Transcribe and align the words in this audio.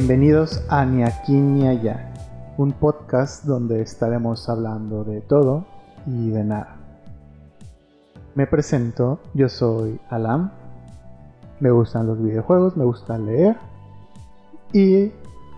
Bienvenidos 0.00 0.64
a 0.70 0.86
Ni 0.86 1.02
aquí 1.02 1.34
ni 1.34 1.68
allá, 1.68 2.10
un 2.56 2.72
podcast 2.72 3.44
donde 3.44 3.82
estaremos 3.82 4.48
hablando 4.48 5.04
de 5.04 5.20
todo 5.20 5.66
y 6.06 6.30
de 6.30 6.42
nada. 6.42 6.78
Me 8.34 8.46
presento, 8.46 9.20
yo 9.34 9.50
soy 9.50 10.00
Alam, 10.08 10.52
me 11.60 11.70
gustan 11.70 12.06
los 12.06 12.18
videojuegos, 12.18 12.78
me 12.78 12.86
gusta 12.86 13.18
leer 13.18 13.58
y 14.72 15.12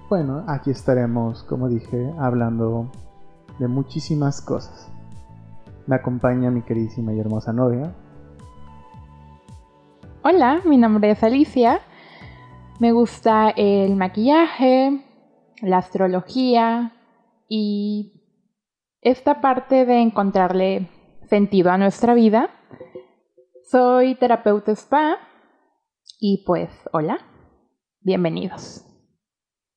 bueno, 0.09 0.43
aquí 0.49 0.73
estaremos, 0.73 1.45
como 1.45 1.69
dije, 1.69 2.13
hablando 2.19 2.91
de 3.61 3.69
muchísimas 3.69 4.41
cosas. 4.41 4.91
Me 5.87 5.95
acompaña 5.95 6.51
mi 6.51 6.63
queridísima 6.63 7.13
y 7.13 7.21
hermosa 7.21 7.53
novia. 7.53 7.95
Hola, 10.25 10.63
mi 10.65 10.79
nombre 10.79 11.13
es 11.13 11.23
Alicia. 11.23 11.81
Me 12.83 12.91
gusta 12.91 13.51
el 13.51 13.95
maquillaje, 13.95 15.07
la 15.61 15.79
astrología 15.79 16.93
y 17.49 18.27
esta 19.01 19.41
parte 19.41 19.87
de 19.87 20.01
encontrarle 20.01 20.91
sentido 21.29 21.71
a 21.71 21.79
nuestra 21.79 22.13
vida. 22.13 22.51
Soy 23.71 24.17
terapeuta 24.17 24.73
spa 24.73 25.19
y 26.19 26.43
pues 26.45 26.71
hola, 26.93 27.19
bienvenidos. 28.01 28.85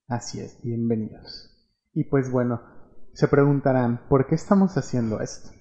Así 0.08 0.40
es, 0.40 0.60
bienvenidos. 0.64 1.78
Y 1.94 2.06
pues 2.06 2.32
bueno, 2.32 2.60
se 3.14 3.28
preguntarán, 3.28 4.08
¿por 4.10 4.26
qué 4.26 4.34
estamos 4.34 4.78
haciendo 4.78 5.22
esto? 5.22 5.52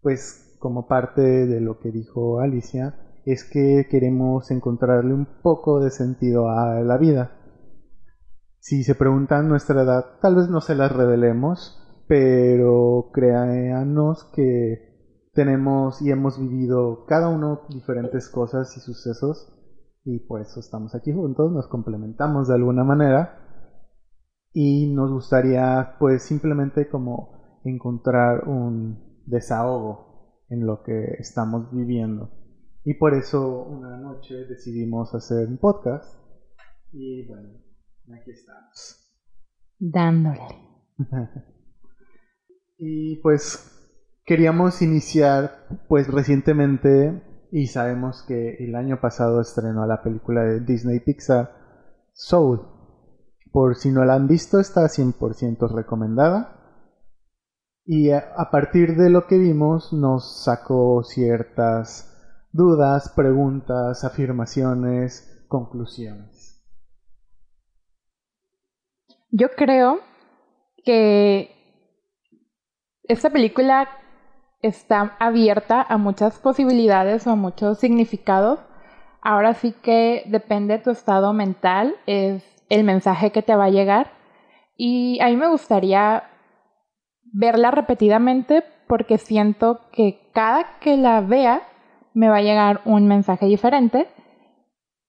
Pues 0.00 0.56
como 0.58 0.88
parte 0.88 1.22
de 1.22 1.60
lo 1.60 1.78
que 1.78 1.92
dijo 1.92 2.40
Alicia, 2.40 3.07
es 3.32 3.44
que 3.44 3.86
queremos 3.90 4.50
encontrarle 4.50 5.12
un 5.12 5.26
poco 5.42 5.80
de 5.80 5.90
sentido 5.90 6.48
a 6.48 6.80
la 6.80 6.96
vida. 6.96 7.32
Si 8.58 8.84
se 8.84 8.94
preguntan 8.94 9.48
nuestra 9.48 9.82
edad, 9.82 10.04
tal 10.20 10.36
vez 10.36 10.48
no 10.48 10.60
se 10.60 10.74
las 10.74 10.92
revelemos, 10.92 12.04
pero 12.06 13.10
créanos 13.12 14.24
que 14.34 15.30
tenemos 15.34 16.00
y 16.02 16.10
hemos 16.10 16.40
vivido 16.40 17.04
cada 17.06 17.28
uno 17.28 17.62
diferentes 17.68 18.28
cosas 18.28 18.76
y 18.76 18.80
sucesos 18.80 19.54
y 20.04 20.20
por 20.20 20.40
eso 20.40 20.60
estamos 20.60 20.94
aquí 20.94 21.12
juntos, 21.12 21.52
nos 21.52 21.68
complementamos 21.68 22.48
de 22.48 22.54
alguna 22.54 22.82
manera 22.82 23.38
y 24.52 24.92
nos 24.94 25.12
gustaría 25.12 25.96
pues 25.98 26.22
simplemente 26.22 26.88
como 26.88 27.60
encontrar 27.64 28.48
un 28.48 29.22
desahogo 29.26 30.44
en 30.48 30.66
lo 30.66 30.82
que 30.82 31.16
estamos 31.18 31.70
viviendo. 31.72 32.37
Y 32.88 32.94
por 32.94 33.12
eso 33.12 33.64
una 33.64 33.98
noche 33.98 34.46
decidimos 34.46 35.14
hacer 35.14 35.46
un 35.46 35.58
podcast 35.58 36.18
y 36.90 37.26
bueno, 37.26 37.50
aquí 38.14 38.30
estamos. 38.30 39.12
Dándole. 39.78 40.40
y 42.78 43.16
pues 43.16 43.92
queríamos 44.24 44.80
iniciar 44.80 45.66
pues 45.86 46.08
recientemente 46.10 47.46
y 47.52 47.66
sabemos 47.66 48.24
que 48.26 48.54
el 48.54 48.74
año 48.74 49.02
pasado 49.02 49.42
estrenó 49.42 49.84
la 49.84 50.02
película 50.02 50.44
de 50.44 50.60
Disney 50.60 51.00
Pixar 51.00 51.52
Soul. 52.14 52.62
Por 53.52 53.76
si 53.76 53.90
no 53.90 54.02
la 54.06 54.14
han 54.14 54.28
visto, 54.28 54.60
está 54.60 54.86
100% 54.86 55.74
recomendada. 55.74 56.54
Y 57.84 58.12
a 58.12 58.48
partir 58.50 58.96
de 58.96 59.10
lo 59.10 59.26
que 59.26 59.36
vimos 59.36 59.92
nos 59.92 60.42
sacó 60.42 61.02
ciertas 61.04 62.14
dudas, 62.52 63.12
preguntas, 63.14 64.04
afirmaciones, 64.04 65.44
conclusiones. 65.48 66.64
Yo 69.30 69.48
creo 69.56 70.00
que 70.84 71.50
esta 73.04 73.30
película 73.30 73.88
está 74.62 75.16
abierta 75.18 75.82
a 75.82 75.98
muchas 75.98 76.38
posibilidades 76.38 77.26
o 77.26 77.30
a 77.30 77.36
muchos 77.36 77.78
significados. 77.78 78.60
Ahora 79.20 79.54
sí 79.54 79.72
que 79.72 80.24
depende 80.26 80.78
de 80.78 80.84
tu 80.84 80.90
estado 80.90 81.32
mental, 81.32 81.94
es 82.06 82.44
el 82.68 82.84
mensaje 82.84 83.32
que 83.32 83.42
te 83.42 83.54
va 83.54 83.64
a 83.64 83.70
llegar. 83.70 84.12
Y 84.76 85.20
a 85.20 85.26
mí 85.26 85.36
me 85.36 85.48
gustaría 85.48 86.24
verla 87.32 87.70
repetidamente 87.70 88.64
porque 88.86 89.18
siento 89.18 89.80
que 89.92 90.30
cada 90.32 90.78
que 90.80 90.96
la 90.96 91.20
vea 91.20 91.62
me 92.14 92.28
va 92.28 92.36
a 92.36 92.42
llegar 92.42 92.80
un 92.84 93.06
mensaje 93.06 93.46
diferente. 93.46 94.08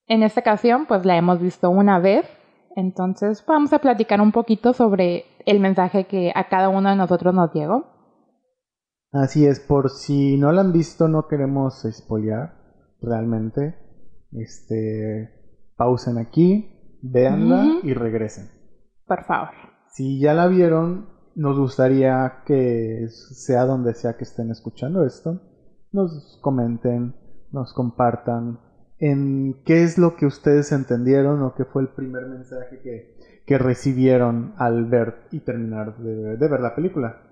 En 0.08 0.24
esta 0.24 0.42
ocasión, 0.42 0.86
pues 0.88 1.06
la 1.06 1.18
hemos 1.18 1.40
visto 1.40 1.70
una 1.70 2.00
vez, 2.00 2.26
entonces 2.76 3.44
vamos 3.46 3.74
a 3.74 3.80
platicar 3.80 4.22
un 4.22 4.32
poquito 4.32 4.74
sobre 4.74 5.26
el 5.46 5.60
mensaje 5.60 6.06
que 6.06 6.32
a 6.34 6.48
cada 6.48 6.70
uno 6.70 6.90
de 6.90 6.96
nosotros 6.96 7.34
nos 7.34 7.54
llegó. 7.54 7.86
Así 9.12 9.46
es, 9.46 9.60
por 9.60 9.90
si 9.90 10.38
no 10.38 10.52
la 10.52 10.62
han 10.62 10.72
visto, 10.72 11.08
no 11.08 11.28
queremos 11.28 11.86
spoilear 11.90 12.54
realmente. 13.02 13.76
Este, 14.32 15.74
pausen 15.76 16.20
aquí, 16.20 17.00
véanla 17.02 17.80
y 17.84 17.94
regresen. 17.94 18.52
Por 19.08 19.24
favor. 19.24 19.50
Si 19.88 20.20
ya 20.20 20.34
la 20.36 20.48
vieron, 20.48 21.10
nos 21.36 21.58
gustaría 21.58 22.44
que 22.46 23.08
sea 23.10 23.66
donde 23.66 23.96
sea 23.96 24.18
que 24.18 24.24
estén 24.24 24.52
escuchando 24.52 25.06
esto, 25.06 25.42
nos 25.92 26.40
comenten, 26.42 27.16
nos 27.52 27.74
compartan 27.74 28.60
en 29.00 29.62
qué 29.66 29.84
es 29.84 29.98
lo 29.98 30.16
que 30.16 30.26
ustedes 30.26 30.72
entendieron 30.72 31.42
o 31.42 31.56
qué 31.56 31.66
fue 31.66 31.82
el 31.82 31.90
primer 31.90 32.28
mensaje 32.28 32.80
que, 32.82 33.44
que 33.46 33.58
recibieron 33.58 34.54
al 34.58 34.86
ver 34.86 35.28
y 35.32 35.40
terminar 35.40 35.98
de, 35.98 36.36
ver 36.36 36.60
la 36.60 36.76
película. 36.76 37.24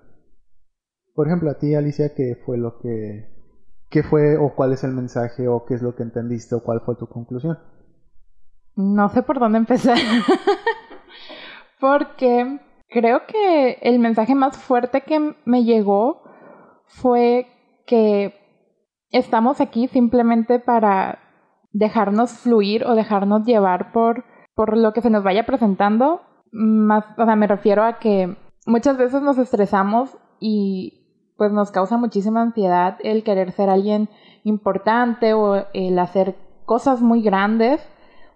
Por 1.14 1.26
ejemplo, 1.26 1.50
a 1.50 1.58
ti, 1.58 1.74
Alicia, 1.74 2.14
¿qué 2.14 2.36
fue 2.44 2.58
lo 2.58 2.78
que... 2.78 3.36
¿Qué 3.90 4.02
fue 4.02 4.36
o 4.36 4.54
cuál 4.54 4.72
es 4.72 4.84
el 4.84 4.92
mensaje 4.92 5.48
o 5.48 5.64
qué 5.64 5.74
es 5.74 5.82
lo 5.82 5.94
que 5.94 6.02
entendiste 6.02 6.54
o 6.54 6.62
cuál 6.62 6.80
fue 6.80 6.96
tu 6.96 7.06
conclusión? 7.06 7.58
No 8.76 9.08
sé 9.08 9.22
por 9.22 9.38
dónde 9.38 9.58
empezar. 9.58 9.96
Porque 11.80 12.60
creo 12.90 13.22
que 13.26 13.78
el 13.80 13.98
mensaje 13.98 14.34
más 14.34 14.58
fuerte 14.58 15.02
que 15.02 15.34
me 15.46 15.64
llegó 15.64 16.22
fue 16.84 17.46
que 17.86 18.34
estamos 19.10 19.60
aquí 19.60 19.88
simplemente 19.88 20.58
para 20.58 21.18
dejarnos 21.72 22.32
fluir 22.32 22.84
o 22.84 22.94
dejarnos 22.94 23.44
llevar 23.44 23.92
por, 23.92 24.24
por 24.54 24.76
lo 24.76 24.92
que 24.92 25.02
se 25.02 25.10
nos 25.10 25.22
vaya 25.22 25.46
presentando. 25.46 26.22
Más, 26.50 27.04
o 27.16 27.24
sea, 27.24 27.36
me 27.36 27.46
refiero 27.46 27.84
a 27.84 27.98
que 27.98 28.36
muchas 28.66 28.96
veces 28.96 29.22
nos 29.22 29.38
estresamos 29.38 30.16
y 30.40 31.32
pues 31.36 31.52
nos 31.52 31.70
causa 31.70 31.96
muchísima 31.96 32.42
ansiedad 32.42 32.96
el 33.02 33.22
querer 33.22 33.52
ser 33.52 33.70
alguien 33.70 34.08
importante 34.44 35.34
o 35.34 35.66
el 35.72 35.98
hacer 35.98 36.36
cosas 36.64 37.00
muy 37.00 37.22
grandes 37.22 37.80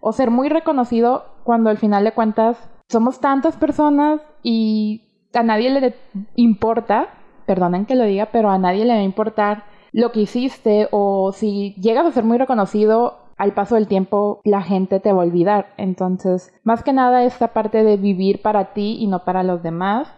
o 0.01 0.13
ser 0.13 0.31
muy 0.31 0.49
reconocido 0.49 1.25
cuando 1.45 1.71
al 1.71 1.79
final 1.79 2.05
de 2.05 2.13
cuentas 2.13 2.71
somos 2.89 3.21
tantas 3.21 3.57
personas 3.57 4.21
y 4.43 5.29
a 5.35 5.43
nadie 5.43 5.71
le 5.71 5.95
importa, 6.37 7.09
perdonen 7.47 7.87
que 7.87 7.95
lo 7.95 8.05
diga, 8.05 8.29
pero 8.33 8.51
a 8.51 8.59
nadie 8.59 8.85
le 8.85 8.95
va 8.95 9.01
a 9.01 9.05
importar 9.05 9.65
lo 9.93 10.11
que 10.13 10.21
hiciste 10.21 10.89
o 10.91 11.33
si 11.33 11.75
llegas 11.75 12.07
a 12.07 12.13
ser 12.13 12.25
muy 12.25 12.39
reconocido, 12.39 13.19
al 13.37 13.55
paso 13.55 13.75
del 13.75 13.89
tiempo 13.89 14.41
la 14.45 14.63
gente 14.63 15.01
te 15.01 15.13
va 15.13 15.23
a 15.23 15.27
olvidar. 15.27 15.75
Entonces, 15.77 16.53
más 16.65 16.83
que 16.83 16.93
nada 16.93 17.25
esta 17.25 17.53
parte 17.53 17.85
de 17.85 17.97
vivir 17.97 18.41
para 18.43 18.73
ti 18.73 18.97
y 19.01 19.07
no 19.07 19.25
para 19.25 19.43
los 19.43 19.63
demás 19.63 20.09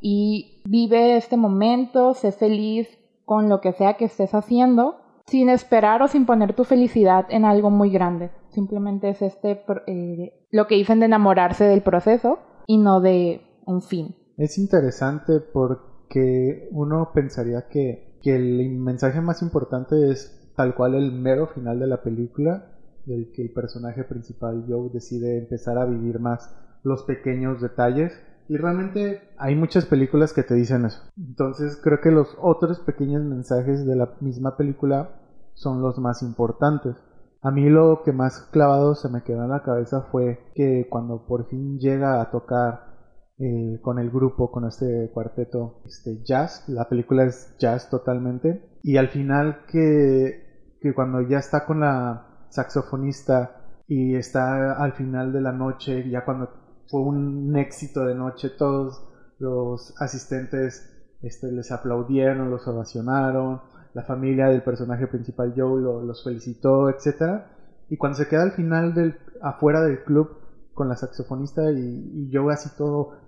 y 0.00 0.60
vive 0.64 1.16
este 1.16 1.36
momento, 1.36 2.14
sé 2.14 2.32
feliz 2.32 2.88
con 3.24 3.48
lo 3.48 3.60
que 3.60 3.72
sea 3.72 3.94
que 3.94 4.06
estés 4.06 4.34
haciendo, 4.34 4.96
sin 5.26 5.48
esperar 5.48 6.02
o 6.02 6.08
sin 6.08 6.26
poner 6.26 6.54
tu 6.54 6.64
felicidad 6.64 7.26
en 7.30 7.44
algo 7.44 7.70
muy 7.70 7.90
grande. 7.90 8.30
Simplemente 8.50 9.10
es 9.10 9.22
este 9.22 9.62
eh, 9.86 10.46
lo 10.50 10.66
que 10.66 10.74
dicen 10.74 10.98
de 11.00 11.06
enamorarse 11.06 11.64
del 11.64 11.82
proceso 11.82 12.40
y 12.66 12.78
no 12.78 13.00
de 13.00 13.40
un 13.64 13.80
fin. 13.80 14.16
Es 14.36 14.58
interesante 14.58 15.40
porque 15.40 16.68
uno 16.72 17.12
pensaría 17.14 17.68
que 17.68 18.11
que 18.22 18.36
el 18.36 18.70
mensaje 18.78 19.20
más 19.20 19.42
importante 19.42 20.10
es 20.10 20.38
tal 20.56 20.74
cual 20.74 20.94
el 20.94 21.12
mero 21.12 21.48
final 21.48 21.80
de 21.80 21.86
la 21.86 22.02
película, 22.02 22.66
del 23.06 23.32
que 23.32 23.42
el 23.42 23.52
personaje 23.52 24.04
principal 24.04 24.64
Joe 24.68 24.90
decide 24.92 25.38
empezar 25.38 25.78
a 25.78 25.84
vivir 25.84 26.20
más 26.20 26.54
los 26.84 27.02
pequeños 27.02 27.60
detalles. 27.60 28.12
Y 28.48 28.56
realmente 28.56 29.22
hay 29.38 29.54
muchas 29.56 29.86
películas 29.86 30.32
que 30.32 30.42
te 30.42 30.54
dicen 30.54 30.84
eso. 30.84 31.00
Entonces 31.16 31.80
creo 31.82 32.00
que 32.00 32.10
los 32.10 32.36
otros 32.40 32.80
pequeños 32.80 33.22
mensajes 33.22 33.86
de 33.86 33.96
la 33.96 34.14
misma 34.20 34.56
película 34.56 35.10
son 35.54 35.80
los 35.80 35.98
más 35.98 36.22
importantes. 36.22 36.96
A 37.40 37.50
mí 37.50 37.68
lo 37.68 38.02
que 38.04 38.12
más 38.12 38.48
clavado 38.52 38.94
se 38.94 39.08
me 39.08 39.22
quedó 39.22 39.42
en 39.44 39.50
la 39.50 39.62
cabeza 39.62 40.02
fue 40.12 40.38
que 40.54 40.86
cuando 40.88 41.26
por 41.26 41.46
fin 41.48 41.78
llega 41.78 42.20
a 42.20 42.30
tocar 42.30 42.91
eh, 43.38 43.80
con 43.80 43.98
el 43.98 44.10
grupo, 44.10 44.50
con 44.50 44.66
este 44.66 45.10
cuarteto 45.12 45.82
este, 45.86 46.22
jazz. 46.22 46.68
La 46.68 46.88
película 46.88 47.24
es 47.24 47.56
jazz 47.58 47.88
totalmente. 47.90 48.78
Y 48.82 48.96
al 48.96 49.08
final 49.08 49.64
que, 49.70 50.76
que 50.80 50.94
cuando 50.94 51.22
ya 51.22 51.38
está 51.38 51.64
con 51.64 51.80
la 51.80 52.46
saxofonista 52.50 53.62
y 53.88 54.14
está 54.14 54.74
al 54.74 54.92
final 54.92 55.32
de 55.32 55.40
la 55.40 55.52
noche, 55.52 56.08
ya 56.08 56.24
cuando 56.24 56.50
fue 56.88 57.00
un 57.00 57.56
éxito 57.56 58.04
de 58.04 58.14
noche, 58.14 58.50
todos 58.50 59.08
los 59.38 59.94
asistentes 60.00 60.88
este, 61.22 61.50
les 61.50 61.72
aplaudieron, 61.72 62.50
los 62.50 62.66
ovacionaron, 62.68 63.62
la 63.94 64.02
familia 64.02 64.48
del 64.48 64.62
personaje 64.62 65.06
principal 65.06 65.54
Joe 65.56 65.80
los 65.80 66.22
felicitó, 66.22 66.90
etc. 66.90 67.44
Y 67.88 67.96
cuando 67.96 68.18
se 68.18 68.28
queda 68.28 68.42
al 68.42 68.52
final 68.52 68.94
del, 68.94 69.16
afuera 69.40 69.80
del 69.82 70.04
club 70.04 70.36
con 70.74 70.88
la 70.88 70.96
saxofonista 70.96 71.70
y, 71.70 72.28
y 72.28 72.30
Joe 72.32 72.52
así 72.52 72.70
todo 72.76 73.21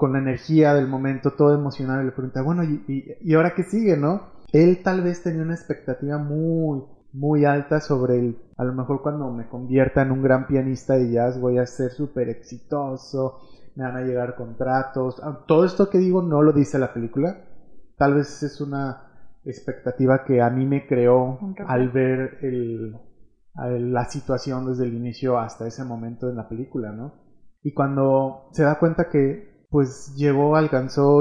con 0.00 0.14
la 0.14 0.18
energía 0.18 0.72
del 0.72 0.88
momento, 0.88 1.32
todo 1.32 1.54
emocionado, 1.54 2.02
le 2.02 2.10
pregunta, 2.10 2.40
bueno, 2.40 2.64
¿y, 2.64 2.82
y, 3.20 3.34
ahora 3.34 3.52
qué 3.54 3.64
sigue, 3.64 3.98
no? 3.98 4.30
Él 4.50 4.82
tal 4.82 5.02
vez 5.02 5.22
tenía 5.22 5.42
una 5.42 5.52
expectativa 5.52 6.16
muy, 6.16 6.82
muy 7.12 7.44
alta 7.44 7.82
sobre 7.82 8.18
el, 8.18 8.38
a 8.56 8.64
lo 8.64 8.72
mejor 8.72 9.02
cuando 9.02 9.30
me 9.30 9.46
convierta 9.46 10.00
en 10.00 10.10
un 10.10 10.22
gran 10.22 10.46
pianista 10.46 10.94
de 10.94 11.12
jazz 11.12 11.38
voy 11.38 11.58
a 11.58 11.66
ser 11.66 11.90
súper 11.90 12.30
exitoso, 12.30 13.40
me 13.76 13.84
van 13.84 13.98
a 13.98 14.00
llegar 14.00 14.36
contratos. 14.36 15.20
Ah, 15.22 15.44
todo 15.46 15.66
esto 15.66 15.90
que 15.90 15.98
digo 15.98 16.22
no 16.22 16.40
lo 16.40 16.54
dice 16.54 16.78
la 16.78 16.94
película. 16.94 17.44
Tal 17.98 18.14
vez 18.14 18.42
es 18.42 18.58
una 18.62 19.02
expectativa 19.44 20.24
que 20.24 20.40
a 20.40 20.48
mí 20.48 20.64
me 20.64 20.86
creó 20.86 21.38
al 21.66 21.90
ver 21.90 22.38
el, 22.40 22.96
la 23.92 24.06
situación 24.06 24.64
desde 24.64 24.84
el 24.84 24.94
inicio 24.94 25.38
hasta 25.38 25.66
ese 25.66 25.84
momento 25.84 26.30
en 26.30 26.36
la 26.36 26.48
película, 26.48 26.90
¿no? 26.90 27.12
Y 27.62 27.74
cuando 27.74 28.48
se 28.52 28.62
da 28.62 28.78
cuenta 28.78 29.10
que 29.10 29.49
pues 29.70 30.14
llegó, 30.16 30.56
alcanzó, 30.56 31.20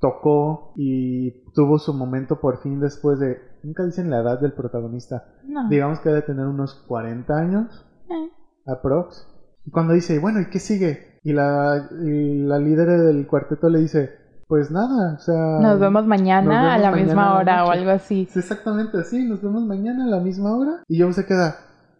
tocó 0.00 0.72
y 0.76 1.42
tuvo 1.52 1.78
su 1.78 1.92
momento 1.92 2.40
por 2.40 2.62
fin 2.62 2.80
después 2.80 3.18
de, 3.18 3.38
nunca 3.62 3.84
dicen 3.84 4.10
la 4.10 4.20
edad 4.20 4.40
del 4.40 4.52
protagonista, 4.52 5.34
digamos 5.68 6.00
que 6.00 6.08
debe 6.08 6.22
tener 6.22 6.46
unos 6.46 6.74
40 6.86 7.34
años, 7.34 7.86
eh. 8.10 8.30
aprox. 8.66 9.26
Y 9.66 9.70
cuando 9.70 9.92
dice, 9.92 10.18
bueno, 10.18 10.40
¿y 10.40 10.48
qué 10.48 10.58
sigue? 10.58 11.18
Y 11.22 11.32
la, 11.32 11.88
la 11.90 12.58
líder 12.58 12.88
del 13.02 13.26
cuarteto 13.26 13.68
le 13.68 13.80
dice, 13.80 14.10
pues 14.46 14.70
nada, 14.70 15.14
o 15.14 15.18
sea... 15.18 15.58
Nos 15.60 15.78
vemos 15.78 16.06
mañana 16.06 16.74
a 16.74 16.78
la 16.78 16.90
misma 16.90 17.36
hora 17.36 17.66
o 17.66 17.70
algo 17.70 17.90
así. 17.90 18.26
exactamente 18.34 18.96
así, 18.98 19.28
nos 19.28 19.42
vemos 19.42 19.62
mañana 19.64 20.04
a 20.04 20.08
la 20.08 20.20
misma 20.20 20.56
hora. 20.56 20.82
Y 20.88 20.98
yo 20.98 21.12
se 21.12 21.26
queda, 21.26 21.56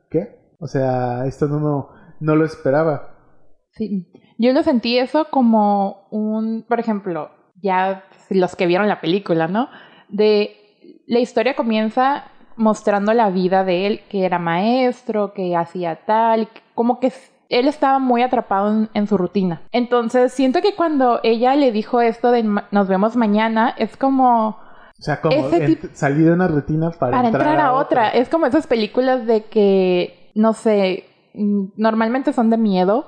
¿qué? 0.08 0.54
O 0.58 0.66
sea, 0.66 1.26
esto 1.26 1.46
no, 1.46 1.90
no 2.20 2.36
lo 2.36 2.46
esperaba. 2.46 3.16
Sí, 3.72 4.10
yo 4.38 4.52
lo 4.52 4.62
sentí 4.62 4.98
eso 4.98 5.26
como 5.30 6.06
un, 6.10 6.64
por 6.66 6.80
ejemplo, 6.80 7.30
ya 7.60 8.04
los 8.30 8.56
que 8.56 8.66
vieron 8.66 8.88
la 8.88 9.00
película, 9.00 9.48
¿no? 9.48 9.68
De 10.08 10.56
la 11.06 11.18
historia 11.18 11.56
comienza 11.56 12.24
mostrando 12.56 13.12
la 13.14 13.30
vida 13.30 13.64
de 13.64 13.86
él, 13.86 14.00
que 14.08 14.24
era 14.24 14.38
maestro, 14.38 15.32
que 15.32 15.56
hacía 15.56 16.04
tal, 16.06 16.48
como 16.74 17.00
que 17.00 17.12
él 17.48 17.66
estaba 17.66 17.98
muy 17.98 18.22
atrapado 18.22 18.88
en, 18.92 19.06
su 19.06 19.16
rutina. 19.16 19.62
Entonces, 19.72 20.32
siento 20.32 20.60
que 20.60 20.74
cuando 20.74 21.20
ella 21.22 21.56
le 21.56 21.72
dijo 21.72 22.00
esto 22.00 22.30
de 22.30 22.42
nos 22.42 22.88
vemos 22.88 23.16
mañana, 23.16 23.74
es 23.78 23.96
como... 23.96 24.48
O 24.50 25.02
sea, 25.02 25.20
como 25.20 25.48
salir 25.92 26.26
de 26.26 26.32
una 26.32 26.48
rutina 26.48 26.90
para, 26.90 27.24
entrar, 27.24 27.60
a, 27.60 27.72
otra. 27.72 28.08
Es 28.08 28.28
como 28.28 28.46
esas 28.46 28.66
películas 28.66 29.26
de 29.26 29.44
que, 29.44 30.32
no 30.34 30.52
sé, 30.52 31.04
mm, 31.34 31.66
normalmente 31.76 32.32
son 32.32 32.50
de 32.50 32.58
miedo 32.58 33.06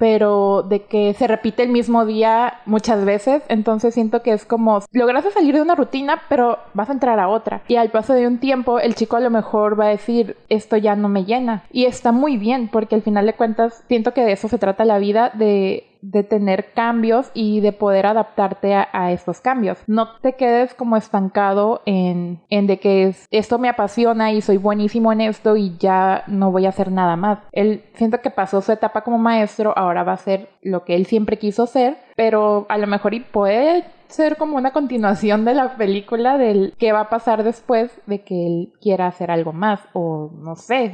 pero 0.00 0.62
de 0.62 0.84
que 0.84 1.12
se 1.12 1.26
repite 1.26 1.62
el 1.62 1.68
mismo 1.68 2.06
día 2.06 2.54
muchas 2.64 3.04
veces, 3.04 3.42
entonces 3.48 3.92
siento 3.92 4.22
que 4.22 4.32
es 4.32 4.46
como 4.46 4.80
lograste 4.92 5.30
salir 5.30 5.54
de 5.54 5.60
una 5.60 5.74
rutina, 5.74 6.22
pero 6.30 6.58
vas 6.72 6.88
a 6.88 6.94
entrar 6.94 7.20
a 7.20 7.28
otra. 7.28 7.60
Y 7.68 7.76
al 7.76 7.90
paso 7.90 8.14
de 8.14 8.26
un 8.26 8.38
tiempo, 8.38 8.80
el 8.80 8.94
chico 8.94 9.16
a 9.16 9.20
lo 9.20 9.28
mejor 9.28 9.78
va 9.78 9.84
a 9.84 9.88
decir, 9.90 10.38
esto 10.48 10.78
ya 10.78 10.96
no 10.96 11.10
me 11.10 11.26
llena. 11.26 11.64
Y 11.70 11.84
está 11.84 12.12
muy 12.12 12.38
bien, 12.38 12.70
porque 12.72 12.94
al 12.94 13.02
final 13.02 13.26
de 13.26 13.34
cuentas, 13.34 13.84
siento 13.88 14.14
que 14.14 14.24
de 14.24 14.32
eso 14.32 14.48
se 14.48 14.56
trata 14.56 14.86
la 14.86 14.98
vida, 14.98 15.32
de 15.34 15.89
de 16.02 16.22
tener 16.22 16.72
cambios 16.72 17.30
y 17.34 17.60
de 17.60 17.72
poder 17.72 18.06
adaptarte 18.06 18.74
a, 18.74 19.12
estos 19.12 19.40
cambios. 19.40 19.78
No 19.86 20.18
te 20.20 20.34
quedes 20.34 20.74
como 20.74 20.96
estancado 20.96 21.82
en, 21.86 22.40
en 22.48 22.66
de 22.66 22.78
que 22.78 23.14
esto 23.30 23.58
me 23.58 23.68
apasiona 23.68 24.32
y 24.32 24.40
soy 24.40 24.56
buenísimo 24.56 25.12
en 25.12 25.20
esto 25.20 25.56
y 25.56 25.76
ya 25.78 26.24
no 26.26 26.50
voy 26.52 26.66
a 26.66 26.70
hacer 26.70 26.92
nada 26.92 27.16
más. 27.16 27.38
Él 27.52 27.84
siento 27.94 28.20
que 28.20 28.30
pasó 28.30 28.60
su 28.60 28.72
etapa 28.72 29.02
como 29.02 29.18
maestro, 29.18 29.76
ahora 29.76 30.04
va 30.04 30.12
a 30.12 30.18
ser 30.18 30.48
lo 30.62 30.84
que 30.84 30.94
él 30.94 31.06
siempre 31.06 31.38
quiso 31.38 31.66
ser, 31.66 31.96
pero 32.16 32.66
a 32.68 32.78
lo 32.78 32.86
mejor 32.86 33.14
y 33.14 33.20
puede 33.20 33.84
ser 34.08 34.36
como 34.36 34.56
una 34.56 34.72
continuación 34.72 35.44
de 35.44 35.54
la 35.54 35.76
película 35.76 36.36
del 36.36 36.74
qué 36.78 36.92
va 36.92 37.00
a 37.00 37.10
pasar 37.10 37.44
después 37.44 37.90
de 38.06 38.22
que 38.22 38.46
él 38.46 38.72
quiera 38.80 39.06
hacer 39.06 39.30
algo 39.30 39.52
más 39.52 39.80
o 39.92 40.30
no 40.34 40.56
sé, 40.56 40.92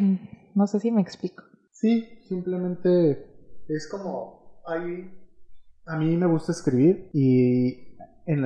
no 0.54 0.66
sé 0.66 0.80
si 0.80 0.90
me 0.90 1.02
explico. 1.02 1.44
Sí, 1.72 2.20
simplemente 2.28 3.26
es 3.68 3.88
como 3.90 4.35
a 4.66 5.98
mí 5.98 6.16
me 6.16 6.26
gusta 6.26 6.52
escribir 6.52 7.10
y 7.12 7.96
en 8.26 8.42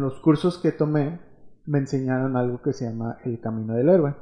los 0.00 0.20
cursos 0.20 0.58
que 0.58 0.72
tomé 0.72 1.20
me 1.66 1.78
enseñaron 1.78 2.36
algo 2.36 2.62
que 2.62 2.72
se 2.72 2.86
llama 2.86 3.18
el 3.24 3.40
camino 3.40 3.74
del 3.74 3.88
héroe. 3.88 4.14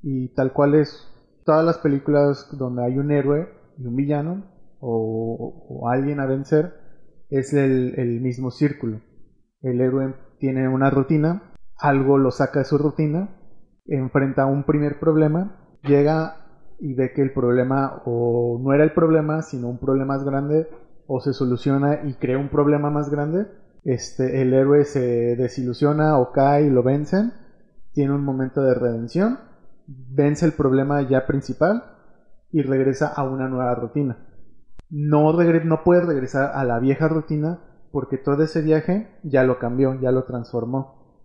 Y 0.00 0.28
tal 0.34 0.52
cual 0.52 0.74
es 0.74 1.06
todas 1.44 1.64
las 1.64 1.78
películas 1.78 2.48
donde 2.52 2.84
hay 2.84 2.98
un 2.98 3.10
héroe 3.10 3.48
y 3.78 3.86
un 3.86 3.96
villano 3.96 4.44
o, 4.80 5.88
alguien 5.90 6.20
a 6.20 6.26
vencer, 6.26 6.74
es 7.30 7.52
el, 7.52 7.94
el 7.98 8.20
mismo 8.20 8.50
círculo. 8.50 9.00
El 9.60 9.80
héroe 9.80 10.14
tiene 10.38 10.68
una 10.68 10.90
rutina, 10.90 11.54
algo 11.76 12.16
lo 12.16 12.30
saca 12.30 12.60
de 12.60 12.64
su 12.64 12.78
rutina, 12.78 13.36
enfrenta 13.86 14.46
un 14.46 14.64
primer 14.64 15.00
problema, 15.00 15.78
llega 15.82 16.37
y 16.80 16.94
ve 16.94 17.12
que 17.12 17.22
el 17.22 17.32
problema 17.32 18.02
o 18.04 18.60
no 18.62 18.72
era 18.72 18.84
el 18.84 18.92
problema, 18.92 19.42
sino 19.42 19.68
un 19.68 19.78
problema 19.78 20.14
más 20.14 20.24
grande, 20.24 20.68
o 21.06 21.20
se 21.20 21.32
soluciona 21.32 22.04
y 22.04 22.14
crea 22.14 22.38
un 22.38 22.50
problema 22.50 22.90
más 22.90 23.10
grande, 23.10 23.46
este, 23.84 24.42
el 24.42 24.52
héroe 24.52 24.84
se 24.84 25.36
desilusiona 25.36 26.18
o 26.18 26.32
cae 26.32 26.66
y 26.66 26.70
lo 26.70 26.82
vencen, 26.82 27.32
tiene 27.92 28.14
un 28.14 28.24
momento 28.24 28.60
de 28.62 28.74
redención, 28.74 29.38
vence 29.86 30.44
el 30.44 30.52
problema 30.52 31.02
ya 31.02 31.26
principal 31.26 31.84
y 32.50 32.62
regresa 32.62 33.08
a 33.08 33.24
una 33.24 33.48
nueva 33.48 33.74
rutina. 33.74 34.18
No, 34.90 35.32
no 35.32 35.84
puede 35.84 36.02
regresar 36.02 36.52
a 36.54 36.64
la 36.64 36.78
vieja 36.78 37.08
rutina 37.08 37.60
porque 37.90 38.18
todo 38.18 38.42
ese 38.42 38.62
viaje 38.62 39.08
ya 39.22 39.44
lo 39.44 39.58
cambió, 39.58 39.98
ya 40.00 40.12
lo 40.12 40.24
transformó. 40.24 41.24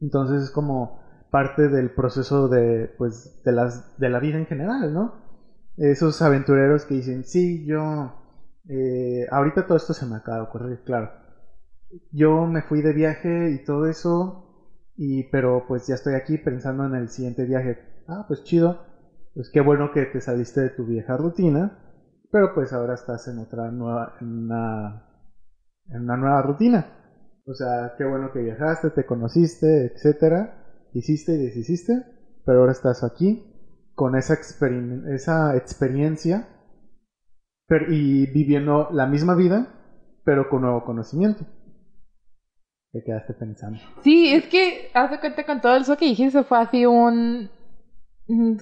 Entonces 0.00 0.42
es 0.42 0.50
como 0.50 0.99
parte 1.30 1.68
del 1.68 1.90
proceso 1.90 2.48
de, 2.48 2.90
pues, 2.98 3.40
de, 3.44 3.52
las, 3.52 3.96
de 3.98 4.10
la 4.10 4.20
vida 4.20 4.38
en 4.38 4.46
general, 4.46 4.92
¿no? 4.92 5.12
Esos 5.76 6.20
aventureros 6.22 6.84
que 6.84 6.94
dicen, 6.94 7.24
sí, 7.24 7.64
yo, 7.64 8.12
eh, 8.68 9.26
ahorita 9.30 9.66
todo 9.66 9.76
esto 9.76 9.94
se 9.94 10.06
me 10.06 10.16
acaba 10.16 10.38
de 10.38 10.42
ocurrir, 10.44 10.78
claro. 10.84 11.10
Yo 12.12 12.46
me 12.46 12.62
fui 12.62 12.82
de 12.82 12.92
viaje 12.92 13.50
y 13.50 13.64
todo 13.64 13.86
eso, 13.86 14.34
y, 14.96 15.24
pero 15.30 15.64
pues 15.66 15.86
ya 15.86 15.94
estoy 15.94 16.14
aquí 16.14 16.38
pensando 16.38 16.84
en 16.84 16.94
el 16.94 17.08
siguiente 17.08 17.44
viaje. 17.44 17.78
Ah, 18.06 18.24
pues 18.28 18.42
chido, 18.44 18.76
pues 19.34 19.50
qué 19.50 19.60
bueno 19.60 19.90
que 19.92 20.06
te 20.06 20.20
saliste 20.20 20.60
de 20.60 20.70
tu 20.70 20.84
vieja 20.84 21.16
rutina, 21.16 21.72
pero 22.30 22.52
pues 22.54 22.72
ahora 22.72 22.94
estás 22.94 23.26
en 23.28 23.38
otra 23.38 23.70
nueva, 23.70 24.12
en 24.20 24.44
una, 24.44 25.02
en 25.88 26.02
una 26.02 26.16
nueva 26.16 26.42
rutina. 26.42 26.86
O 27.46 27.54
sea, 27.54 27.94
qué 27.96 28.04
bueno 28.04 28.30
que 28.32 28.40
viajaste, 28.40 28.90
te 28.90 29.04
conociste, 29.04 29.86
etcétera 29.86 30.59
hiciste 30.94 31.32
y 31.34 31.38
deshiciste, 31.38 32.04
pero 32.44 32.60
ahora 32.60 32.72
estás 32.72 33.04
aquí 33.04 33.44
con 33.94 34.16
esa, 34.16 34.38
esa 35.12 35.56
experiencia 35.56 36.48
y 37.88 38.26
viviendo 38.26 38.88
la 38.90 39.06
misma 39.06 39.34
vida, 39.34 39.68
pero 40.24 40.48
con 40.48 40.62
nuevo 40.62 40.84
conocimiento. 40.84 41.44
Te 42.92 43.04
quedaste 43.04 43.34
pensando. 43.34 43.78
Sí, 44.02 44.32
es 44.32 44.46
que 44.48 44.90
hace 44.94 45.20
cuenta 45.20 45.44
con 45.44 45.60
todo 45.60 45.76
eso 45.76 45.96
que 45.96 46.06
dijiste, 46.06 46.42
fue 46.42 46.58
así 46.58 46.86
un... 46.86 47.48
Mm, 48.26 48.56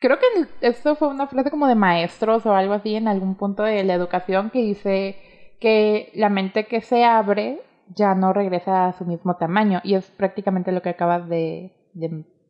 creo 0.00 0.18
que 0.18 0.66
esto 0.66 0.96
fue 0.96 1.08
una 1.08 1.28
frase 1.28 1.50
como 1.50 1.68
de 1.68 1.76
maestros 1.76 2.44
o 2.46 2.54
algo 2.54 2.72
así 2.72 2.94
en 2.96 3.06
algún 3.06 3.36
punto 3.36 3.62
de 3.62 3.84
la 3.84 3.94
educación 3.94 4.50
que 4.50 4.60
dice 4.60 5.16
que 5.60 6.10
la 6.14 6.30
mente 6.30 6.66
que 6.66 6.80
se 6.80 7.04
abre 7.04 7.60
ya 7.96 8.14
no 8.14 8.32
regresa 8.32 8.86
a 8.86 8.92
su 8.92 9.04
mismo 9.04 9.36
tamaño. 9.36 9.80
Y 9.84 9.94
es 9.94 10.10
prácticamente 10.10 10.72
lo 10.72 10.82
que 10.82 10.90
acabas 10.90 11.28
de, 11.28 11.72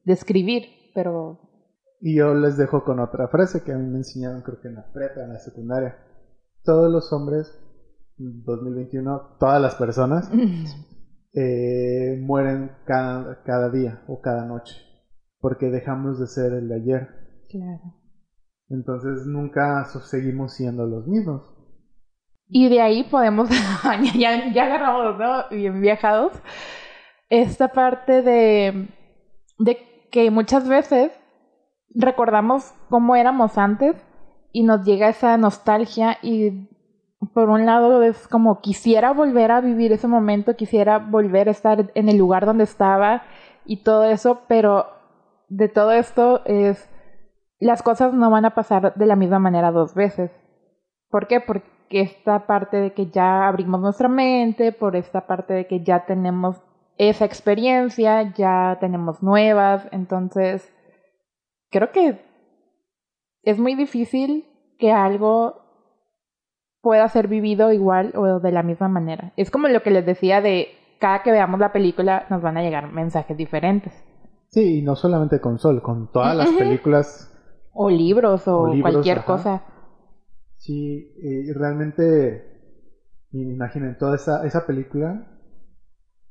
describir, 0.04 0.64
pero... 0.94 1.40
Y 2.00 2.16
yo 2.16 2.34
les 2.34 2.56
dejo 2.56 2.84
con 2.84 2.98
otra 2.98 3.28
frase 3.28 3.62
que 3.62 3.72
a 3.72 3.76
mí 3.76 3.86
me 3.86 3.98
enseñaron 3.98 4.40
creo 4.42 4.60
que 4.60 4.68
en 4.68 4.76
la 4.76 4.90
prepa, 4.92 5.22
en 5.22 5.32
la 5.32 5.38
secundaria. 5.38 5.96
Todos 6.64 6.90
los 6.90 7.12
hombres, 7.12 7.58
2021, 8.16 9.36
todas 9.38 9.60
las 9.60 9.74
personas, 9.74 10.30
eh, 11.34 12.18
mueren 12.22 12.72
cada, 12.86 13.42
cada 13.42 13.70
día 13.70 14.02
o 14.08 14.20
cada 14.20 14.46
noche. 14.46 14.76
Porque 15.40 15.66
dejamos 15.66 16.18
de 16.18 16.26
ser 16.26 16.52
el 16.54 16.68
de 16.68 16.74
ayer. 16.74 17.08
Claro. 17.50 18.00
Entonces 18.68 19.26
nunca 19.26 19.84
seguimos 19.84 20.54
siendo 20.54 20.86
los 20.86 21.06
mismos. 21.06 21.59
Y 22.50 22.68
de 22.68 22.80
ahí 22.80 23.04
podemos, 23.04 23.48
ya, 24.14 24.52
ya 24.52 24.64
agarramos, 24.64 25.18
¿no? 25.18 25.48
Bien 25.50 25.80
viajados, 25.80 26.32
esta 27.28 27.68
parte 27.68 28.22
de, 28.22 28.88
de 29.58 30.08
que 30.10 30.30
muchas 30.30 30.68
veces 30.68 31.12
recordamos 31.94 32.74
cómo 32.88 33.14
éramos 33.14 33.56
antes 33.56 33.96
y 34.52 34.64
nos 34.64 34.84
llega 34.84 35.08
esa 35.08 35.36
nostalgia 35.36 36.18
y 36.22 36.68
por 37.34 37.50
un 37.50 37.66
lado 37.66 38.02
es 38.02 38.26
como 38.26 38.60
quisiera 38.60 39.12
volver 39.12 39.52
a 39.52 39.60
vivir 39.60 39.92
ese 39.92 40.08
momento, 40.08 40.56
quisiera 40.56 40.98
volver 40.98 41.48
a 41.48 41.52
estar 41.52 41.92
en 41.94 42.08
el 42.08 42.16
lugar 42.16 42.46
donde 42.46 42.64
estaba 42.64 43.22
y 43.64 43.84
todo 43.84 44.04
eso, 44.04 44.40
pero 44.48 44.86
de 45.48 45.68
todo 45.68 45.92
esto 45.92 46.42
es 46.46 46.88
las 47.60 47.82
cosas 47.82 48.12
no 48.14 48.30
van 48.30 48.46
a 48.46 48.54
pasar 48.54 48.94
de 48.94 49.06
la 49.06 49.16
misma 49.16 49.38
manera 49.38 49.70
dos 49.70 49.94
veces. 49.94 50.30
¿Por 51.10 51.26
qué? 51.26 51.40
Porque 51.40 51.79
esta 51.90 52.46
parte 52.46 52.76
de 52.76 52.92
que 52.92 53.06
ya 53.06 53.48
abrimos 53.48 53.80
nuestra 53.80 54.08
mente, 54.08 54.72
por 54.72 54.96
esta 54.96 55.26
parte 55.26 55.52
de 55.54 55.66
que 55.66 55.82
ya 55.82 56.06
tenemos 56.06 56.62
esa 56.98 57.24
experiencia, 57.24 58.32
ya 58.34 58.78
tenemos 58.80 59.22
nuevas, 59.22 59.88
entonces 59.90 60.72
creo 61.70 61.92
que 61.92 62.20
es 63.42 63.58
muy 63.58 63.74
difícil 63.74 64.46
que 64.78 64.92
algo 64.92 65.60
pueda 66.82 67.08
ser 67.08 67.28
vivido 67.28 67.72
igual 67.72 68.12
o 68.16 68.38
de 68.38 68.52
la 68.52 68.62
misma 68.62 68.88
manera. 68.88 69.32
Es 69.36 69.50
como 69.50 69.68
lo 69.68 69.82
que 69.82 69.90
les 69.90 70.06
decía 70.06 70.40
de 70.40 70.68
cada 70.98 71.22
que 71.22 71.32
veamos 71.32 71.58
la 71.58 71.72
película 71.72 72.26
nos 72.30 72.42
van 72.42 72.56
a 72.56 72.62
llegar 72.62 72.92
mensajes 72.92 73.36
diferentes. 73.36 73.92
Sí, 74.48 74.78
y 74.78 74.82
no 74.82 74.96
solamente 74.96 75.40
con 75.40 75.58
Sol, 75.58 75.80
con 75.80 76.10
todas 76.10 76.36
las 76.36 76.50
películas. 76.50 77.26
O 77.72 77.88
libros 77.88 78.46
o, 78.48 78.72
cualquier 78.82 79.24
cosa. 79.24 79.62
Sí, 80.60 81.14
y 81.16 81.52
realmente, 81.52 82.44
imaginen, 83.32 83.96
toda 83.96 84.16
esa, 84.16 84.46
esa 84.46 84.66
película 84.66 85.26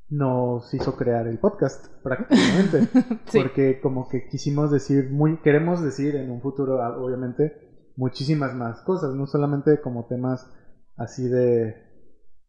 nos 0.08 0.72
hizo 0.72 0.96
crear 0.96 1.26
el 1.26 1.40
podcast 1.40 1.88
prácticamente. 2.04 2.88
Porque 3.32 3.80
como 3.80 4.08
que 4.08 4.28
quisimos 4.28 4.70
decir, 4.70 5.10
muy, 5.10 5.38
queremos 5.38 5.82
decir 5.82 6.14
en 6.14 6.30
un 6.30 6.40
futuro, 6.40 6.80
ah, 6.80 6.96
obviamente, 6.96 7.90
muchísimas 7.96 8.54
más 8.54 8.80
cosas, 8.82 9.16
no 9.16 9.26
solamente 9.26 9.80
como 9.80 10.06
temas 10.06 10.48
así 10.96 11.26
de, 11.28 11.74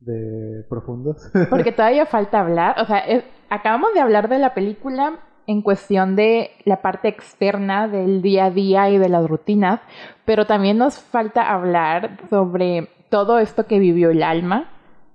de 0.01 0.63
profundos. 0.69 1.31
Porque 1.49 1.71
todavía 1.71 2.05
falta 2.05 2.41
hablar, 2.41 2.75
o 2.79 2.85
sea, 2.85 3.01
acabamos 3.49 3.91
de 3.95 4.01
hablar 4.01 4.29
de 4.29 4.37
la 4.37 4.53
película 4.53 5.19
en 5.47 5.61
cuestión 5.61 6.15
de 6.15 6.51
la 6.65 6.81
parte 6.81 7.07
externa 7.07 7.87
del 7.87 8.21
día 8.21 8.45
a 8.45 8.51
día 8.51 8.89
y 8.89 8.97
de 8.97 9.09
las 9.09 9.27
rutinas, 9.27 9.81
pero 10.25 10.45
también 10.45 10.77
nos 10.77 10.99
falta 10.99 11.51
hablar 11.51 12.19
sobre 12.29 12.89
todo 13.09 13.39
esto 13.39 13.65
que 13.65 13.79
vivió 13.79 14.09
el 14.09 14.23
alma 14.23 14.69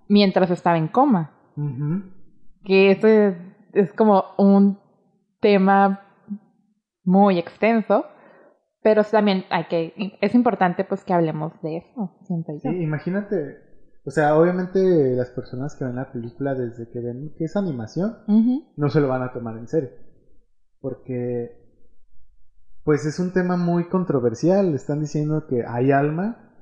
mientras 0.08 0.50
estaba 0.50 0.78
en 0.78 0.88
coma. 0.88 1.32
Que 2.64 2.90
esto 2.90 3.08
es, 3.08 3.92
como 3.94 4.24
un 4.36 4.78
tema 5.40 6.02
muy 7.04 7.38
extenso, 7.38 8.04
pero 8.82 9.02
también 9.04 9.44
hay 9.50 9.64
que, 9.64 10.18
es 10.20 10.34
importante 10.34 10.84
pues 10.84 11.04
que 11.04 11.12
hablemos 11.12 11.52
de 11.62 11.78
eso, 11.78 12.16
siento 12.24 12.52
yo. 12.52 12.70
Sí, 12.70 12.82
imagínate, 12.82 13.56
o 14.04 14.10
sea, 14.10 14.36
obviamente 14.36 15.16
las 15.16 15.30
personas 15.30 15.74
que 15.76 15.84
ven 15.84 15.96
la 15.96 16.12
película 16.12 16.54
desde 16.54 16.90
que 16.90 17.00
ven 17.00 17.34
que 17.38 17.44
es 17.44 17.56
animación, 17.56 18.16
no 18.76 18.88
se 18.88 19.00
lo 19.00 19.08
van 19.08 19.22
a 19.22 19.32
tomar 19.32 19.56
en 19.56 19.68
serio, 19.68 19.90
porque 20.86 21.50
pues 22.84 23.04
es 23.06 23.18
un 23.18 23.32
tema 23.32 23.56
muy 23.56 23.88
controversial, 23.88 24.72
están 24.72 25.00
diciendo 25.00 25.48
que 25.48 25.64
hay 25.66 25.90
alma, 25.90 26.52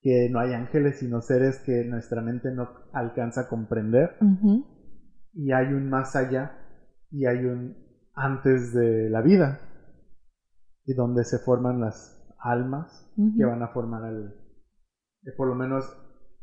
que 0.00 0.30
no 0.30 0.40
hay 0.40 0.54
ángeles 0.54 1.00
sino 1.00 1.20
seres 1.20 1.58
que 1.58 1.84
nuestra 1.84 2.22
mente 2.22 2.50
no 2.50 2.70
alcanza 2.94 3.42
a 3.42 3.48
comprender. 3.48 4.16
Y 5.34 5.52
hay 5.52 5.74
un 5.74 5.90
más 5.90 6.16
allá 6.16 6.56
y 7.10 7.26
hay 7.26 7.44
un 7.44 7.76
antes 8.14 8.72
de 8.72 9.10
la 9.10 9.20
vida 9.20 9.60
y 10.86 10.94
donde 10.94 11.22
se 11.24 11.38
forman 11.38 11.82
las 11.82 12.26
almas 12.38 13.12
que 13.36 13.44
van 13.44 13.62
a 13.62 13.68
formar 13.68 14.10
el, 14.10 14.32
eh, 15.26 15.32
por 15.36 15.48
lo 15.48 15.54
menos 15.54 15.84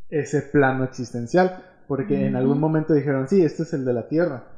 ese 0.10 0.44
plano 0.44 0.84
existencial. 0.84 1.64
Porque 1.88 2.28
en 2.28 2.36
algún 2.36 2.60
momento 2.60 2.94
dijeron 2.94 3.28
sí 3.28 3.42
este 3.42 3.64
es 3.64 3.74
el 3.74 3.86
de 3.86 3.94
la 3.94 4.08
tierra 4.08 4.55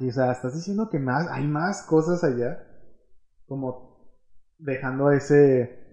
y 0.00 0.08
o 0.08 0.12
sea 0.12 0.32
estás 0.32 0.54
diciendo 0.54 0.88
que 0.90 0.98
más 0.98 1.28
hay 1.30 1.46
más 1.46 1.82
cosas 1.82 2.22
allá 2.22 2.58
como 3.46 4.12
dejando 4.58 5.10
ese 5.10 5.84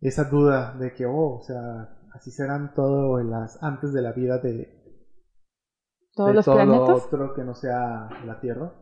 esa 0.00 0.24
duda 0.24 0.74
de 0.78 0.94
que 0.94 1.04
oh 1.04 1.38
o 1.38 1.42
sea 1.42 1.98
así 2.14 2.30
serán 2.30 2.74
todo 2.74 3.22
las 3.22 3.62
antes 3.62 3.92
de 3.92 4.02
la 4.02 4.12
vida 4.12 4.38
de 4.38 4.76
todos 6.16 6.34
los 6.34 6.44
todo 6.44 6.56
planetas. 6.56 6.88
Lo 6.88 6.96
otro 6.96 7.34
que 7.34 7.44
no 7.44 7.54
sea 7.54 8.08
la 8.24 8.40
Tierra. 8.40 8.72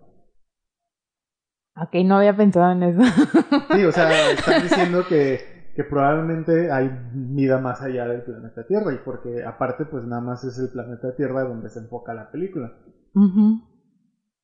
Ok, 1.76 1.94
no 2.04 2.16
había 2.16 2.37
pensado 2.37 2.70
en 2.73 2.84
eso. 2.84 3.02
sí, 3.75 3.84
o 3.84 3.90
sea, 3.90 4.30
están 4.30 4.62
diciendo 4.62 5.04
que, 5.08 5.73
que 5.75 5.82
probablemente 5.82 6.70
hay 6.70 6.88
vida 7.12 7.58
más 7.58 7.82
allá 7.82 8.06
del 8.06 8.23
planeta 8.23 8.64
Tierra 8.68 8.94
y 8.94 8.99
porque 8.99 9.44
aparte 9.44 9.84
pues 9.84 10.04
nada 10.04 10.23
más 10.23 10.44
es 10.44 10.56
el 10.61 10.70
planeta 10.70 11.16
Tierra 11.16 11.42
donde 11.42 11.68
se 11.68 11.80
enfoca 11.80 12.14
la 12.14 12.30
película. 12.30 12.73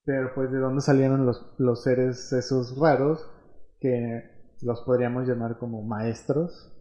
Pero 0.04 0.33
pues 0.35 0.50
de 0.50 0.59
dónde 0.59 0.80
salieron 0.80 1.26
los, 1.26 1.54
los 1.59 1.83
seres 1.83 2.33
esos 2.33 2.78
raros 2.78 3.28
que 3.80 4.57
los 4.62 4.80
podríamos 4.83 5.26
llamar 5.26 5.59
como 5.59 5.83
maestros 5.83 6.76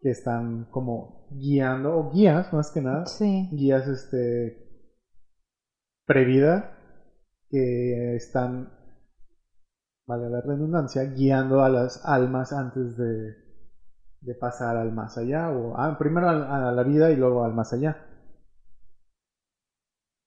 que 0.00 0.10
están 0.10 0.66
como 0.70 1.26
guiando 1.32 1.96
o 1.96 2.12
guías 2.12 2.52
más 2.52 2.70
que 2.70 2.80
nada 2.80 3.06
sí. 3.06 3.48
guías 3.50 3.88
este 3.88 4.64
previda 6.06 6.74
que 7.50 8.16
están, 8.16 8.68
vale 10.06 10.28
la 10.28 10.40
redundancia, 10.40 11.04
guiando 11.04 11.62
a 11.62 11.68
las 11.68 12.04
almas 12.04 12.52
antes 12.52 12.96
de, 12.96 13.36
de 14.20 14.34
pasar 14.34 14.76
al 14.76 14.92
más 14.92 15.16
allá, 15.18 15.50
o 15.50 15.76
ah, 15.76 15.96
primero 15.98 16.28
a, 16.28 16.72
la 16.72 16.82
vida 16.82 17.10
y 17.10 17.16
luego 17.16 17.44
al 17.44 17.54
más 17.54 17.72
allá. 17.72 17.96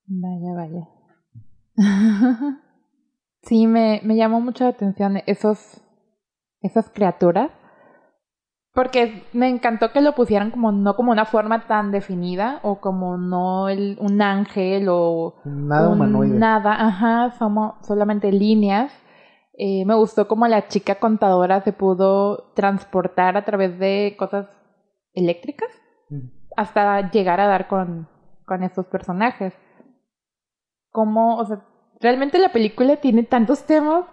Vaya, 0.05 0.53
vaya. 0.53 0.96
sí, 3.43 3.67
me, 3.67 4.01
me 4.03 4.15
llamó 4.15 4.41
mucho 4.41 4.63
la 4.65 4.71
atención 4.71 5.21
esos, 5.25 5.81
esas 6.61 6.89
criaturas 6.89 7.51
porque 8.77 9.23
me 9.33 9.49
encantó 9.49 9.91
que 9.91 10.01
lo 10.01 10.13
pusieran 10.13 10.51
como 10.51 10.71
no 10.71 10.95
como 10.95 11.11
una 11.11 11.25
forma 11.25 11.65
tan 11.65 11.89
definida 11.89 12.59
o 12.61 12.79
como 12.79 13.17
no 13.17 13.69
el, 13.69 13.97
un 13.99 14.21
ángel 14.21 14.85
o 14.87 15.33
nada 15.45 15.89
humanoide. 15.89 16.37
Nada, 16.37 16.85
ajá, 16.85 17.31
somos 17.39 17.73
solamente 17.87 18.31
líneas. 18.31 18.91
Eh, 19.57 19.83
me 19.85 19.95
gustó 19.95 20.27
como 20.27 20.47
la 20.47 20.67
chica 20.67 20.99
contadora 20.99 21.61
se 21.61 21.73
pudo 21.73 22.51
transportar 22.53 23.35
a 23.35 23.45
través 23.45 23.79
de 23.79 24.15
cosas 24.15 24.45
eléctricas 25.15 25.69
hasta 26.55 27.09
llegar 27.09 27.39
a 27.39 27.47
dar 27.47 27.67
con, 27.67 28.07
con 28.45 28.61
estos 28.61 28.85
personajes. 28.85 29.55
Como, 30.97 31.37
o 31.37 31.45
sea, 31.45 31.63
realmente 32.01 32.39
la 32.39 32.51
película 32.51 32.95
tiene 32.95 33.21
tantos 33.21 33.67
temas 33.67 34.05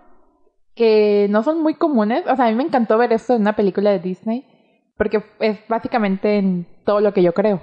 que 0.75 1.29
no 1.31 1.43
son 1.43 1.63
muy 1.63 1.77
comunes. 1.77 2.27
O 2.31 2.37
sea, 2.37 2.45
a 2.45 2.51
mí 2.51 2.55
me 2.55 2.65
encantó 2.65 2.99
ver 2.99 3.11
esto 3.15 3.33
en 3.33 3.41
una 3.41 3.57
película 3.57 3.91
de 3.91 4.01
Disney 4.01 4.45
porque 4.99 5.23
es 5.41 5.59
básicamente 5.67 6.37
en 6.37 6.67
todo 6.85 7.01
lo 7.01 7.15
que 7.15 7.23
yo 7.23 7.33
creo. 7.33 7.63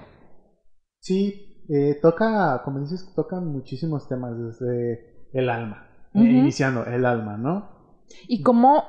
Sí, 1.01 1.63
eh, 1.69 1.99
toca, 2.01 2.63
como 2.65 2.79
dices, 2.79 3.13
toca 3.15 3.39
muchísimos 3.39 4.09
temas 4.09 4.33
desde 4.39 5.29
el 5.33 5.51
alma, 5.51 5.87
eh, 6.15 6.21
iniciando 6.21 6.83
el 6.85 7.05
alma, 7.05 7.37
¿no? 7.37 7.69
Y 8.27 8.41
cómo, 8.41 8.85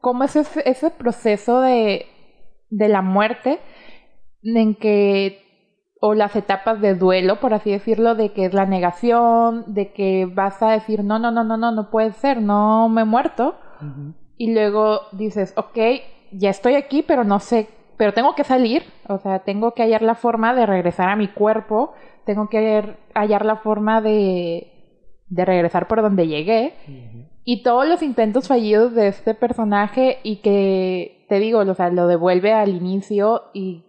cómo 0.00 0.22
es 0.22 0.36
ese, 0.36 0.62
ese 0.64 0.90
proceso 0.90 1.60
de, 1.60 2.06
de 2.70 2.88
la 2.88 3.02
muerte 3.02 3.58
en 4.44 4.76
que 4.76 5.42
o 6.04 6.14
las 6.14 6.34
etapas 6.34 6.80
de 6.80 6.96
duelo, 6.96 7.38
por 7.38 7.54
así 7.54 7.70
decirlo, 7.70 8.16
de 8.16 8.32
que 8.32 8.44
es 8.44 8.54
la 8.54 8.66
negación, 8.66 9.64
de 9.68 9.92
que 9.92 10.26
vas 10.26 10.60
a 10.60 10.72
decir, 10.72 11.04
no, 11.04 11.20
no, 11.20 11.30
no, 11.30 11.44
no, 11.44 11.56
no, 11.56 11.70
no 11.70 11.90
puede 11.90 12.12
ser, 12.12 12.42
no 12.42 12.88
me 12.88 13.02
he 13.02 13.04
muerto. 13.04 13.54
Y 14.36 14.52
luego 14.52 15.02
dices, 15.12 15.54
ok, 15.56 15.78
ya 16.32 16.50
estoy 16.50 16.74
aquí, 16.74 17.02
pero 17.02 17.22
no 17.22 17.38
sé 17.38 17.68
pero 18.02 18.14
tengo 18.14 18.34
que 18.34 18.42
salir, 18.42 18.82
o 19.08 19.18
sea, 19.18 19.44
tengo 19.44 19.74
que 19.74 19.82
hallar 19.82 20.02
la 20.02 20.16
forma 20.16 20.54
de 20.54 20.66
regresar 20.66 21.08
a 21.08 21.14
mi 21.14 21.28
cuerpo, 21.28 21.92
tengo 22.24 22.48
que 22.48 22.96
hallar 23.14 23.46
la 23.46 23.54
forma 23.54 24.00
de, 24.00 24.72
de 25.28 25.44
regresar 25.44 25.86
por 25.86 26.02
donde 26.02 26.26
llegué. 26.26 26.74
Y 27.44 27.62
todos 27.62 27.86
los 27.86 28.02
intentos 28.02 28.48
fallidos 28.48 28.92
de 28.94 29.06
este 29.06 29.34
personaje 29.34 30.18
y 30.24 30.38
que, 30.38 31.26
te 31.28 31.38
digo, 31.38 31.60
o 31.60 31.74
sea, 31.74 31.90
lo 31.90 32.08
devuelve 32.08 32.52
al 32.52 32.70
inicio 32.70 33.42
y 33.54 33.84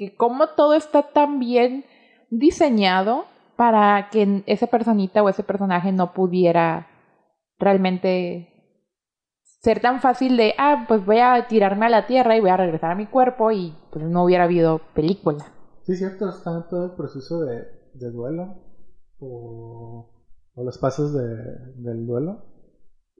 que 0.00 0.16
como 0.16 0.46
todo 0.56 0.72
está 0.72 1.12
tan 1.12 1.38
bien 1.38 1.84
diseñado 2.30 3.26
para 3.56 4.08
que 4.08 4.42
esa 4.46 4.66
personita 4.66 5.22
o 5.22 5.28
ese 5.28 5.42
personaje 5.42 5.92
no 5.92 6.14
pudiera 6.14 6.86
realmente 7.58 8.48
ser 9.60 9.80
tan 9.80 10.00
fácil 10.00 10.38
de, 10.38 10.54
ah, 10.56 10.86
pues 10.88 11.04
voy 11.04 11.18
a 11.18 11.46
tirarme 11.48 11.84
a 11.84 11.90
la 11.90 12.06
tierra 12.06 12.34
y 12.34 12.40
voy 12.40 12.48
a 12.48 12.56
regresar 12.56 12.92
a 12.92 12.94
mi 12.94 13.08
cuerpo 13.08 13.52
y 13.52 13.76
pues 13.92 14.02
no 14.06 14.24
hubiera 14.24 14.44
habido 14.44 14.80
película. 14.94 15.44
Sí, 15.82 15.96
cierto, 15.96 16.30
está 16.30 16.66
todo 16.70 16.86
el 16.86 16.92
proceso 16.92 17.42
de, 17.42 17.66
duelo 17.92 18.56
o, 19.18 20.08
los 20.56 20.78
pasos 20.78 21.12
de, 21.12 21.26
del 21.76 22.06
duelo. 22.06 22.46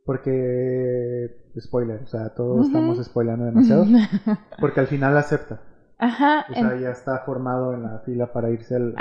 Porque, 0.07 1.53
spoiler, 1.61 2.05
o 2.05 2.07
sea, 2.07 2.33
todos 2.35 2.69
estamos 2.69 3.05
spoilando 3.05 3.45
demasiado. 3.45 3.85
porque 4.59 4.81
al 4.81 4.87
final 4.87 5.15
acepta. 5.19 5.61
Ajá. 6.01 6.47
O 6.51 6.55
sea, 6.55 6.77
ya 6.81 6.91
está 6.91 7.19
formado 7.21 7.75
en 7.75 7.83
la 7.83 7.99
fila 8.01 8.33
para 8.33 8.51
irse 8.51 8.75
al, 8.77 8.95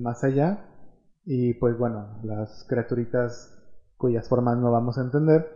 más 0.00 0.22
allá. 0.24 0.58
Y 1.24 1.54
pues 1.54 1.76
bueno, 1.78 2.18
las 2.24 2.64
criaturitas 2.68 3.52
cuyas 3.96 4.28
formas 4.28 4.58
no 4.58 4.70
vamos 4.70 4.98
a 4.98 5.02
entender, 5.02 5.46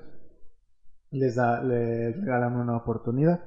les, 1.10 1.34
da, 1.36 1.62
les 1.62 2.16
regalan 2.20 2.56
una 2.56 2.76
oportunidad. 2.76 3.40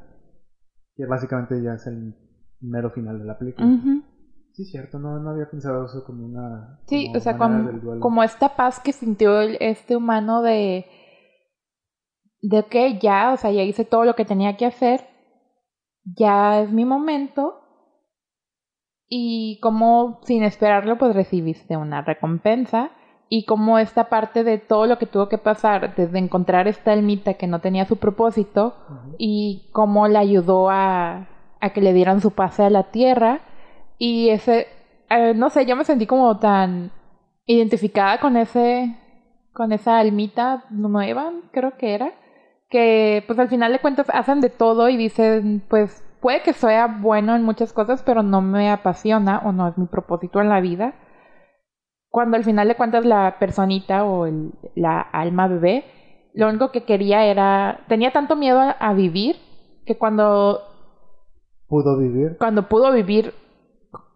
Que 0.96 1.06
básicamente 1.06 1.62
ya 1.62 1.74
es 1.74 1.88
el 1.88 2.14
mero 2.62 2.92
final 2.92 3.18
de 3.20 3.26
la 3.26 3.38
película. 3.38 3.68
Ujú. 3.68 4.04
Sí, 4.52 4.66
cierto, 4.66 5.00
no, 5.00 5.20
no 5.20 5.32
había 5.32 5.50
pensado 5.50 5.86
eso 5.86 6.04
como 6.04 6.26
una. 6.26 6.80
Sí, 6.88 7.08
como 7.08 7.18
o 7.18 7.20
sea, 7.22 7.38
como, 7.38 8.00
como 8.00 8.24
esta 8.24 8.56
paz 8.56 8.80
que 8.80 8.94
sintió 8.94 9.42
el- 9.42 9.58
este 9.60 9.96
humano 9.96 10.44
de, 10.44 10.86
de 12.42 12.64
que 12.66 13.00
ya, 13.00 13.34
o 13.34 13.38
sea, 13.38 13.52
ya 13.52 13.64
hice 13.64 13.84
todo 13.86 14.06
lo 14.06 14.14
que 14.14 14.26
tenía 14.26 14.56
que 14.56 14.68
hacer, 14.68 15.02
ya 16.04 16.62
es 16.62 16.72
mi 16.72 16.86
momento, 16.86 17.60
y 19.08 19.60
como 19.62 20.20
sin 20.24 20.44
esperarlo, 20.44 20.98
pues 20.98 21.16
recibiste 21.16 21.78
una 21.78 22.02
recompensa, 22.02 22.92
y 23.30 23.46
como 23.46 23.80
esta 23.80 24.10
parte 24.10 24.44
de 24.44 24.58
todo 24.58 24.86
lo 24.86 24.98
que 24.98 25.06
tuvo 25.06 25.30
que 25.30 25.38
pasar, 25.38 25.96
desde 25.96 26.20
encontrar 26.20 26.68
esta 26.68 26.92
almita 26.92 27.34
que 27.36 27.48
no 27.48 27.62
tenía 27.62 27.86
su 27.86 27.98
propósito, 27.98 28.76
y 29.18 29.70
cómo 29.72 30.08
le 30.08 30.20
ayudó 30.20 30.70
a, 30.70 31.28
a 31.60 31.70
que 31.74 31.82
le 31.82 31.94
dieran 31.94 32.22
su 32.22 32.32
pase 32.32 32.64
a 32.64 32.70
la 32.70 32.92
tierra. 32.92 33.42
Y 33.98 34.30
ese, 34.30 34.68
eh, 35.10 35.34
no 35.36 35.50
sé, 35.50 35.66
yo 35.66 35.76
me 35.76 35.86
sentí 35.86 36.06
como 36.06 36.38
tan 36.40 36.92
identificada 37.46 38.20
con 38.20 38.38
ese, 38.38 38.98
con 39.54 39.72
esa 39.72 40.00
almita 40.00 40.66
nueva, 40.70 41.32
creo 41.52 41.78
que 41.78 41.94
era, 41.94 42.14
que 42.74 43.24
pues 43.28 43.38
al 43.38 43.50
final 43.50 43.72
de 43.72 43.78
cuentas 43.80 44.08
hacen 44.12 44.42
de 44.42 44.50
todo 44.50 44.90
y 44.90 44.98
dicen, 44.98 45.62
pues 45.70 46.04
puede 46.22 46.42
que 46.42 46.54
sea 46.54 46.88
bueno 46.88 47.36
en 47.36 47.44
muchas 47.44 47.72
cosas, 47.72 48.02
pero 48.02 48.24
no 48.24 48.42
me 48.42 48.72
apasiona 48.72 49.44
o 49.46 49.52
no 49.52 49.68
es 49.68 49.78
mi 49.78 49.86
propósito 49.86 50.42
en 50.42 50.50
la 50.50 50.60
vida. 50.60 50.96
Cuando 52.10 52.36
al 52.36 52.44
final 52.44 52.68
de 52.68 52.76
cuentas 52.76 53.06
la 53.06 53.38
personita 53.40 54.04
o 54.06 54.26
el- 54.26 54.54
la 54.76 55.00
alma 55.02 55.48
bebé, 55.48 55.86
lo 56.34 56.50
único 56.50 56.72
que 56.72 56.84
quería 56.84 57.26
era, 57.26 57.82
tenía 57.88 58.12
tanto 58.12 58.36
miedo 58.36 58.60
a, 58.60 58.72
a 58.72 58.94
vivir 58.96 59.36
que 59.86 59.96
cuando, 60.00 60.60
Pudo 61.68 62.00
vivir. 62.00 62.38
cuando 62.40 62.68
pudo 62.68 62.92
vivir, 62.92 63.34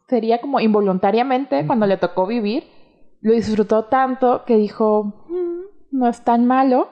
sería 0.07 0.41
como 0.41 0.59
involuntariamente, 0.59 1.67
cuando 1.67 1.85
le 1.85 1.97
tocó 1.97 2.25
vivir, 2.25 2.63
lo 3.21 3.33
disfrutó 3.33 3.85
tanto 3.85 4.45
que 4.45 4.55
dijo, 4.55 5.03
"Mm, 5.29 5.97
no 5.99 6.07
es 6.07 6.23
tan 6.23 6.45
malo. 6.47 6.89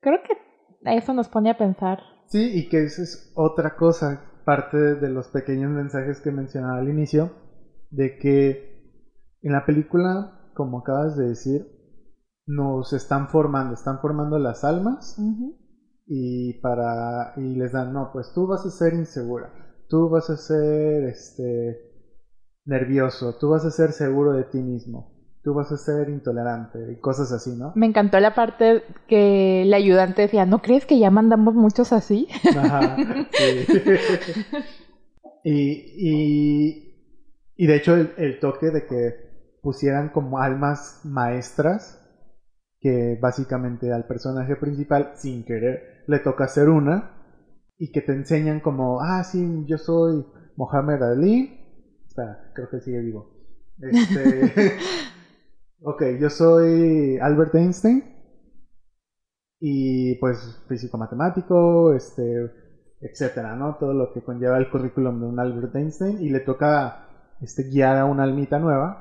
Creo 0.00 0.22
que 0.22 0.45
eso 0.94 1.12
nos 1.12 1.28
pone 1.28 1.50
a 1.50 1.58
pensar. 1.58 2.00
Sí, 2.26 2.50
y 2.54 2.68
que 2.68 2.84
esa 2.84 3.02
es 3.02 3.32
otra 3.34 3.76
cosa, 3.76 4.22
parte 4.44 4.76
de 4.76 5.08
los 5.08 5.28
pequeños 5.28 5.70
mensajes 5.70 6.20
que 6.20 6.30
mencionaba 6.30 6.78
al 6.78 6.88
inicio, 6.88 7.32
de 7.90 8.18
que 8.18 8.76
en 9.42 9.52
la 9.52 9.64
película, 9.64 10.50
como 10.54 10.80
acabas 10.80 11.16
de 11.16 11.28
decir, 11.28 11.66
nos 12.46 12.92
están 12.92 13.28
formando, 13.28 13.74
están 13.74 13.98
formando 14.00 14.38
las 14.38 14.64
almas 14.64 15.16
y 16.06 16.60
para 16.60 17.32
y 17.36 17.56
les 17.56 17.72
dan, 17.72 17.92
no, 17.92 18.10
pues 18.12 18.32
tú 18.32 18.46
vas 18.46 18.64
a 18.64 18.70
ser 18.70 18.94
insegura, 18.94 19.52
tú 19.88 20.08
vas 20.08 20.30
a 20.30 20.36
ser 20.36 21.04
este 21.04 21.86
nervioso, 22.64 23.36
tú 23.38 23.50
vas 23.50 23.64
a 23.64 23.70
ser 23.70 23.92
seguro 23.92 24.32
de 24.32 24.44
ti 24.44 24.62
mismo, 24.62 25.15
tú 25.46 25.54
vas 25.54 25.70
a 25.70 25.76
ser 25.76 26.08
intolerante 26.08 26.90
y 26.90 26.96
cosas 26.96 27.30
así, 27.30 27.54
¿no? 27.54 27.70
Me 27.76 27.86
encantó 27.86 28.18
la 28.18 28.34
parte 28.34 28.82
que 29.06 29.62
el 29.62 29.72
ayudante 29.74 30.22
decía, 30.22 30.44
¿no 30.44 30.60
crees 30.60 30.86
que 30.86 30.98
ya 30.98 31.08
mandamos 31.12 31.54
muchos 31.54 31.92
así? 31.92 32.26
Ajá, 32.58 32.96
sí. 33.30 33.64
y, 35.44 35.60
y, 36.10 36.94
y 37.54 37.66
de 37.68 37.76
hecho 37.76 37.94
el, 37.94 38.12
el 38.16 38.40
toque 38.40 38.72
de 38.72 38.86
que 38.86 39.60
pusieran 39.62 40.08
como 40.08 40.40
almas 40.40 41.02
maestras, 41.04 42.04
que 42.80 43.16
básicamente 43.22 43.92
al 43.92 44.04
personaje 44.04 44.56
principal, 44.56 45.12
sin 45.14 45.44
querer, 45.44 46.02
le 46.08 46.18
toca 46.18 46.46
hacer 46.46 46.68
una, 46.68 47.12
y 47.78 47.92
que 47.92 48.00
te 48.00 48.14
enseñan 48.14 48.58
como, 48.58 49.00
ah, 49.00 49.22
sí, 49.22 49.64
yo 49.68 49.78
soy 49.78 50.26
Mohamed 50.56 51.04
Ali. 51.04 51.56
Espera, 52.04 52.50
creo 52.52 52.68
que 52.68 52.80
sigue 52.80 52.98
vivo. 52.98 53.30
Este, 53.78 54.52
ok, 55.82 56.02
yo 56.20 56.30
soy 56.30 57.18
Albert 57.20 57.54
Einstein. 57.54 58.04
Y 59.58 60.14
pues 60.16 60.62
físico 60.68 60.98
matemático, 60.98 61.92
este, 61.94 62.50
etcétera, 63.00 63.54
¿no? 63.56 63.76
Todo 63.76 63.94
lo 63.94 64.12
que 64.12 64.22
conlleva 64.22 64.58
el 64.58 64.68
currículum 64.68 65.20
de 65.20 65.26
un 65.26 65.40
Albert 65.40 65.74
Einstein. 65.74 66.20
Y 66.20 66.28
le 66.28 66.40
toca 66.40 66.94
este, 67.40 67.64
guiar 67.64 67.96
a 67.96 68.04
una 68.04 68.24
almita 68.24 68.58
nueva. 68.58 68.96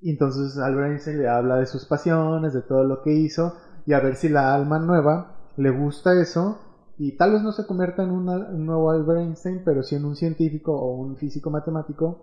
Y 0.00 0.10
entonces 0.10 0.58
Albert 0.58 0.90
Einstein 0.92 1.18
le 1.18 1.28
habla 1.28 1.56
de 1.56 1.66
sus 1.66 1.84
pasiones, 1.86 2.52
de 2.54 2.62
todo 2.62 2.84
lo 2.84 3.02
que 3.02 3.12
hizo. 3.12 3.54
Y 3.86 3.92
a 3.92 4.00
ver 4.00 4.16
si 4.16 4.28
la 4.28 4.54
alma 4.54 4.78
nueva 4.78 5.52
le 5.56 5.70
gusta 5.70 6.20
eso. 6.20 6.58
Y 6.98 7.16
tal 7.16 7.32
vez 7.32 7.42
no 7.42 7.52
se 7.52 7.66
convierta 7.66 8.02
en 8.02 8.10
una- 8.10 8.48
un 8.50 8.64
nuevo 8.66 8.90
Albert 8.90 9.20
Einstein, 9.20 9.62
pero 9.64 9.82
sí 9.82 9.94
en 9.96 10.06
un 10.06 10.16
científico 10.16 10.72
o 10.74 10.96
un 10.96 11.16
físico 11.16 11.50
matemático 11.50 12.18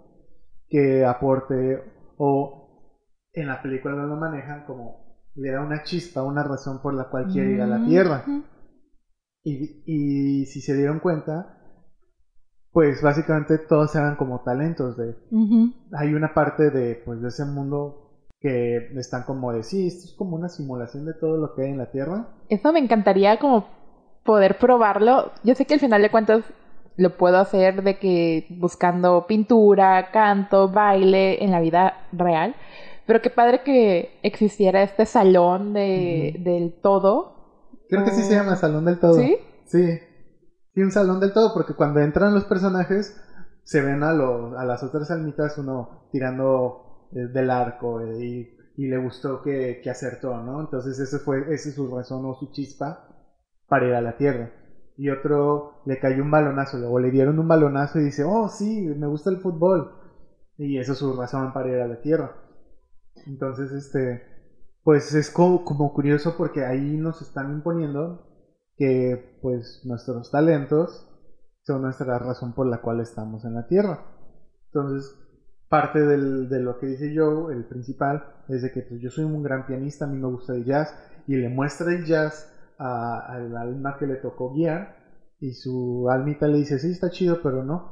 que 0.70 1.06
aporte 1.06 1.84
o 2.18 2.63
en 3.34 3.48
la 3.48 3.62
película 3.62 3.96
no 3.96 4.08
lo 4.08 4.16
manejan 4.16 4.64
como 4.66 5.04
le 5.36 5.52
da 5.52 5.62
una 5.62 5.84
chispa, 5.84 6.24
una 6.24 6.44
razón 6.44 6.82
por 6.82 6.94
la 6.94 7.06
cual 7.10 7.28
quiere 7.28 7.52
ir 7.52 7.62
a 7.62 7.68
la 7.68 7.84
Tierra. 7.84 8.24
Ujú. 8.28 8.44
Y, 9.44 9.84
y 9.86 10.46
si 10.46 10.62
se 10.62 10.76
dieron 10.76 11.00
cuenta, 11.00 11.58
pues 12.72 13.02
básicamente 13.02 13.58
todos 13.58 13.96
eran 13.96 14.16
como 14.16 14.42
talentos 14.42 14.96
de... 14.98 15.16
Hay 15.94 16.14
una 16.14 16.34
parte 16.34 16.70
de, 16.70 16.96
pues, 17.04 17.22
de 17.22 17.28
ese 17.28 17.46
mundo 17.46 18.00
que 18.40 18.92
están 18.98 19.24
como 19.24 19.52
de, 19.52 19.64
sí, 19.64 19.88
esto 19.88 20.06
es 20.06 20.16
como 20.18 20.36
una 20.36 20.50
simulación 20.50 21.06
de 21.06 21.14
todo 21.14 21.38
lo 21.38 21.56
que 21.56 21.64
hay 21.64 21.72
en 21.72 21.78
la 21.78 21.92
Tierra. 21.92 22.28
Eso 22.50 22.72
me 22.72 22.80
encantaría 22.80 23.38
como 23.38 23.66
poder 24.24 24.58
probarlo. 24.58 25.32
Yo 25.44 25.56
sé 25.56 25.66
que 25.66 25.74
al 25.76 25.80
final 25.80 26.02
de 26.02 26.10
cuentas 26.10 26.44
lo 26.96 27.18
puedo 27.18 27.38
hacer 27.38 27.84
de 27.84 27.98
que 27.98 28.46
buscando 28.50 29.26
pintura, 29.28 30.12
canto, 30.12 30.70
baile 30.70 31.44
en 31.44 31.52
la 31.52 31.60
vida 31.60 31.94
real. 32.12 32.56
Pero 33.06 33.22
qué 33.22 33.30
padre 33.30 33.64
que 33.64 34.20
existiera 34.24 34.82
este 34.84 35.06
salón 35.06 35.74
de, 35.74 36.36
del 36.40 36.74
todo. 36.82 37.34
Creo 37.90 38.04
que 38.06 38.12
sí 38.12 38.22
se 38.24 38.36
Oh. 38.36 38.38
llama 38.40 38.56
Salón 38.56 38.86
del 38.86 39.00
Todo. 39.00 39.16
¿Sí? 39.16 39.38
Sí. 39.66 40.00
Sí, 40.74 40.82
un 40.82 40.92
salón 40.92 41.20
del 41.20 41.34
todo, 41.34 41.54
porque 41.54 41.76
cuando 41.76 42.00
entran 42.00 42.34
los 42.34 42.46
personajes, 42.46 43.16
se 43.64 43.82
ven 43.82 44.02
a, 44.04 44.12
los, 44.14 44.58
a 44.58 44.66
las 44.66 44.82
otras 44.84 45.12
almitas 45.12 45.58
uno 45.60 46.08
tirando 46.12 47.08
eh, 47.12 47.28
del 47.32 47.52
arco 47.52 48.02
eh, 48.02 48.26
y, 48.26 48.58
y 48.84 48.88
le 48.88 48.98
gustó 48.98 49.42
que, 49.44 49.82
que 49.84 49.90
acertó, 49.92 50.36
¿no? 50.42 50.62
Entonces 50.62 50.98
ese 51.00 51.20
fue 51.20 51.42
ese 51.54 51.70
es 51.70 51.76
su 51.76 51.94
razón 51.96 52.26
o 52.26 52.34
su 52.36 52.52
chispa 52.52 53.08
para 53.68 53.88
ir 53.88 53.94
a 53.94 54.02
la 54.02 54.18
Tierra. 54.18 54.52
Y 54.98 55.10
otro 55.10 55.82
le 55.86 56.00
cayó 56.00 56.24
un 56.24 56.32
balonazo, 56.32 56.78
luego 56.78 57.00
le 57.00 57.12
dieron 57.12 57.38
un 57.40 57.48
balonazo 57.48 58.00
y 58.00 58.06
dice, 58.06 58.24
oh 58.24 58.50
sí, 58.50 58.82
me 58.98 59.08
gusta 59.08 59.30
el 59.30 59.38
fútbol. 59.42 59.92
Y 60.58 60.78
eso 60.80 60.94
es 60.94 60.98
su 61.00 61.14
razón 61.16 61.54
para 61.54 61.70
ir 61.70 61.80
a 61.82 61.88
la 61.88 62.02
Tierra. 62.02 62.32
Entonces, 63.26 63.72
este, 63.72 64.22
pues 64.84 65.14
es 65.14 65.30
como, 65.32 65.64
como 65.64 65.94
curioso 65.94 66.36
porque 66.38 66.64
ahí 66.66 66.98
nos 66.98 67.22
están 67.22 67.52
imponiendo 67.52 68.20
que 68.76 69.38
pues 69.42 69.82
nuestros 69.84 70.32
talentos 70.32 71.08
son 71.62 71.82
nuestra 71.84 72.18
razón 72.20 72.54
por 72.54 72.68
la 72.68 72.80
cual 72.80 73.00
estamos 73.00 73.46
en 73.46 73.54
la 73.54 73.64
Tierra. 73.68 74.00
Entonces, 74.68 75.16
parte 75.70 76.00
del- 76.06 76.50
de 76.50 76.60
lo 76.60 76.78
que 76.78 76.88
dice 76.88 77.14
Joe, 77.16 77.54
el 77.54 77.66
principal, 77.66 78.24
es 78.50 78.62
de 78.62 78.72
que 78.72 78.82
pues, 78.82 79.00
yo 79.02 79.10
soy 79.10 79.24
un 79.24 79.42
gran 79.44 79.66
pianista, 79.66 80.06
a 80.06 80.08
mí 80.08 80.18
me 80.18 80.28
gusta 80.28 80.54
el 80.54 80.66
jazz, 80.66 80.94
y 81.28 81.36
le 81.38 81.50
muestra 81.50 81.94
el 81.94 82.04
jazz 82.06 82.50
a- 82.78 83.20
al 83.20 83.56
alma 83.56 83.96
que 83.98 84.08
le 84.08 84.18
tocó 84.18 84.52
guiar, 84.52 84.90
y 85.40 85.54
su 85.54 86.10
almita 86.10 86.48
le 86.48 86.58
dice, 86.58 86.80
sí, 86.80 86.92
está 86.92 87.10
chido, 87.10 87.40
pero 87.42 87.64
no. 87.64 87.84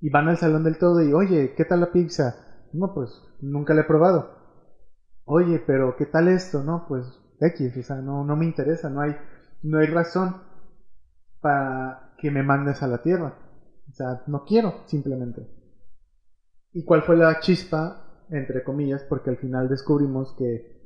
Y 0.00 0.10
van 0.10 0.28
al 0.28 0.36
salón 0.38 0.62
del 0.62 0.78
todo 0.78 1.02
y, 1.02 1.12
oye, 1.12 1.52
¿qué 1.56 1.64
tal 1.64 1.80
la 1.80 1.90
pizza? 1.92 2.36
No, 2.72 2.94
pues 2.94 3.22
nunca 3.40 3.74
la 3.74 3.82
he 3.82 3.84
probado. 3.84 4.30
Oye, 5.24 5.62
pero 5.66 5.96
¿qué 5.96 6.06
tal 6.06 6.28
esto? 6.28 6.62
No, 6.62 6.86
pues 6.88 7.06
X, 7.40 7.76
o 7.76 7.82
sea, 7.82 7.96
no, 7.96 8.24
no 8.24 8.36
me 8.36 8.44
interesa, 8.44 8.90
no 8.90 9.00
hay, 9.00 9.16
no 9.62 9.78
hay 9.78 9.86
razón 9.86 10.36
para 11.40 12.14
que 12.18 12.30
me 12.30 12.42
mandes 12.42 12.82
a 12.82 12.88
la 12.88 13.02
tierra. 13.02 13.34
O 13.88 13.92
sea, 13.92 14.22
no 14.26 14.44
quiero, 14.44 14.82
simplemente. 14.86 15.48
¿Y 16.72 16.84
cuál 16.84 17.02
fue 17.02 17.16
la 17.16 17.40
chispa, 17.40 18.26
entre 18.30 18.62
comillas? 18.62 19.02
Porque 19.08 19.30
al 19.30 19.38
final 19.38 19.68
descubrimos 19.68 20.34
que 20.36 20.80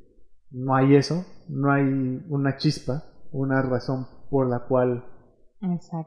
no 0.50 0.74
hay 0.74 0.94
eso, 0.94 1.26
no 1.48 1.70
hay 1.70 2.24
una 2.28 2.56
chispa, 2.56 3.04
una 3.32 3.60
razón 3.60 4.06
por 4.30 4.48
la 4.48 4.60
cual 4.60 5.04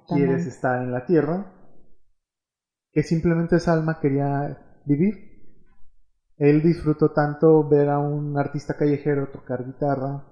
quieres 0.07 0.47
estar 0.47 0.81
en 0.81 0.91
la 0.91 1.05
tierra, 1.05 1.53
que 2.91 3.03
simplemente 3.03 3.57
esa 3.57 3.73
alma 3.73 3.99
quería 3.99 4.81
vivir. 4.85 5.26
Él 6.37 6.61
disfrutó 6.61 7.11
tanto 7.11 7.67
ver 7.67 7.89
a 7.89 7.99
un 7.99 8.37
artista 8.37 8.75
callejero 8.75 9.29
tocar 9.31 9.65
guitarra 9.65 10.23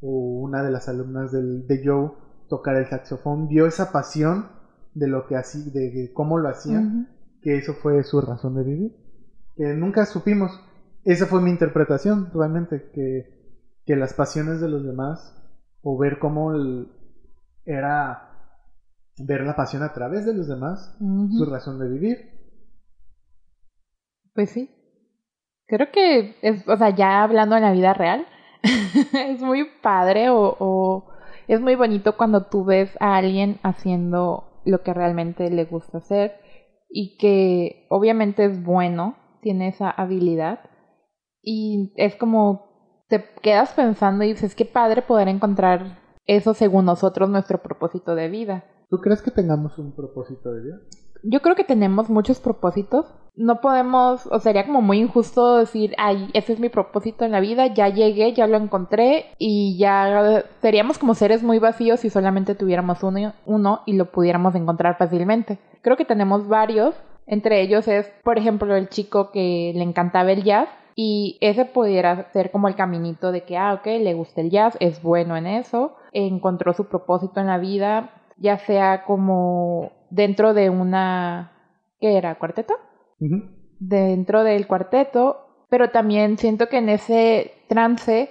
o 0.00 0.40
una 0.40 0.62
de 0.62 0.70
las 0.70 0.88
alumnas 0.88 1.32
del, 1.32 1.66
de 1.66 1.82
Joe 1.84 2.12
tocar 2.50 2.76
el 2.76 2.86
saxofón, 2.86 3.48
vio 3.48 3.66
esa 3.66 3.92
pasión 3.92 4.48
de 4.92 5.06
lo 5.06 5.26
que 5.26 5.36
hacía, 5.36 5.72
de 5.72 6.12
cómo 6.12 6.36
lo 6.38 6.48
hacía, 6.48 6.82
que 7.40 7.56
eso 7.56 7.74
fue 7.74 8.02
su 8.02 8.20
razón 8.20 8.56
de 8.56 8.64
vivir. 8.64 8.96
Que 9.56 9.72
nunca 9.74 10.04
supimos. 10.04 10.50
Esa 11.04 11.26
fue 11.26 11.40
mi 11.40 11.50
interpretación, 11.50 12.30
realmente, 12.34 12.90
que, 12.92 13.62
que 13.86 13.96
las 13.96 14.14
pasiones 14.14 14.60
de 14.60 14.68
los 14.68 14.84
demás, 14.84 15.36
o 15.82 15.96
ver 15.96 16.18
cómo 16.18 16.52
era 17.64 18.26
ver 19.16 19.42
la 19.42 19.54
pasión 19.54 19.82
a 19.82 19.92
través 19.92 20.26
de 20.26 20.34
los 20.34 20.48
demás, 20.48 20.96
su 20.98 21.44
razón 21.44 21.78
de 21.78 21.88
vivir. 21.88 22.18
Pues 24.34 24.50
sí. 24.50 24.79
Creo 25.70 25.92
que, 25.92 26.34
es, 26.42 26.66
o 26.68 26.76
sea, 26.76 26.90
ya 26.90 27.22
hablando 27.22 27.54
en 27.56 27.62
la 27.62 27.70
vida 27.70 27.94
real, 27.94 28.26
es 28.62 29.40
muy 29.40 29.64
padre 29.80 30.28
o, 30.28 30.56
o 30.58 31.04
es 31.46 31.60
muy 31.60 31.76
bonito 31.76 32.16
cuando 32.16 32.46
tú 32.46 32.64
ves 32.64 32.90
a 32.98 33.16
alguien 33.16 33.60
haciendo 33.62 34.62
lo 34.64 34.82
que 34.82 34.92
realmente 34.92 35.48
le 35.48 35.64
gusta 35.64 35.98
hacer 35.98 36.32
y 36.88 37.16
que 37.18 37.86
obviamente 37.88 38.44
es 38.44 38.64
bueno, 38.64 39.14
tiene 39.42 39.68
esa 39.68 39.90
habilidad 39.90 40.58
y 41.40 41.92
es 41.96 42.16
como 42.16 43.04
te 43.08 43.24
quedas 43.40 43.72
pensando 43.72 44.24
y 44.24 44.32
dices, 44.32 44.56
qué 44.56 44.64
padre 44.64 45.02
poder 45.02 45.28
encontrar 45.28 46.00
eso 46.26 46.52
según 46.52 46.84
nosotros, 46.84 47.30
nuestro 47.30 47.62
propósito 47.62 48.16
de 48.16 48.28
vida. 48.28 48.64
¿Tú 48.88 48.98
crees 48.98 49.22
que 49.22 49.30
tengamos 49.30 49.78
un 49.78 49.94
propósito 49.94 50.52
de 50.52 50.62
vida? 50.62 50.76
Yo 51.22 51.40
creo 51.42 51.54
que 51.54 51.64
tenemos 51.64 52.08
muchos 52.08 52.40
propósitos. 52.40 53.06
No 53.36 53.60
podemos, 53.60 54.26
o 54.26 54.38
sería 54.38 54.66
como 54.66 54.82
muy 54.82 54.98
injusto 54.98 55.58
decir, 55.58 55.94
ay, 55.98 56.28
ese 56.34 56.52
es 56.52 56.60
mi 56.60 56.68
propósito 56.68 57.24
en 57.24 57.30
la 57.30 57.40
vida, 57.40 57.68
ya 57.68 57.88
llegué, 57.88 58.32
ya 58.32 58.46
lo 58.46 58.56
encontré 58.56 59.26
y 59.38 59.78
ya 59.78 60.44
seríamos 60.60 60.98
como 60.98 61.14
seres 61.14 61.42
muy 61.42 61.58
vacíos 61.58 62.00
si 62.00 62.10
solamente 62.10 62.54
tuviéramos 62.54 63.02
uno, 63.02 63.80
y 63.86 63.94
lo 63.94 64.10
pudiéramos 64.10 64.54
encontrar 64.56 64.98
fácilmente. 64.98 65.58
Creo 65.80 65.96
que 65.96 66.04
tenemos 66.04 66.48
varios, 66.48 66.94
entre 67.26 67.62
ellos 67.62 67.86
es, 67.88 68.12
por 68.24 68.36
ejemplo, 68.36 68.74
el 68.74 68.88
chico 68.88 69.30
que 69.30 69.72
le 69.74 69.82
encantaba 69.84 70.32
el 70.32 70.42
jazz 70.42 70.68
y 70.96 71.38
ese 71.40 71.64
pudiera 71.64 72.30
ser 72.32 72.50
como 72.50 72.68
el 72.68 72.74
caminito 72.74 73.32
de 73.32 73.44
que, 73.44 73.56
ah, 73.56 73.74
ok, 73.74 73.86
le 73.86 74.12
gusta 74.12 74.40
el 74.40 74.50
jazz, 74.50 74.76
es 74.80 75.02
bueno 75.02 75.36
en 75.36 75.46
eso, 75.46 75.94
encontró 76.12 76.74
su 76.74 76.88
propósito 76.88 77.40
en 77.40 77.46
la 77.46 77.58
vida, 77.58 78.10
ya 78.40 78.58
sea 78.58 79.04
como 79.04 79.92
dentro 80.10 80.54
de 80.54 80.70
una, 80.70 81.52
¿qué 82.00 82.16
era? 82.16 82.36
¿Cuarteto? 82.38 82.74
Dentro 83.78 84.42
del 84.42 84.66
cuarteto, 84.66 85.66
pero 85.68 85.90
también 85.90 86.38
siento 86.38 86.68
que 86.68 86.78
en 86.78 86.88
ese 86.88 87.52
trance 87.68 88.30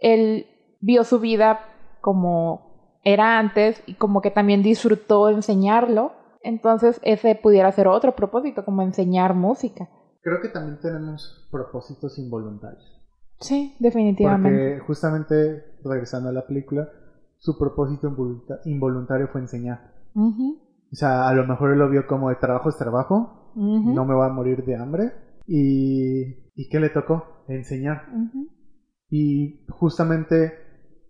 él 0.00 0.46
vio 0.80 1.04
su 1.04 1.20
vida 1.20 1.60
como 2.00 2.98
era 3.04 3.38
antes 3.38 3.82
y 3.86 3.94
como 3.94 4.20
que 4.20 4.30
también 4.30 4.62
disfrutó 4.62 5.28
enseñarlo. 5.28 6.12
Entonces 6.42 6.98
ese 7.02 7.34
pudiera 7.34 7.70
ser 7.72 7.86
otro 7.86 8.16
propósito, 8.16 8.64
como 8.64 8.82
enseñar 8.82 9.34
música. 9.34 9.88
Creo 10.22 10.40
que 10.40 10.48
también 10.48 10.80
tenemos 10.80 11.48
propósitos 11.50 12.18
involuntarios. 12.18 12.96
Sí, 13.40 13.74
definitivamente. 13.78 14.74
Porque 14.74 14.86
justamente 14.86 15.64
regresando 15.82 16.28
a 16.28 16.32
la 16.32 16.46
película, 16.46 16.90
su 17.40 17.58
propósito 17.58 18.14
involuntario 18.66 19.28
fue 19.28 19.40
enseñar. 19.40 19.94
O 20.14 20.94
sea, 20.94 21.26
a 21.26 21.34
lo 21.34 21.46
mejor 21.46 21.72
él 21.72 21.78
lo 21.78 21.88
vio 21.88 22.06
como 22.06 22.28
de 22.28 22.36
trabajo 22.36 22.68
es 22.68 22.76
trabajo, 22.76 23.52
no 23.56 24.04
me 24.04 24.14
voy 24.14 24.26
a 24.26 24.32
morir 24.32 24.64
de 24.64 24.76
hambre. 24.76 25.12
¿Y, 25.46 26.50
¿y 26.54 26.68
qué 26.68 26.78
le 26.78 26.90
tocó? 26.90 27.44
Enseñar. 27.48 28.02
Y 29.08 29.64
justamente 29.70 30.52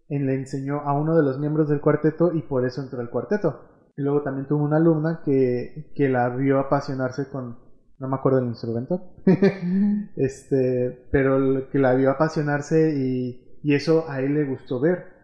él 0.08 0.26
le 0.26 0.34
enseñó 0.34 0.80
a 0.80 0.98
uno 0.98 1.16
de 1.16 1.24
los 1.24 1.38
miembros 1.40 1.68
del 1.68 1.80
cuarteto 1.80 2.32
y 2.32 2.42
por 2.42 2.64
eso 2.64 2.80
entró 2.80 3.00
al 3.00 3.10
cuarteto. 3.10 3.62
Y 3.96 4.02
luego 4.02 4.22
también 4.22 4.46
tuvo 4.46 4.64
una 4.64 4.76
alumna 4.76 5.22
que, 5.24 5.92
que 5.96 6.08
la 6.08 6.28
vio 6.28 6.60
apasionarse 6.60 7.28
con, 7.28 7.58
no 7.98 8.08
me 8.08 8.14
acuerdo 8.14 8.38
del 8.38 8.48
instrumento, 8.48 9.02
este, 10.16 11.08
pero 11.10 11.68
que 11.70 11.78
la 11.78 11.94
vio 11.94 12.12
apasionarse 12.12 12.96
y, 12.96 13.58
y 13.64 13.74
eso 13.74 14.04
a 14.08 14.20
él 14.20 14.34
le 14.34 14.44
gustó 14.44 14.80
ver 14.80 15.19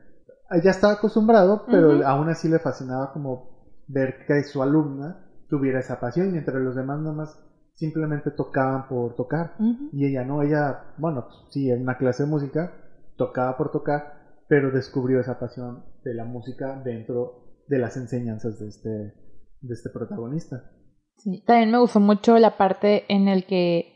ya 0.63 0.71
estaba 0.71 0.95
acostumbrado, 0.95 1.65
pero 1.67 2.07
aún 2.07 2.29
así 2.29 2.49
le 2.49 2.59
fascinaba 2.59 3.13
como 3.13 3.57
ver 3.89 4.27
que 4.27 4.43
su 4.45 4.63
alumna 4.63 5.25
tuviera 5.49 5.81
esa 5.81 6.01
pasión, 6.01 6.33
mientras 6.33 6.57
los 6.57 6.75
demás 6.75 7.01
nomás 7.01 7.39
simplemente 7.75 8.31
tocaban 8.31 8.89
por 8.89 9.15
tocar. 9.15 9.55
Y 9.93 10.07
ella 10.07 10.25
no, 10.25 10.43
ella, 10.43 10.95
bueno, 10.99 11.27
sí, 11.51 11.71
en 11.71 11.83
una 11.83 11.99
clase 11.99 12.25
de 12.25 12.31
música, 12.31 12.73
tocaba 13.17 13.57
por 13.57 13.71
tocar, 13.71 14.45
pero 14.49 14.71
descubrió 14.71 15.21
esa 15.21 15.39
pasión 15.39 15.85
de 16.05 16.15
la 16.15 16.25
música 16.25 16.81
dentro 16.85 17.65
de 17.69 17.79
las 17.79 17.97
enseñanzas 17.97 18.59
de 18.59 18.69
este, 18.69 18.89
de 18.89 19.75
este 19.75 19.91
protagonista. 19.91 20.71
Sí, 21.17 21.43
también 21.47 21.71
me 21.71 21.79
gustó 21.79 22.01
mucho 22.01 22.39
la 22.39 22.57
parte 22.57 23.05
en 23.09 23.29
el 23.29 23.47
que 23.47 23.93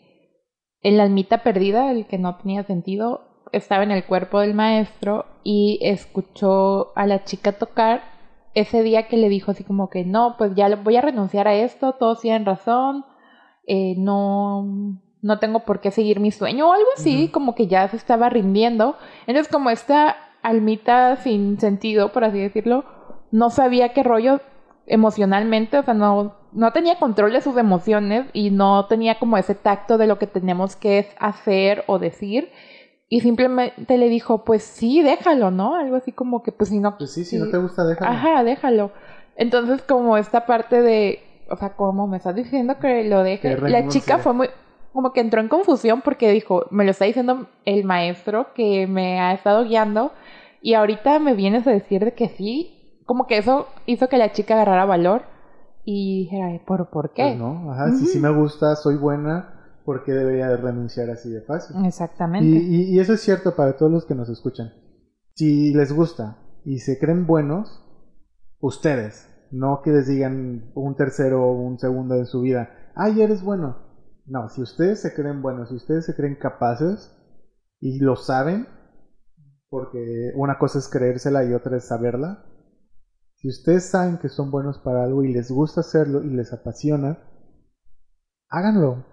en 0.83 0.97
la 0.97 1.05
almita 1.05 1.43
perdida, 1.43 1.91
el 1.91 2.07
que 2.07 2.19
no 2.19 2.39
tenía 2.39 2.65
sentido, 2.65 3.30
estaba 3.53 3.83
en 3.83 3.91
el 3.91 4.05
cuerpo 4.05 4.41
del 4.41 4.55
maestro 4.55 5.27
y 5.43 5.79
escuchó 5.83 6.93
a 6.97 7.07
la 7.07 7.25
chica 7.25 7.53
tocar 7.53 8.03
ese 8.55 8.83
día 8.83 9.09
que 9.09 9.17
le 9.17 9.29
dijo 9.29 9.51
así 9.51 9.65
como 9.65 9.91
que 9.91 10.05
no, 10.05 10.37
pues 10.37 10.55
ya 10.55 10.75
voy 10.77 10.97
a 10.97 11.03
renunciar 11.03 11.47
a 11.49 11.55
esto, 11.55 11.93
todos 11.95 12.21
tienen 12.21 12.45
razón, 12.45 13.05
eh, 13.67 13.95
no, 13.97 14.99
no 15.23 15.39
tengo 15.39 15.61
por 15.61 15.81
qué 15.81 15.91
seguir 15.91 16.21
mi 16.21 16.31
sueño 16.31 16.69
o 16.69 16.73
algo 16.73 16.89
así, 16.97 17.29
como 17.29 17.55
que 17.55 17.67
ya 17.67 17.87
se 17.89 17.97
estaba 17.97 18.29
rindiendo. 18.29 18.97
Entonces 19.27 19.53
como 19.53 19.71
esta 19.71 20.17
almita 20.43 21.17
sin 21.17 21.61
sentido, 21.61 22.13
por 22.13 22.25
así 22.25 22.41
decirlo, 22.41 22.85
no 23.31 23.51
sabía 23.51 23.93
qué 23.93 24.03
rollo 24.03 24.41
emocionalmente, 24.87 25.79
o 25.79 25.83
sea, 25.85 25.95
no, 25.95 26.35
no 26.53 26.73
tenía 26.73 26.99
control 26.99 27.33
de 27.33 27.43
sus 27.43 27.57
emociones 27.57 28.27
y 28.33 28.51
no 28.51 28.87
tenía 28.87 29.19
como 29.19 29.37
ese 29.37 29.55
tacto 29.55 29.99
de 29.99 30.09
lo 30.09 30.19
que 30.19 30.27
tenemos 30.27 30.75
que 30.75 31.09
hacer 31.19 31.85
o 31.87 31.99
decir. 31.99 32.51
Y 33.13 33.21
simplemente 33.21 33.99
le 33.99 34.09
dijo, 34.09 34.45
pues 34.45 34.63
sí, 34.63 35.03
déjalo, 35.03 35.51
¿no? 35.51 35.75
Algo 35.75 35.97
así 35.97 36.13
como 36.13 36.45
que, 36.45 36.53
pues 36.53 36.71
si 36.71 36.79
no... 36.79 36.97
Pues 36.97 37.13
sí, 37.13 37.25
si 37.25 37.39
no 37.39 37.51
te 37.51 37.59
gusta, 37.59 37.85
déjalo. 37.85 38.09
Ajá, 38.09 38.45
déjalo. 38.45 38.93
Entonces, 39.35 39.83
como 39.83 40.17
esta 40.17 40.47
parte 40.47 40.81
de, 40.81 41.19
o 41.51 41.57
sea, 41.57 41.75
como 41.75 42.07
me 42.07 42.19
estás 42.19 42.37
diciendo 42.37 42.79
que 42.79 43.03
lo 43.05 43.25
deje, 43.25 43.59
la 43.69 43.89
chica 43.89 44.19
fue 44.19 44.33
muy, 44.33 44.49
como 44.93 45.13
que 45.13 45.21
entró 45.21 45.41
en 45.41 45.49
confusión 45.49 46.03
porque 46.03 46.31
dijo, 46.31 46.67
me 46.71 46.85
lo 46.85 46.93
está 46.93 47.05
diciendo 47.05 47.49
el 47.65 47.85
maestro 47.85 48.55
que 48.55 48.87
me 48.87 49.19
ha 49.21 49.33
estado 49.33 49.65
guiando 49.65 50.13
y 50.63 50.75
ahorita 50.75 51.19
me 51.19 51.35
vienes 51.35 51.67
a 51.67 51.71
decir 51.71 52.05
de 52.05 52.15
que 52.15 52.29
sí, 52.29 53.03
como 53.07 53.27
que 53.27 53.39
eso 53.39 53.67
hizo 53.87 54.09
que 54.09 54.19
la 54.19 54.33
chica 54.33 54.55
agarrara 54.55 54.85
valor 54.85 55.23
y 55.85 56.25
dijera, 56.25 56.47
¿por, 56.65 56.91
¿por 56.91 57.13
qué? 57.13 57.25
Pues 57.25 57.39
no, 57.39 57.73
ajá, 57.73 57.91
si 57.93 58.07
sí 58.07 58.21
me 58.21 58.31
gusta, 58.31 58.77
soy 58.77 58.97
buena, 58.97 59.60
¿por 59.91 60.05
qué 60.05 60.13
debería 60.13 60.57
renunciar 60.57 61.11
así 61.11 61.29
de 61.29 61.41
fácil? 61.41 61.85
Exactamente. 61.85 62.47
Y, 62.47 62.95
y, 62.95 63.01
eso 63.01 63.15
es 63.15 63.23
cierto 63.23 63.57
para 63.57 63.77
todos 63.77 63.91
los 63.91 64.07
que 64.07 64.15
nos 64.15 64.29
escuchan. 64.29 64.73
Si 65.35 65.75
les 65.75 65.93
gusta 65.93 66.39
y 66.65 66.79
se 66.79 66.97
creen 66.97 67.27
buenos, 67.27 67.85
ustedes, 68.61 69.27
no 69.51 69.83
que 69.83 69.91
les 69.91 70.07
digan 70.07 70.71
un 70.77 70.95
tercero 70.95 71.43
o 71.43 71.61
un 71.61 71.81
segundo 71.81 72.15
de 72.15 72.27
su 72.27 72.41
vida, 72.41 72.93
ay, 72.95 73.21
eres 73.21 73.43
bueno. 73.43 73.79
No, 74.27 74.49
si 74.49 74.63
ustedes 74.63 75.01
se 75.03 75.13
creen 75.13 75.43
buenos, 75.43 75.71
si 75.71 75.75
ustedes 75.75 76.07
se 76.07 76.15
creen 76.15 76.37
capaces 76.37 77.13
y 77.81 77.99
lo 77.99 78.15
saben, 78.15 78.69
porque 79.71 80.31
una 80.37 80.57
cosa 80.61 80.79
es 80.79 80.89
creérsela 80.89 81.45
y 81.45 81.53
otra 81.53 81.79
es 81.79 81.89
saberla, 81.89 82.45
si 83.39 83.49
ustedes 83.49 83.91
saben 83.91 84.19
que 84.19 84.29
son 84.29 84.53
buenos 84.53 84.79
para 84.79 85.03
algo 85.03 85.25
y 85.25 85.33
les 85.33 85.51
gusta 85.51 85.81
hacerlo 85.81 86.23
y 86.23 86.31
les 86.31 86.53
apasiona, 86.53 87.25
háganlo. 88.51 89.11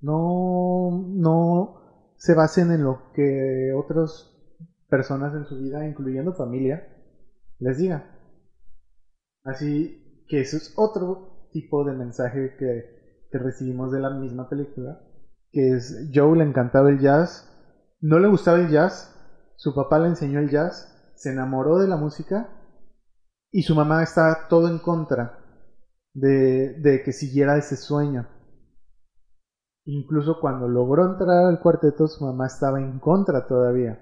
No, 0.00 1.04
no 1.08 1.74
se 2.16 2.34
basen 2.34 2.70
en 2.72 2.84
lo 2.84 3.12
que 3.12 3.72
otras 3.74 4.32
personas 4.88 5.34
en 5.34 5.44
su 5.44 5.58
vida, 5.58 5.86
incluyendo 5.86 6.32
familia, 6.32 6.86
les 7.58 7.78
digan. 7.78 8.04
Así 9.44 10.24
que 10.28 10.40
eso 10.40 10.56
es 10.56 10.72
otro 10.76 11.48
tipo 11.52 11.84
de 11.84 11.94
mensaje 11.94 12.56
que, 12.58 13.26
que 13.30 13.38
recibimos 13.38 13.92
de 13.92 14.00
la 14.00 14.10
misma 14.10 14.48
película, 14.48 15.00
que 15.52 15.76
es 15.76 16.10
Joe 16.12 16.38
le 16.38 16.44
encantaba 16.44 16.90
el 16.90 17.00
jazz, 17.00 17.48
no 18.00 18.18
le 18.18 18.28
gustaba 18.28 18.58
el 18.58 18.68
jazz, 18.68 19.12
su 19.56 19.74
papá 19.74 19.98
le 19.98 20.08
enseñó 20.08 20.40
el 20.40 20.50
jazz, 20.50 20.92
se 21.14 21.30
enamoró 21.30 21.78
de 21.78 21.88
la 21.88 21.96
música 21.96 22.50
y 23.50 23.62
su 23.62 23.74
mamá 23.74 24.02
está 24.02 24.48
todo 24.48 24.68
en 24.68 24.78
contra 24.78 25.38
de, 26.12 26.74
de 26.80 27.02
que 27.02 27.12
siguiera 27.12 27.56
ese 27.56 27.76
sueño. 27.76 28.35
Incluso 29.86 30.40
cuando 30.40 30.66
logró 30.68 31.06
entrar 31.06 31.46
al 31.46 31.60
cuarteto, 31.60 32.08
su 32.08 32.24
mamá 32.24 32.46
estaba 32.46 32.80
en 32.80 32.98
contra 32.98 33.46
todavía. 33.46 34.00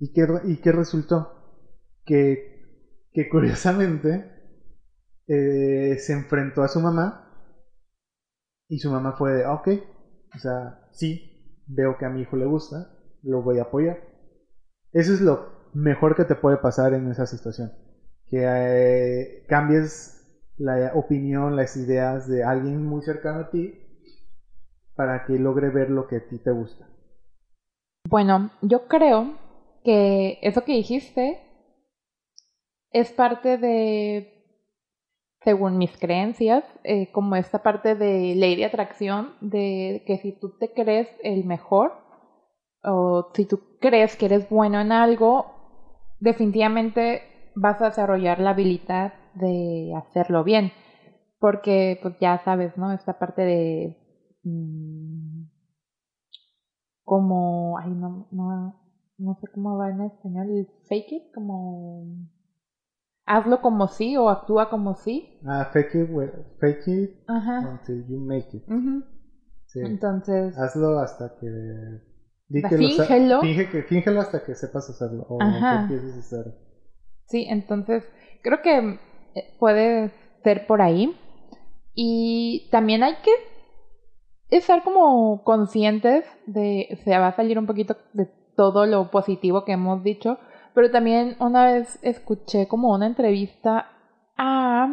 ¿Y 0.00 0.12
qué, 0.12 0.26
y 0.42 0.60
qué 0.60 0.72
resultó? 0.72 1.28
Que, 2.04 2.60
que 3.12 3.28
curiosamente 3.28 4.28
eh, 5.28 5.96
se 5.98 6.12
enfrentó 6.14 6.64
a 6.64 6.68
su 6.68 6.80
mamá 6.80 7.20
y 8.68 8.80
su 8.80 8.90
mamá 8.90 9.12
fue 9.12 9.32
de, 9.34 9.46
ok, 9.46 9.68
o 10.34 10.38
sea, 10.38 10.80
sí, 10.90 11.62
veo 11.68 11.96
que 11.96 12.04
a 12.04 12.10
mi 12.10 12.22
hijo 12.22 12.36
le 12.36 12.44
gusta, 12.44 12.90
lo 13.22 13.40
voy 13.42 13.58
a 13.58 13.62
apoyar. 13.62 14.00
Eso 14.92 15.12
es 15.12 15.20
lo 15.20 15.70
mejor 15.74 16.16
que 16.16 16.24
te 16.24 16.34
puede 16.34 16.56
pasar 16.56 16.92
en 16.92 17.08
esa 17.08 17.26
situación. 17.26 17.72
Que 18.26 18.42
eh, 18.42 19.44
cambies 19.48 20.42
la 20.56 20.90
opinión, 20.94 21.54
las 21.54 21.76
ideas 21.76 22.26
de 22.28 22.42
alguien 22.42 22.84
muy 22.84 23.02
cercano 23.02 23.38
a 23.38 23.50
ti 23.50 23.83
para 24.96 25.24
que 25.24 25.38
logre 25.38 25.70
ver 25.70 25.90
lo 25.90 26.06
que 26.06 26.16
a 26.16 26.28
ti 26.28 26.38
te 26.38 26.50
gusta. 26.50 26.86
Bueno, 28.08 28.50
yo 28.62 28.86
creo 28.86 29.34
que 29.82 30.38
eso 30.42 30.64
que 30.64 30.72
dijiste 30.72 31.40
es 32.90 33.12
parte 33.12 33.58
de, 33.58 34.34
según 35.42 35.78
mis 35.78 35.96
creencias, 35.98 36.64
eh, 36.84 37.10
como 37.12 37.36
esta 37.36 37.62
parte 37.62 37.94
de 37.94 38.34
ley 38.34 38.56
de 38.56 38.64
atracción, 38.64 39.34
de 39.40 40.04
que 40.06 40.18
si 40.18 40.32
tú 40.32 40.56
te 40.58 40.72
crees 40.72 41.08
el 41.22 41.44
mejor 41.44 41.92
o 42.82 43.30
si 43.34 43.46
tú 43.46 43.60
crees 43.80 44.16
que 44.16 44.26
eres 44.26 44.48
bueno 44.48 44.80
en 44.80 44.92
algo, 44.92 45.46
definitivamente 46.20 47.22
vas 47.54 47.80
a 47.80 47.86
desarrollar 47.86 48.38
la 48.40 48.50
habilidad 48.50 49.14
de 49.34 49.92
hacerlo 49.96 50.44
bien. 50.44 50.72
Porque, 51.38 51.98
pues 52.00 52.18
ya 52.20 52.38
sabes, 52.44 52.76
¿no? 52.78 52.92
Esta 52.92 53.18
parte 53.18 53.42
de... 53.42 54.03
Mm, 54.44 55.46
como... 57.04 57.78
Ay, 57.78 57.90
no, 57.90 58.28
no, 58.30 58.74
no 59.18 59.34
sé 59.40 59.46
cómo 59.52 59.76
va 59.76 59.90
en 59.90 60.02
español. 60.02 60.68
Fake 60.88 61.12
it, 61.12 61.22
como... 61.34 62.04
Hazlo 63.26 63.62
como 63.62 63.88
sí 63.88 64.16
o 64.16 64.28
actúa 64.28 64.68
como 64.68 64.94
sí. 64.94 65.40
Ah, 65.46 65.70
fake 65.72 65.94
it, 65.94 66.08
fake 66.60 66.88
it 66.88 67.10
until 67.28 68.06
you 68.06 68.18
make 68.18 68.56
it. 68.56 68.64
sí. 69.66 69.80
Entonces... 69.80 70.56
Hazlo 70.58 70.98
hasta 70.98 71.34
que... 71.40 72.02
fíngelo. 72.76 73.40
finge 73.40 73.70
que, 73.70 73.82
fíngelo 73.82 74.20
hasta 74.20 74.44
que 74.44 74.54
sepas 74.54 74.90
hacerlo 74.90 75.24
o 75.28 75.38
que 75.38 75.44
empieces 75.44 76.16
a 76.16 76.18
hacerlo. 76.20 76.54
Sí, 77.26 77.46
entonces 77.48 78.04
creo 78.42 78.60
que 78.60 79.00
eh, 79.34 79.56
puede 79.58 80.10
ser 80.42 80.66
por 80.66 80.82
ahí. 80.82 81.16
Y 81.94 82.68
también 82.70 83.02
hay 83.02 83.14
que 83.22 83.30
estar 84.50 84.82
como 84.84 85.42
conscientes 85.44 86.24
de, 86.46 86.98
se 87.04 87.18
va 87.18 87.28
a 87.28 87.36
salir 87.36 87.58
un 87.58 87.66
poquito 87.66 87.96
de 88.12 88.26
todo 88.56 88.86
lo 88.86 89.10
positivo 89.10 89.64
que 89.64 89.72
hemos 89.72 90.02
dicho, 90.02 90.38
pero 90.74 90.90
también 90.90 91.36
una 91.40 91.66
vez 91.66 91.98
escuché 92.02 92.68
como 92.68 92.92
una 92.92 93.06
entrevista 93.06 93.90
a, 94.36 94.88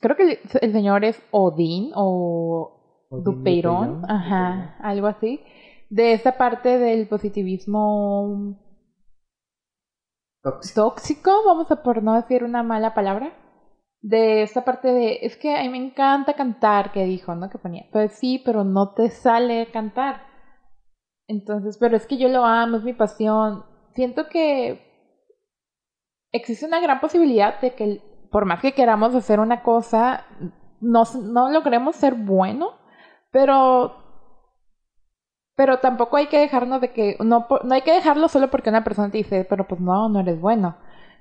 creo 0.00 0.16
que 0.16 0.40
el, 0.60 0.72
señor 0.72 1.04
es 1.04 1.20
Odín 1.30 1.92
o 1.94 3.06
Dupeirón, 3.10 4.02
ajá, 4.08 4.76
algo 4.80 5.06
así, 5.06 5.40
de 5.90 6.12
esa 6.12 6.36
parte 6.36 6.78
del 6.78 7.08
positivismo 7.08 8.58
tóxico. 10.74 11.44
vamos 11.46 11.70
a 11.70 11.82
por 11.82 12.02
no 12.02 12.14
decir 12.14 12.44
una 12.44 12.62
mala 12.62 12.94
palabra, 12.94 13.32
de 14.00 14.42
esa 14.42 14.64
parte 14.64 14.88
de, 14.92 15.18
es 15.22 15.36
que 15.36 15.56
a 15.56 15.62
mí 15.62 15.68
me 15.68 15.78
encanta 15.78 16.34
cantar, 16.34 16.92
que 16.92 17.04
dijo, 17.04 17.34
¿no? 17.34 17.50
Que 17.50 17.58
ponía, 17.58 17.86
pues 17.92 18.12
sí, 18.12 18.40
pero 18.44 18.64
no 18.64 18.94
te 18.94 19.10
sale 19.10 19.70
cantar. 19.70 20.22
Entonces, 21.26 21.76
pero 21.78 21.96
es 21.96 22.06
que 22.06 22.16
yo 22.16 22.28
lo 22.28 22.44
amo, 22.44 22.76
es 22.78 22.84
mi 22.84 22.94
pasión. 22.94 23.64
Siento 23.90 24.28
que 24.28 24.80
existe 26.32 26.66
una 26.66 26.80
gran 26.80 27.00
posibilidad 27.00 27.60
de 27.60 27.74
que 27.74 28.02
por 28.30 28.44
más 28.44 28.60
que 28.60 28.72
queramos 28.72 29.14
hacer 29.14 29.40
una 29.40 29.62
cosa, 29.62 30.26
no, 30.80 31.04
no 31.22 31.50
logremos 31.50 31.96
ser 31.96 32.14
bueno, 32.14 32.72
pero 33.30 34.08
pero 35.58 35.80
tampoco 35.80 36.16
hay 36.16 36.28
que 36.28 36.38
dejarnos 36.38 36.80
de 36.80 36.92
que, 36.92 37.16
no, 37.18 37.48
no 37.64 37.74
hay 37.74 37.82
que 37.82 37.92
dejarlo 37.92 38.28
solo 38.28 38.48
porque 38.48 38.70
una 38.70 38.84
persona 38.84 39.10
te 39.10 39.18
dice, 39.18 39.44
pero 39.44 39.66
pues 39.66 39.80
no, 39.80 40.08
no 40.08 40.20
eres 40.20 40.40
bueno. 40.40 40.76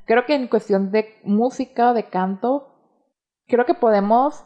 Creo 0.08 0.26
que 0.26 0.36
en 0.36 0.48
cuestión 0.48 0.92
de 0.92 1.20
música, 1.24 1.94
de 1.94 2.10
canto, 2.10 2.70
creo 3.46 3.66
que 3.66 3.74
podemos 3.74 4.44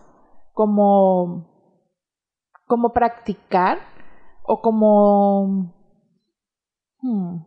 como, 0.54 1.47
como 2.65 2.91
practicar 2.91 3.78
o 4.43 4.60
como... 4.62 5.74
Hmm, 7.02 7.43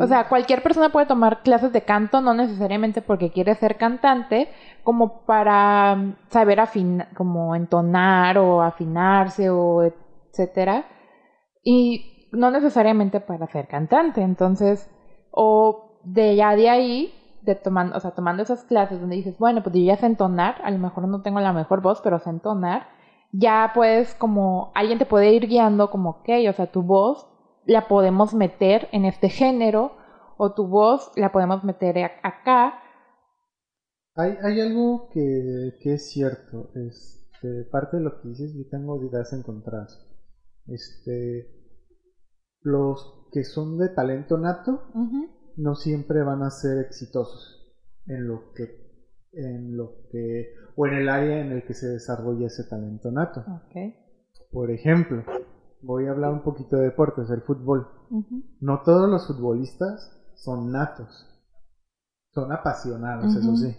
o 0.00 0.06
sea, 0.06 0.28
cualquier 0.28 0.62
persona 0.62 0.90
puede 0.90 1.06
tomar 1.06 1.42
clases 1.42 1.72
de 1.72 1.80
canto, 1.82 2.20
no 2.20 2.34
necesariamente 2.34 3.00
porque 3.00 3.30
quiere 3.30 3.54
ser 3.54 3.78
cantante, 3.78 4.50
como 4.82 5.24
para 5.24 6.16
saber 6.28 6.60
afinar, 6.60 7.08
como 7.14 7.54
entonar 7.54 8.36
o 8.36 8.60
afinarse 8.60 9.48
o 9.48 9.82
etcétera 9.84 10.84
y 11.62 12.28
no 12.32 12.50
necesariamente 12.50 13.20
para 13.20 13.46
ser 13.46 13.68
cantante. 13.68 14.20
Entonces, 14.20 14.90
o 15.30 16.00
de 16.04 16.36
ya 16.36 16.54
de 16.54 16.68
ahí, 16.68 17.14
de 17.54 17.60
tomando, 17.60 17.96
o 17.96 18.00
sea, 18.00 18.12
tomando 18.12 18.42
esas 18.42 18.64
clases 18.64 19.00
donde 19.00 19.16
dices, 19.16 19.38
bueno, 19.38 19.62
pues 19.62 19.74
yo 19.74 19.82
ya 19.82 19.96
sé 19.96 20.06
entonar, 20.06 20.56
a 20.62 20.70
lo 20.70 20.78
mejor 20.78 21.08
no 21.08 21.22
tengo 21.22 21.40
la 21.40 21.52
mejor 21.52 21.80
voz, 21.82 22.00
pero 22.02 22.18
sé 22.18 22.30
entonar, 22.30 22.88
ya 23.32 23.72
puedes 23.74 24.14
como, 24.14 24.72
alguien 24.74 24.98
te 24.98 25.06
puede 25.06 25.32
ir 25.32 25.46
guiando 25.46 25.90
como, 25.90 26.10
ok, 26.10 26.28
o 26.48 26.52
sea, 26.52 26.70
tu 26.70 26.82
voz 26.82 27.28
la 27.66 27.88
podemos 27.88 28.34
meter 28.34 28.88
en 28.92 29.04
este 29.04 29.28
género, 29.28 29.92
o 30.36 30.54
tu 30.54 30.66
voz 30.66 31.12
la 31.16 31.32
podemos 31.32 31.64
meter 31.64 31.98
acá. 32.22 32.80
Hay, 34.14 34.36
hay 34.42 34.60
algo 34.60 35.08
que, 35.12 35.74
que 35.82 35.94
es 35.94 36.10
cierto, 36.10 36.70
es 36.74 37.28
parte 37.70 37.98
de 37.98 38.02
lo 38.02 38.20
que 38.20 38.28
dices, 38.28 38.54
yo 38.56 38.68
tengo 38.70 39.02
ideas 39.04 39.32
encontradas. 39.32 40.04
Este, 40.66 41.58
los 42.62 43.28
que 43.32 43.44
son 43.44 43.78
de 43.78 43.88
talento 43.88 44.36
nato 44.38 44.82
no 45.58 45.74
siempre 45.74 46.22
van 46.22 46.42
a 46.42 46.50
ser 46.50 46.78
exitosos 46.78 47.74
en 48.06 48.26
lo 48.26 48.52
que 48.54 48.88
en 49.32 49.76
lo 49.76 50.06
que 50.10 50.54
o 50.76 50.86
en 50.86 50.94
el 50.94 51.08
área 51.08 51.40
en 51.40 51.52
el 51.52 51.64
que 51.64 51.74
se 51.74 51.88
desarrolla 51.88 52.46
ese 52.46 52.64
talento 52.64 53.10
nato. 53.10 53.44
Por 54.50 54.70
ejemplo, 54.70 55.24
voy 55.82 56.06
a 56.06 56.12
hablar 56.12 56.32
un 56.32 56.42
poquito 56.42 56.76
de 56.76 56.84
deportes, 56.84 57.28
el 57.30 57.42
fútbol. 57.42 57.88
No 58.60 58.82
todos 58.84 59.10
los 59.10 59.26
futbolistas 59.26 60.16
son 60.36 60.72
natos, 60.72 61.26
son 62.32 62.52
apasionados, 62.52 63.34
eso 63.34 63.56
sí. 63.56 63.76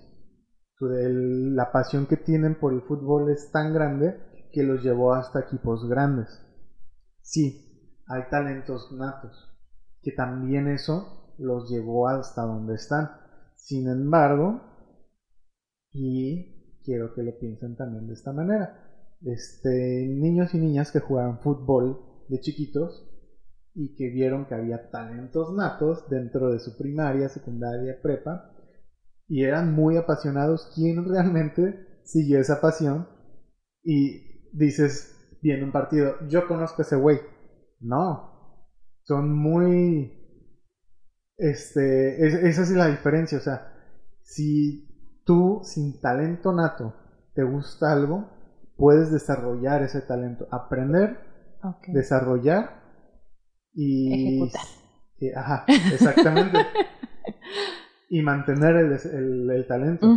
la 0.81 1.71
pasión 1.71 2.05
que 2.05 2.17
tienen 2.17 2.59
por 2.59 2.73
el 2.73 2.81
fútbol 2.81 3.31
es 3.31 3.49
tan 3.51 3.73
grande 3.73 4.19
que 4.51 4.63
los 4.63 4.83
llevó 4.83 5.13
hasta 5.13 5.39
equipos 5.39 5.87
grandes. 5.89 6.45
Sí, 7.21 8.01
hay 8.07 8.23
talentos 8.29 8.91
natos, 8.91 9.57
que 10.01 10.11
también 10.11 10.67
eso 10.67 11.19
los 11.39 11.69
llevó 11.69 12.07
hasta 12.07 12.43
donde 12.43 12.75
están. 12.75 13.09
Sin 13.55 13.87
embargo, 13.87 14.61
y 15.91 16.79
quiero 16.83 17.13
que 17.13 17.23
lo 17.23 17.37
piensen 17.37 17.75
también 17.75 18.07
de 18.07 18.13
esta 18.13 18.31
manera, 18.31 18.69
este, 19.21 20.05
niños 20.07 20.53
y 20.53 20.59
niñas 20.59 20.91
que 20.91 20.99
jugaban 20.99 21.39
fútbol 21.39 21.99
de 22.29 22.39
chiquitos 22.39 23.05
y 23.73 23.95
que 23.95 24.09
vieron 24.09 24.45
que 24.45 24.55
había 24.55 24.89
talentos 24.89 25.53
natos 25.53 26.07
dentro 26.09 26.51
de 26.51 26.59
su 26.59 26.77
primaria, 26.77 27.29
secundaria, 27.29 27.99
prepa, 28.01 28.51
y 29.27 29.43
eran 29.43 29.73
muy 29.73 29.95
apasionados, 29.95 30.71
¿quién 30.73 31.05
realmente 31.09 32.01
siguió 32.03 32.39
esa 32.39 32.59
pasión? 32.59 33.07
Y 33.83 34.49
dices, 34.51 35.37
viendo 35.41 35.65
un 35.65 35.71
partido, 35.71 36.15
yo 36.27 36.47
conozco 36.47 36.81
a 36.81 36.85
ese 36.85 36.95
güey. 36.95 37.19
No, 37.79 38.67
son 39.03 39.31
muy... 39.33 40.18
Este, 41.39 42.47
esa 42.49 42.61
es 42.63 42.71
la 42.71 42.87
diferencia, 42.87 43.37
o 43.37 43.41
sea, 43.41 43.73
si 44.21 45.21
tú 45.25 45.61
sin 45.63 46.01
talento 46.01 46.51
nato 46.51 46.93
te 47.33 47.43
gusta 47.43 47.93
algo, 47.93 48.29
puedes 48.75 49.11
desarrollar 49.11 49.81
ese 49.81 50.01
talento, 50.01 50.47
aprender, 50.51 51.17
desarrollar 51.87 52.81
y... 53.73 54.35
Ejecutar. 54.35 54.61
ajá, 55.35 55.65
exactamente. 55.67 56.57
y 58.09 58.21
mantener 58.21 58.75
el, 58.75 59.49
el, 59.49 59.67
talento. 59.67 60.07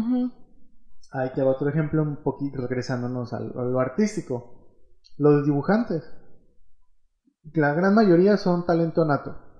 Hay 1.13 1.31
que 1.31 1.43
otro 1.43 1.69
ejemplo, 1.69 2.03
un 2.03 2.23
poquito 2.23 2.61
regresándonos 2.63 3.33
a 3.33 3.39
lo 3.41 3.79
artístico 3.79 4.59
los 5.19 5.45
dibujantes. 5.45 6.03
La 7.55 7.75
gran 7.75 7.95
mayoría 7.95 8.37
son 8.37 8.67
talento 8.67 9.05
nato. 9.05 9.52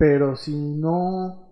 Pero 0.00 0.34
si 0.34 0.56
no 0.56 1.46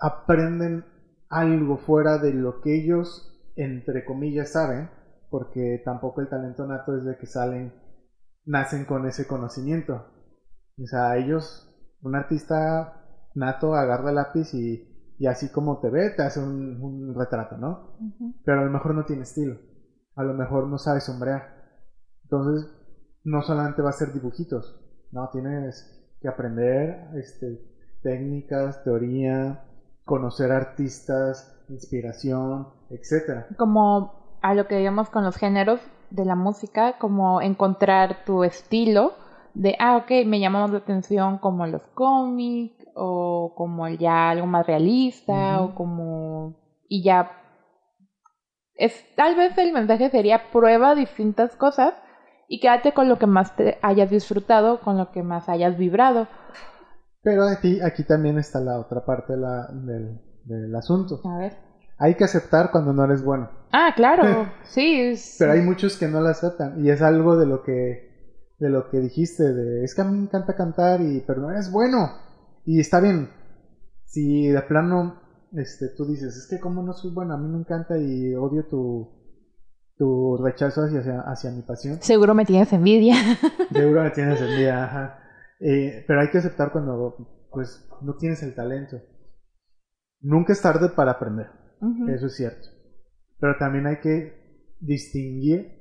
aprenden 0.00 0.84
algo 1.28 1.78
fuera 1.78 2.18
de 2.18 2.34
lo 2.34 2.60
que 2.60 2.74
ellos, 2.76 3.52
entre 3.54 4.04
comillas, 4.04 4.50
saben, 4.50 4.90
porque 5.30 5.80
tampoco 5.84 6.22
el 6.22 6.28
talento 6.28 6.66
nato 6.66 6.96
es 6.96 7.04
de 7.04 7.16
que 7.18 7.26
salen, 7.26 7.72
nacen 8.46 8.84
con 8.84 9.06
ese 9.06 9.28
conocimiento. 9.28 10.06
O 10.76 10.86
sea, 10.86 11.18
ellos, 11.18 11.72
un 12.02 12.16
artista 12.16 13.30
nato 13.36 13.76
agarra 13.76 14.08
el 14.08 14.16
lápiz 14.16 14.52
y, 14.52 15.14
y 15.16 15.28
así 15.28 15.52
como 15.52 15.78
te 15.78 15.88
ve, 15.88 16.10
te 16.10 16.24
hace 16.24 16.40
un, 16.40 17.14
retrato, 17.16 17.56
¿no? 17.56 17.96
Pero 18.44 18.62
a 18.62 18.64
lo 18.64 18.72
mejor 18.72 18.92
no 18.92 19.04
tiene 19.04 19.22
estilo. 19.22 19.56
A 20.16 20.24
lo 20.24 20.34
mejor 20.34 20.66
no 20.66 20.78
sabe 20.78 21.00
sombrear. 21.00 21.42
Entonces, 22.24 22.68
no 23.22 23.40
solamente 23.42 23.82
va 23.82 23.90
a 23.90 23.92
ser 23.92 24.12
dibujitos, 24.12 24.84
no, 25.12 25.28
tienes 25.30 25.99
que 26.20 26.28
aprender 26.28 27.08
este, 27.16 27.60
técnicas, 28.02 28.82
teoría, 28.84 29.64
conocer 30.04 30.52
artistas, 30.52 31.64
inspiración, 31.68 32.68
etcétera. 32.90 33.46
Como 33.56 34.38
a 34.42 34.54
lo 34.54 34.66
que 34.66 34.76
digamos 34.76 35.10
con 35.10 35.24
los 35.24 35.36
géneros 35.36 35.80
de 36.10 36.24
la 36.24 36.34
música, 36.34 36.98
como 36.98 37.40
encontrar 37.40 38.24
tu 38.24 38.44
estilo 38.44 39.14
de, 39.54 39.76
ah, 39.78 39.96
ok, 39.96 40.26
me 40.26 40.40
llamamos 40.40 40.70
la 40.70 40.78
atención 40.78 41.38
como 41.38 41.66
los 41.66 41.86
cómics 41.88 42.86
o 42.94 43.54
como 43.56 43.88
ya 43.88 44.30
algo 44.30 44.46
más 44.46 44.66
realista 44.66 45.60
o 45.62 45.74
como... 45.74 46.56
y 46.88 47.02
ya... 47.02 47.36
Es, 48.74 49.04
tal 49.14 49.36
vez 49.36 49.56
el 49.58 49.72
mensaje 49.72 50.08
sería 50.10 50.50
prueba 50.50 50.94
distintas 50.94 51.54
cosas 51.56 51.94
y 52.52 52.58
quédate 52.58 52.92
con 52.92 53.08
lo 53.08 53.16
que 53.16 53.28
más 53.28 53.54
te 53.54 53.78
hayas 53.80 54.10
disfrutado, 54.10 54.80
con 54.80 54.98
lo 54.98 55.12
que 55.12 55.22
más 55.22 55.48
hayas 55.48 55.78
vibrado. 55.78 56.26
Pero 57.22 57.44
aquí, 57.44 57.80
aquí 57.80 58.02
también 58.02 58.38
está 58.38 58.58
la 58.58 58.80
otra 58.80 59.04
parte 59.04 59.36
la, 59.36 59.68
del, 59.72 60.20
del 60.44 60.74
asunto. 60.74 61.20
A 61.24 61.38
ver. 61.38 61.56
Hay 61.96 62.16
que 62.16 62.24
aceptar 62.24 62.72
cuando 62.72 62.92
no 62.92 63.04
eres 63.04 63.22
bueno. 63.22 63.48
Ah, 63.70 63.92
claro, 63.94 64.48
sí. 64.64 65.14
Pero 65.38 65.52
hay 65.52 65.60
muchos 65.60 65.96
que 65.96 66.08
no 66.08 66.20
lo 66.20 66.28
aceptan 66.28 66.84
y 66.84 66.90
es 66.90 67.02
algo 67.02 67.38
de 67.38 67.46
lo 67.46 67.62
que 67.62 68.10
de 68.58 68.68
lo 68.68 68.90
que 68.90 68.98
dijiste 68.98 69.54
de 69.54 69.84
es 69.84 69.94
que 69.94 70.02
a 70.02 70.04
mí 70.04 70.18
me 70.18 70.24
encanta 70.24 70.56
cantar 70.56 71.00
y 71.00 71.20
pero 71.20 71.40
no 71.40 71.52
eres 71.52 71.70
bueno 71.70 72.18
y 72.66 72.80
está 72.80 72.98
bien. 72.98 73.30
Si 74.06 74.48
de 74.48 74.60
plano 74.62 75.20
este 75.52 75.86
tú 75.96 76.04
dices, 76.04 76.36
es 76.36 76.48
que 76.48 76.58
como 76.58 76.82
no 76.82 76.94
soy 76.94 77.12
bueno, 77.12 77.32
a 77.34 77.38
mí 77.38 77.48
me 77.48 77.60
encanta 77.60 77.96
y 77.96 78.34
odio 78.34 78.66
tu 78.66 79.19
tu 80.00 80.38
rechazo 80.38 80.80
hacia, 80.80 81.20
hacia 81.26 81.50
mi 81.50 81.60
pasión. 81.60 82.00
Seguro 82.00 82.34
me 82.34 82.46
tienes 82.46 82.72
envidia. 82.72 83.16
Seguro 83.70 84.02
me 84.02 84.10
tienes 84.10 84.40
envidia, 84.40 84.84
ajá. 84.84 85.18
Eh, 85.60 86.06
pero 86.08 86.22
hay 86.22 86.30
que 86.30 86.38
aceptar 86.38 86.72
cuando 86.72 87.46
pues 87.52 87.86
no 88.00 88.16
tienes 88.16 88.42
el 88.42 88.54
talento. 88.54 88.96
Nunca 90.22 90.54
es 90.54 90.62
tarde 90.62 90.88
para 90.88 91.12
aprender, 91.12 91.50
eso 92.08 92.26
es 92.26 92.34
cierto. 92.34 92.68
Pero 93.40 93.56
también 93.58 93.86
hay 93.86 94.00
que 94.00 94.74
distinguir 94.80 95.78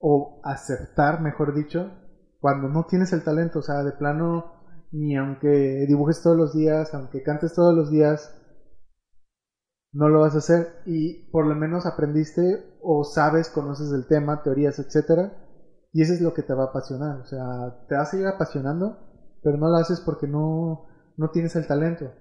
o 0.00 0.40
aceptar, 0.42 1.20
mejor 1.20 1.54
dicho, 1.54 1.88
cuando 2.40 2.68
no 2.68 2.86
tienes 2.86 3.12
el 3.12 3.22
talento, 3.22 3.60
o 3.60 3.62
sea, 3.62 3.84
de 3.84 3.92
plano, 3.92 4.54
ni 4.90 5.16
aunque 5.16 5.84
dibujes 5.86 6.20
todos 6.20 6.36
los 6.36 6.52
días, 6.52 6.92
aunque 6.94 7.22
cantes 7.22 7.54
todos 7.54 7.76
los 7.76 7.92
días, 7.92 8.41
no 9.92 10.08
lo 10.08 10.20
vas 10.20 10.34
a 10.34 10.38
hacer 10.38 10.82
y 10.86 11.30
por 11.30 11.46
lo 11.46 11.54
menos 11.54 11.86
aprendiste 11.86 12.78
o 12.80 13.04
sabes, 13.04 13.50
conoces 13.50 13.92
el 13.92 14.06
tema, 14.06 14.42
teorías, 14.42 14.78
etcétera, 14.78 15.32
y 15.92 16.02
eso 16.02 16.14
es 16.14 16.20
lo 16.20 16.32
que 16.32 16.42
te 16.42 16.54
va 16.54 16.64
a 16.64 16.66
apasionar, 16.68 17.20
o 17.20 17.26
sea, 17.26 17.84
te 17.88 17.94
va 17.94 18.02
a 18.02 18.06
seguir 18.06 18.26
apasionando, 18.26 18.98
pero 19.42 19.58
no 19.58 19.68
lo 19.68 19.76
haces 19.76 20.00
porque 20.00 20.26
no, 20.26 20.86
no 21.16 21.30
tienes 21.30 21.54
el 21.56 21.66
talento, 21.66 22.12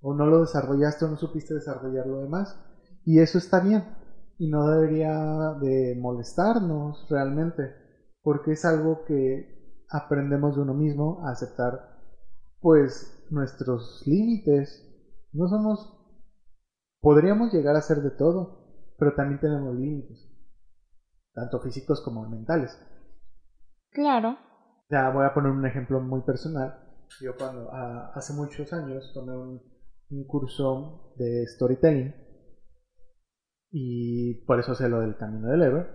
o 0.00 0.14
no 0.14 0.26
lo 0.26 0.40
desarrollaste 0.40 1.04
o 1.04 1.08
no 1.08 1.16
supiste 1.16 1.54
desarrollar 1.54 2.06
lo 2.06 2.20
demás, 2.20 2.58
y 3.04 3.20
eso 3.20 3.38
está 3.38 3.60
bien, 3.60 3.84
y 4.38 4.50
no 4.50 4.68
debería 4.68 5.54
de 5.60 5.96
molestarnos 6.00 7.06
realmente, 7.08 7.74
porque 8.22 8.52
es 8.52 8.64
algo 8.64 9.04
que 9.04 9.84
aprendemos 9.88 10.56
de 10.56 10.62
uno 10.62 10.74
mismo 10.74 11.24
a 11.24 11.30
aceptar, 11.30 12.00
pues, 12.60 13.24
nuestros 13.30 14.02
límites, 14.06 14.84
no 15.32 15.46
somos, 15.48 16.01
podríamos 17.02 17.52
llegar 17.52 17.76
a 17.76 17.82
ser 17.82 17.98
de 17.98 18.12
todo, 18.12 18.94
pero 18.96 19.14
también 19.14 19.40
tenemos 19.40 19.74
límites, 19.74 20.30
tanto 21.34 21.60
físicos 21.60 22.00
como 22.00 22.26
mentales. 22.26 22.80
Claro. 23.90 24.38
Ya 24.88 25.10
voy 25.10 25.26
a 25.26 25.34
poner 25.34 25.50
un 25.50 25.66
ejemplo 25.66 26.00
muy 26.00 26.22
personal. 26.22 26.78
Yo 27.20 27.36
cuando 27.36 27.70
hace 27.72 28.32
muchos 28.32 28.72
años 28.72 29.10
tomé 29.12 29.36
un, 29.36 29.60
curso 30.26 31.14
de 31.16 31.46
storytelling 31.46 32.14
y 33.70 34.44
por 34.44 34.60
eso 34.60 34.74
sé 34.74 34.88
lo 34.88 35.00
del 35.00 35.16
camino 35.16 35.48
del 35.48 35.62
héroe. 35.62 35.86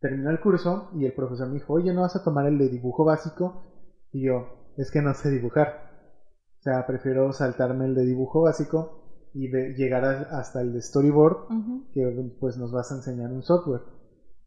Terminó 0.00 0.30
el 0.30 0.40
curso 0.40 0.90
y 0.94 1.06
el 1.06 1.14
profesor 1.14 1.48
me 1.48 1.54
dijo, 1.54 1.72
oye, 1.72 1.92
¿no 1.94 2.02
vas 2.02 2.16
a 2.16 2.24
tomar 2.24 2.46
el 2.46 2.58
de 2.58 2.68
dibujo 2.68 3.04
básico? 3.04 3.62
Y 4.10 4.26
yo, 4.26 4.72
es 4.76 4.90
que 4.90 5.02
no 5.02 5.14
sé 5.14 5.30
dibujar. 5.30 5.68
O 6.58 6.62
sea, 6.62 6.84
prefiero 6.86 7.32
saltarme 7.32 7.86
el 7.86 7.94
de 7.94 8.04
dibujo 8.04 8.42
básico 8.42 9.03
y 9.34 9.48
llegar 9.48 10.04
hasta 10.04 10.60
el 10.60 10.72
de 10.72 10.80
storyboard, 10.80 11.48
que 11.92 12.32
pues 12.40 12.56
nos 12.56 12.70
vas 12.70 12.92
a 12.92 12.96
enseñar 12.96 13.32
un 13.32 13.42
software. 13.42 13.82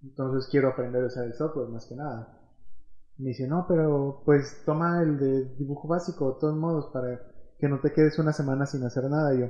Entonces 0.01 0.47
quiero 0.49 0.69
aprender 0.69 1.03
a 1.03 1.07
usar 1.07 1.25
el 1.25 1.33
software 1.33 1.67
más 1.67 1.85
que 1.85 1.95
nada. 1.95 2.39
Me 3.17 3.29
dice, 3.29 3.47
no, 3.47 3.65
pero 3.67 4.21
pues 4.25 4.61
toma 4.65 5.01
el 5.01 5.19
de 5.19 5.55
dibujo 5.55 5.89
básico, 5.89 6.33
de 6.33 6.39
todos 6.39 6.55
modos, 6.55 6.89
para 6.93 7.19
que 7.59 7.67
no 7.67 7.79
te 7.79 7.91
quedes 7.91 8.17
una 8.17 8.31
semana 8.31 8.65
sin 8.65 8.83
hacer 8.85 9.09
nada. 9.09 9.33
yo, 9.33 9.47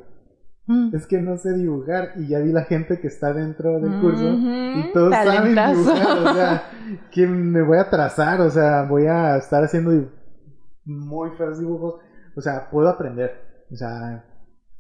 mm. 0.66 0.96
es 0.96 1.06
que 1.06 1.22
no 1.22 1.38
sé 1.38 1.54
dibujar. 1.54 2.14
Y 2.16 2.30
ya 2.30 2.40
vi 2.40 2.52
la 2.52 2.64
gente 2.64 3.00
que 3.00 3.08
está 3.08 3.32
dentro 3.32 3.80
del 3.80 4.02
curso 4.02 4.34
y 4.34 4.92
todos 4.92 5.14
saben 5.14 5.54
dibujar. 5.54 6.18
O 6.18 6.34
sea, 6.34 6.64
que 7.12 7.28
me 7.28 7.62
voy 7.62 7.78
a 7.78 7.90
trazar, 7.92 8.42
o 8.42 8.50
sea, 8.50 8.88
voy 8.90 9.06
a 9.06 9.38
estar 9.38 9.64
haciendo 9.64 10.10
muy 10.86 11.30
feos 11.32 11.60
dibujos. 11.60 12.02
O 12.36 12.42
sea, 12.42 12.70
puedo 12.72 12.90
aprender. 12.90 13.66
O 13.72 13.76
sea, 13.76 14.24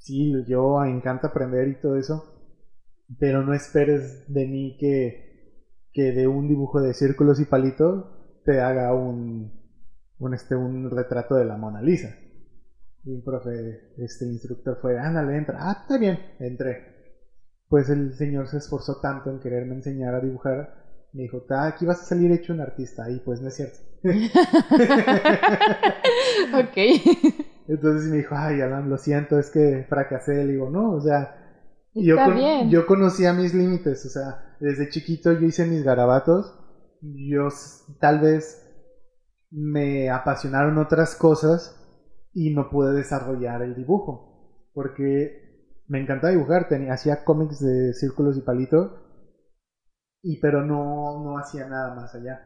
sí, 0.08 0.34
yo 0.48 0.84
encanta 0.86 1.28
aprender 1.28 1.67
y 1.67 1.80
todo 1.80 1.98
eso. 1.98 2.24
Pero 3.20 3.43
no 3.43 3.54
esperes 3.54 4.32
de 4.34 4.48
mí 4.48 4.78
que, 4.80 5.62
que 5.93 6.12
de 6.12 6.28
un 6.28 6.48
dibujo 6.48 6.82
de 6.82 6.93
círculos 6.93 7.39
y 7.39 7.46
palitos 7.46 8.06
te 8.43 8.60
haga 8.62 8.93
un, 8.93 9.52
un, 10.20 10.34
este, 10.34 10.56
un 10.56 10.89
retrato 10.89 11.36
de 11.36 11.46
la 11.46 11.58
Mona 11.58 11.82
Lisa. 11.82 12.15
Y 13.04 13.12
un 13.12 13.24
profe, 13.24 13.93
este 13.98 14.26
instructor 14.26 14.80
fue, 14.82 14.98
ándale, 15.00 15.38
entra. 15.38 15.58
Ah, 15.60 15.78
está 15.82 15.98
bien, 15.98 16.20
entré. 16.39 16.96
Pues 17.70 17.89
el 17.89 18.13
señor 18.15 18.48
se 18.48 18.58
esforzó 18.58 19.00
tanto 19.02 19.30
en 19.30 19.39
quererme 19.39 19.76
enseñar 19.76 20.15
a 20.15 20.22
dibujar. 20.22 20.86
Me 21.13 21.24
dijo, 21.24 21.43
ah, 21.50 21.67
aquí 21.67 21.86
vas 21.86 22.02
a 22.02 22.06
salir 22.06 22.32
hecho 22.32 22.54
un 22.54 22.62
artista. 22.62 23.10
Y 23.10 23.20
pues 23.20 23.41
no 23.41 23.48
es 23.48 23.56
cierto. 23.56 23.80
ok. 26.54 26.78
Entonces 27.67 28.10
me 28.10 28.17
dijo, 28.17 28.36
ay, 28.36 28.62
Alan, 28.62 28.89
lo 28.89 28.97
siento, 28.97 29.38
es 29.38 29.49
que 29.49 29.86
fracasé. 29.88 30.45
Le 30.45 30.53
digo, 30.53 30.69
no, 30.69 30.91
o 30.91 31.01
sea, 31.01 31.30
yo, 31.93 32.17
yo 32.67 32.86
conocía 32.86 33.34
mis 33.34 33.53
límites. 33.53 34.06
O 34.06 34.10
sea, 34.10 34.56
desde 34.60 34.89
chiquito 34.89 35.34
yo 35.34 35.45
hice 35.45 35.65
mis 35.65 35.84
garabatos 35.84 36.58
yo 37.01 37.49
tal 37.99 38.19
vez 38.19 38.63
me 39.49 40.10
apasionaron 40.10 40.77
otras 40.77 41.15
cosas 41.15 41.75
y 42.34 42.53
no 42.53 42.69
pude 42.69 42.93
desarrollar 42.93 43.62
el 43.62 43.75
dibujo. 43.75 44.69
Porque 44.73 45.82
me 45.88 45.99
encantaba 45.99 46.32
dibujar, 46.32 46.67
tenía, 46.67 46.93
hacía 46.93 47.23
cómics 47.23 47.60
de 47.60 47.93
círculos 47.93 48.38
y 48.38 48.41
palitos, 48.41 48.91
y 50.21 50.39
pero 50.39 50.62
no, 50.62 51.23
no 51.23 51.38
hacía 51.38 51.67
nada 51.67 51.95
más 51.95 52.13
allá. 52.13 52.45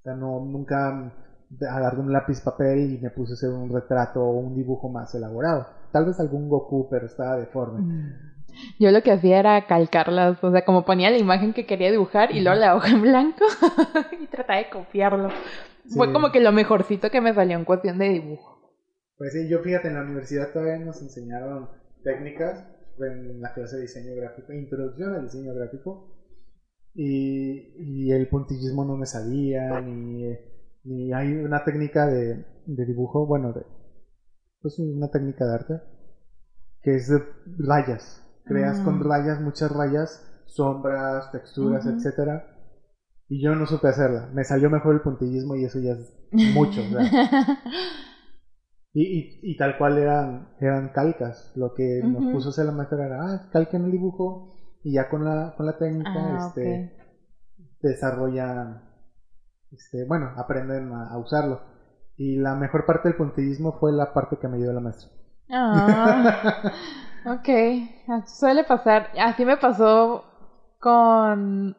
O 0.00 0.02
sea, 0.02 0.14
no, 0.14 0.40
nunca 0.40 1.12
agarré 1.68 2.00
un 2.00 2.12
lápiz 2.12 2.40
papel 2.40 2.92
y 2.92 2.98
me 2.98 3.10
puse 3.10 3.32
a 3.32 3.34
hacer 3.34 3.50
un 3.50 3.72
retrato 3.72 4.22
o 4.22 4.38
un 4.38 4.54
dibujo 4.54 4.88
más 4.88 5.14
elaborado. 5.14 5.66
Tal 5.92 6.04
vez 6.04 6.20
algún 6.20 6.48
Goku, 6.48 6.88
pero 6.90 7.06
estaba 7.06 7.36
deforme. 7.36 7.80
Mm. 7.80 8.28
Yo 8.78 8.90
lo 8.90 9.02
que 9.02 9.12
hacía 9.12 9.38
era 9.38 9.66
calcarlas, 9.66 10.42
o 10.42 10.50
sea, 10.50 10.64
como 10.64 10.84
ponía 10.84 11.10
la 11.10 11.18
imagen 11.18 11.52
que 11.52 11.66
quería 11.66 11.90
dibujar 11.90 12.34
y 12.34 12.40
luego 12.40 12.58
la 12.58 12.74
hoja 12.74 12.90
en 12.90 13.02
blanco 13.02 13.44
y 14.20 14.26
trataba 14.26 14.58
de 14.58 14.70
copiarlo. 14.70 15.28
Fue 15.94 16.12
como 16.12 16.32
que 16.32 16.40
lo 16.40 16.52
mejorcito 16.52 17.10
que 17.10 17.20
me 17.20 17.34
salió 17.34 17.56
en 17.56 17.64
cuestión 17.64 17.98
de 17.98 18.08
dibujo. 18.10 18.58
Pues 19.16 19.32
sí, 19.32 19.48
yo 19.48 19.60
fíjate, 19.60 19.88
en 19.88 19.94
la 19.94 20.02
universidad 20.02 20.52
todavía 20.52 20.78
nos 20.84 21.00
enseñaron 21.00 21.68
técnicas 22.04 22.64
en 23.00 23.40
la 23.40 23.52
clase 23.54 23.76
de 23.76 23.82
diseño 23.82 24.14
gráfico, 24.16 24.52
introducción 24.52 25.14
al 25.14 25.24
diseño 25.24 25.54
gráfico, 25.54 26.14
y, 26.94 28.10
el 28.10 28.28
puntillismo 28.28 28.84
no 28.84 28.96
me 28.96 29.06
sabía, 29.06 29.80
ni, 29.80 30.36
ni 30.84 31.12
hay 31.12 31.34
una 31.34 31.64
técnica 31.64 32.06
de, 32.06 32.44
de 32.66 32.86
dibujo, 32.86 33.26
bueno, 33.26 33.52
de, 33.52 33.62
pues 34.60 34.78
una 34.78 35.10
técnica 35.10 35.46
de 35.46 35.54
arte, 35.54 35.80
que 36.82 36.96
es 36.96 37.08
de 37.08 37.22
rayas 37.58 38.24
creas 38.48 38.80
con 38.80 38.98
mm. 38.98 39.02
rayas, 39.02 39.40
muchas 39.40 39.70
rayas, 39.70 40.42
sombras, 40.46 41.30
texturas, 41.30 41.86
etcétera. 41.86 42.56
Y 43.28 43.42
yo 43.42 43.54
no 43.54 43.66
supe 43.66 43.88
hacerla. 43.88 44.30
Me 44.32 44.42
salió 44.42 44.70
mejor 44.70 44.94
el 44.94 45.02
puntillismo 45.02 45.54
y 45.54 45.64
eso 45.64 45.78
ya 45.78 45.92
es 45.92 46.54
mucho. 46.54 46.80
y, 48.94 49.38
y, 49.42 49.56
tal 49.58 49.76
cual 49.76 49.98
eran, 49.98 50.48
eran 50.60 50.92
calcas. 50.92 51.52
Lo 51.54 51.74
que 51.74 52.00
nos 52.02 52.32
puso 52.32 52.48
a 52.48 52.50
hacer 52.50 52.64
la 52.64 52.72
maestra 52.72 53.04
era, 53.04 53.20
ah, 53.20 53.50
calquen 53.52 53.84
el 53.84 53.92
dibujo 53.92 54.56
y 54.82 54.94
ya 54.94 55.10
con 55.10 55.24
la, 55.24 55.54
con 55.56 55.66
la 55.66 55.76
técnica 55.76 56.10
ah, 56.14 56.46
este, 56.48 56.96
desarrollan, 57.82 58.87
este, 59.72 60.04
bueno, 60.06 60.32
aprenden 60.36 60.92
a, 60.92 61.16
usarlo. 61.18 61.60
Y 62.16 62.36
la 62.36 62.54
mejor 62.54 62.84
parte 62.84 63.08
del 63.08 63.16
puntillismo 63.16 63.78
fue 63.78 63.92
la 63.92 64.12
parte 64.12 64.38
que 64.40 64.48
me 64.48 64.58
dio 64.58 64.72
la 64.72 64.80
maestra. 64.80 65.10
Ah. 65.50 66.72
Ok, 67.26 67.48
suele 68.26 68.64
pasar. 68.64 69.10
Así 69.18 69.44
me 69.44 69.56
pasó 69.56 70.24
con 70.80 71.76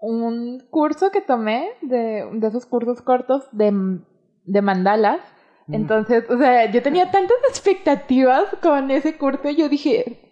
un 0.00 0.66
curso 0.70 1.10
que 1.10 1.20
tomé 1.20 1.68
de, 1.82 2.28
de 2.32 2.46
esos 2.46 2.66
cursos 2.66 3.00
cortos 3.02 3.46
de, 3.52 4.00
de 4.44 4.62
mandalas. 4.62 5.20
Entonces, 5.68 6.28
o 6.28 6.36
sea, 6.36 6.70
yo 6.70 6.82
tenía 6.82 7.10
tantas 7.10 7.38
expectativas 7.48 8.44
con 8.62 8.90
ese 8.90 9.16
curso, 9.16 9.48
yo 9.48 9.68
dije, 9.70 10.24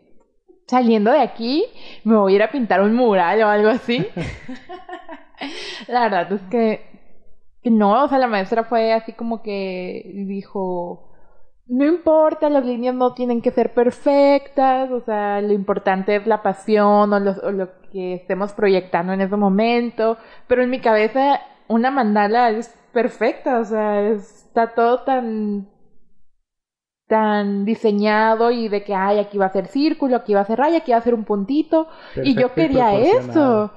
saliendo 0.67 1.11
de 1.11 1.21
aquí, 1.21 1.65
me 2.05 2.17
voy 2.17 2.33
a 2.33 2.37
ir 2.37 2.43
a 2.43 2.51
pintar 2.51 2.83
un 2.83 2.95
mural 2.95 3.43
o 3.43 3.49
algo 3.49 3.71
así. 3.71 4.07
la 5.89 6.03
verdad 6.03 6.33
es 6.33 6.43
que, 6.43 6.81
no, 7.65 8.05
o 8.05 8.09
sea, 8.09 8.19
la 8.19 8.27
maestra 8.27 8.65
fue 8.65 8.93
así 8.93 9.13
como 9.13 9.43
que 9.43 10.11
dijo, 10.27 11.11
no 11.67 11.85
importa, 11.87 12.51
las 12.51 12.65
líneas 12.65 12.95
no 12.95 13.15
tienen 13.15 13.41
que 13.43 13.51
ser 13.51 13.73
perfectas, 13.75 14.91
o 14.91 15.01
sea, 15.01 15.41
lo 15.41 15.53
importante 15.53 16.17
es 16.17 16.27
la 16.27 16.43
pasión 16.43 17.13
o 17.13 17.17
o 17.17 17.51
lo 17.53 17.71
que 17.93 18.15
estemos 18.15 18.53
proyectando 18.53 19.13
en 19.13 19.21
ese 19.21 19.37
momento, 19.37 20.19
pero 20.49 20.63
en 20.63 20.71
mi 20.71 20.81
cabeza 20.81 21.41
una 21.69 21.91
mandala 21.91 22.51
es 22.51 22.75
perfecta, 22.93 23.61
o 23.61 23.65
sea, 23.65 24.09
está 24.09 24.75
todo 24.75 25.01
tan 25.05 25.69
tan 27.13 27.67
diseñado 27.67 28.51
y 28.51 28.69
de 28.69 28.85
que 28.85 28.95
ay 28.95 29.19
aquí 29.19 29.37
va 29.37 29.45
a 29.45 29.53
ser 29.53 29.67
círculo, 29.67 30.17
aquí 30.17 30.33
va 30.33 30.41
a 30.41 30.47
ser 30.47 30.59
raya, 30.59 30.79
aquí 30.79 30.93
va 30.93 30.97
a 30.97 31.03
ser 31.03 31.13
un 31.13 31.25
puntito 31.25 31.87
y 32.17 32.35
yo 32.35 32.55
quería 32.55 32.95
eso. 32.95 33.71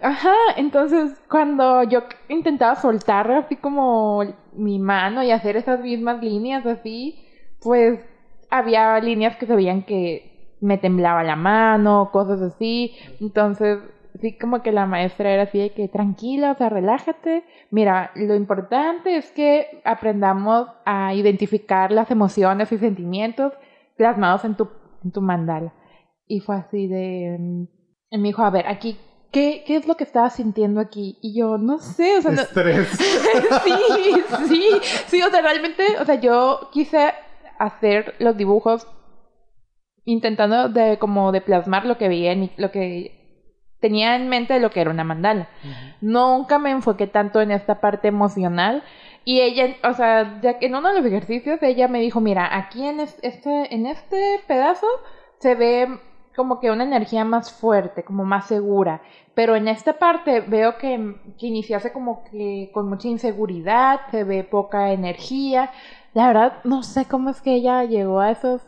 Ajá, 0.00 0.36
entonces 0.56 1.20
cuando 1.28 1.82
yo 1.82 2.04
intentaba 2.28 2.76
soltar 2.76 3.28
así 3.32 3.56
como 3.56 4.22
mi 4.52 4.78
mano 4.78 5.24
y 5.24 5.32
hacer 5.32 5.56
esas 5.56 5.80
mismas 5.80 6.22
líneas 6.22 6.64
así, 6.64 7.26
pues 7.60 7.98
había 8.50 9.00
líneas 9.00 9.36
que 9.36 9.46
se 9.46 9.56
veían 9.56 9.82
que 9.82 10.54
me 10.60 10.78
temblaba 10.78 11.24
la 11.24 11.34
mano, 11.34 12.10
cosas 12.12 12.40
así, 12.40 12.94
entonces 13.20 13.80
sí 14.20 14.38
como 14.38 14.62
que 14.62 14.72
la 14.72 14.86
maestra 14.86 15.30
era 15.30 15.44
así 15.44 15.58
de 15.58 15.70
que 15.70 15.88
tranquila, 15.88 16.52
o 16.52 16.56
sea, 16.56 16.68
relájate. 16.68 17.44
Mira, 17.70 18.10
lo 18.14 18.34
importante 18.34 19.16
es 19.16 19.30
que 19.32 19.80
aprendamos 19.84 20.68
a 20.84 21.14
identificar 21.14 21.92
las 21.92 22.10
emociones 22.10 22.70
y 22.72 22.78
sentimientos 22.78 23.52
plasmados 23.96 24.44
en 24.44 24.56
tu, 24.56 24.68
en 25.04 25.12
tu 25.12 25.20
mandala. 25.20 25.72
Y 26.26 26.40
fue 26.40 26.56
así 26.56 26.86
de... 26.88 27.36
Mm, 27.38 27.64
y 28.10 28.18
me 28.18 28.28
dijo, 28.28 28.42
a 28.42 28.50
ver, 28.50 28.66
aquí, 28.68 28.96
¿qué, 29.32 29.64
¿qué 29.66 29.76
es 29.76 29.86
lo 29.86 29.96
que 29.96 30.04
estabas 30.04 30.34
sintiendo 30.34 30.80
aquí? 30.80 31.18
Y 31.22 31.38
yo, 31.38 31.58
no 31.58 31.78
sé, 31.78 32.18
o 32.18 32.22
sea... 32.22 32.32
Estrés. 32.32 32.88
sí, 33.64 33.72
sí, 34.48 34.62
sí, 35.06 35.22
o 35.22 35.30
sea, 35.30 35.42
realmente, 35.42 35.82
o 36.00 36.04
sea, 36.04 36.16
yo 36.16 36.70
quise 36.72 37.12
hacer 37.58 38.14
los 38.18 38.36
dibujos 38.36 38.86
intentando 40.04 40.68
de 40.68 40.98
como 40.98 41.32
de 41.32 41.40
plasmar 41.40 41.84
lo 41.84 41.98
que 41.98 42.08
veía 42.08 42.32
en 42.32 42.50
lo 42.56 42.70
que 42.70 43.15
tenía 43.86 44.16
en 44.16 44.28
mente 44.28 44.58
lo 44.58 44.70
que 44.70 44.80
era 44.80 44.90
una 44.90 45.04
mandala. 45.04 45.46
Nunca 46.00 46.58
me 46.58 46.72
enfoqué 46.72 47.06
tanto 47.06 47.40
en 47.40 47.52
esta 47.52 47.80
parte 47.80 48.08
emocional. 48.08 48.82
Y 49.24 49.40
ella, 49.40 49.76
o 49.88 49.92
sea, 49.92 50.40
ya 50.42 50.58
que 50.58 50.66
en 50.66 50.74
uno 50.74 50.88
de 50.88 50.96
los 50.96 51.06
ejercicios, 51.06 51.62
ella 51.62 51.86
me 51.86 52.00
dijo, 52.00 52.20
mira, 52.20 52.56
aquí 52.56 52.84
en 52.84 52.98
este, 52.98 53.72
en 53.72 53.86
este 53.86 54.40
pedazo 54.48 54.88
se 55.38 55.54
ve 55.54 56.00
como 56.34 56.58
que 56.58 56.72
una 56.72 56.82
energía 56.82 57.24
más 57.24 57.52
fuerte, 57.52 58.02
como 58.02 58.24
más 58.24 58.46
segura. 58.46 59.02
Pero 59.34 59.54
en 59.54 59.68
esta 59.68 59.92
parte 59.92 60.40
veo 60.40 60.78
que, 60.78 61.14
que 61.38 61.46
iniciase 61.46 61.92
como 61.92 62.24
que 62.24 62.70
con 62.74 62.88
mucha 62.88 63.06
inseguridad, 63.06 64.00
se 64.10 64.24
ve 64.24 64.42
poca 64.42 64.90
energía. 64.90 65.70
La 66.12 66.26
verdad, 66.26 66.54
no 66.64 66.82
sé 66.82 67.04
cómo 67.04 67.30
es 67.30 67.40
que 67.40 67.54
ella 67.54 67.84
llegó 67.84 68.18
a 68.18 68.32
esos 68.32 68.62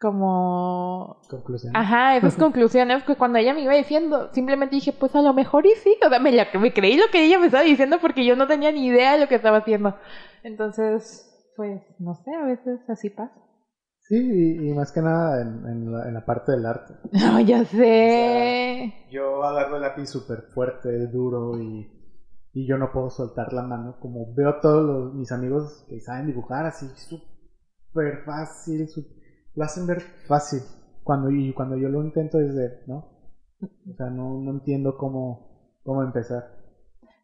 como... 0.00 1.20
Conclusiones. 1.28 1.80
Ajá, 1.80 2.16
esas 2.16 2.36
conclusiones 2.38 3.02
que 3.04 3.16
cuando 3.16 3.38
ella 3.38 3.54
me 3.54 3.62
iba 3.62 3.74
diciendo, 3.74 4.30
simplemente 4.32 4.76
dije, 4.76 4.92
pues 4.92 5.14
a 5.14 5.22
lo 5.22 5.32
mejor 5.32 5.66
y 5.66 5.74
sí, 5.76 5.96
o 6.04 6.08
sea, 6.08 6.18
me, 6.18 6.30
me 6.32 6.72
creí 6.72 6.96
lo 6.96 7.06
que 7.10 7.24
ella 7.24 7.38
me 7.38 7.46
estaba 7.46 7.64
diciendo 7.64 7.98
porque 8.00 8.24
yo 8.24 8.36
no 8.36 8.46
tenía 8.46 8.72
ni 8.72 8.86
idea 8.86 9.14
de 9.14 9.20
lo 9.20 9.28
que 9.28 9.36
estaba 9.36 9.58
haciendo. 9.58 9.96
Entonces, 10.42 11.52
pues, 11.56 11.82
no 11.98 12.14
sé, 12.14 12.30
a 12.34 12.46
veces 12.46 12.80
así 12.88 13.10
pasa. 13.10 13.34
Sí, 14.08 14.16
y, 14.16 14.72
más 14.72 14.92
que 14.92 15.02
nada 15.02 15.42
en, 15.42 15.66
en, 15.66 15.92
la, 15.92 16.06
en, 16.06 16.14
la, 16.14 16.24
parte 16.24 16.52
del 16.52 16.64
arte. 16.64 16.94
No, 17.12 17.40
ya 17.40 17.64
sé. 17.64 18.92
O 18.94 19.08
sea, 19.08 19.10
yo 19.10 19.42
agarro 19.42 19.76
el 19.76 19.82
lápiz 19.82 20.06
súper 20.06 20.42
fuerte, 20.54 21.08
duro 21.08 21.60
y, 21.60 21.90
y 22.52 22.68
yo 22.68 22.78
no 22.78 22.92
puedo 22.92 23.10
soltar 23.10 23.52
la 23.52 23.62
mano. 23.62 23.96
Como 23.98 24.32
veo 24.34 24.50
a 24.50 24.60
todos 24.60 24.84
los, 24.84 25.14
mis 25.14 25.32
amigos 25.32 25.84
que 25.88 26.00
saben 26.00 26.28
dibujar 26.28 26.66
así 26.66 26.86
súper 26.96 28.22
fácil, 28.24 28.88
súper 28.88 29.16
lo 29.56 29.64
hacen 29.64 29.86
ver 29.86 30.00
fácil. 30.28 30.60
Cuando, 31.02 31.30
y 31.30 31.52
cuando 31.52 31.76
yo 31.76 31.88
lo 31.88 32.02
intento 32.02 32.38
desde, 32.38 32.82
¿no? 32.86 33.08
O 33.60 33.94
sea, 33.96 34.10
no, 34.10 34.40
no 34.40 34.50
entiendo 34.50 34.96
cómo, 34.96 35.78
cómo 35.82 36.02
empezar. 36.02 36.52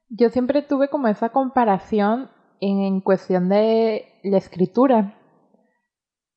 Yo 0.09 0.30
siempre 0.30 0.62
tuve 0.62 0.89
como 0.89 1.09
esa 1.09 1.28
comparación 1.30 2.30
en, 2.61 2.80
en 2.80 3.01
cuestión 3.01 3.49
de 3.49 4.07
la 4.22 4.39
escritura. 4.39 5.18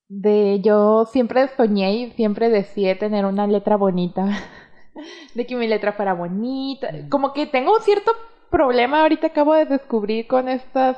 De 0.08 0.62
yo 0.62 1.06
siempre 1.06 1.48
soñé 1.56 1.96
y 1.96 2.12
siempre 2.12 2.50
deseé 2.50 2.96
tener 2.96 3.26
una 3.26 3.48
letra 3.48 3.76
bonita. 3.78 4.28
de 5.36 5.46
que 5.46 5.56
mi 5.56 5.68
letra 5.68 5.94
fuera 5.94 6.14
bonita. 6.14 6.90
Como 7.10 7.34
que 7.34 7.46
tengo 7.46 7.80
cierto 7.80 8.12
problema 8.50 9.02
ahorita 9.02 9.28
acabo 9.28 9.54
de 9.54 9.66
descubrir 9.66 10.28
con 10.28 10.48
estas 10.50 10.98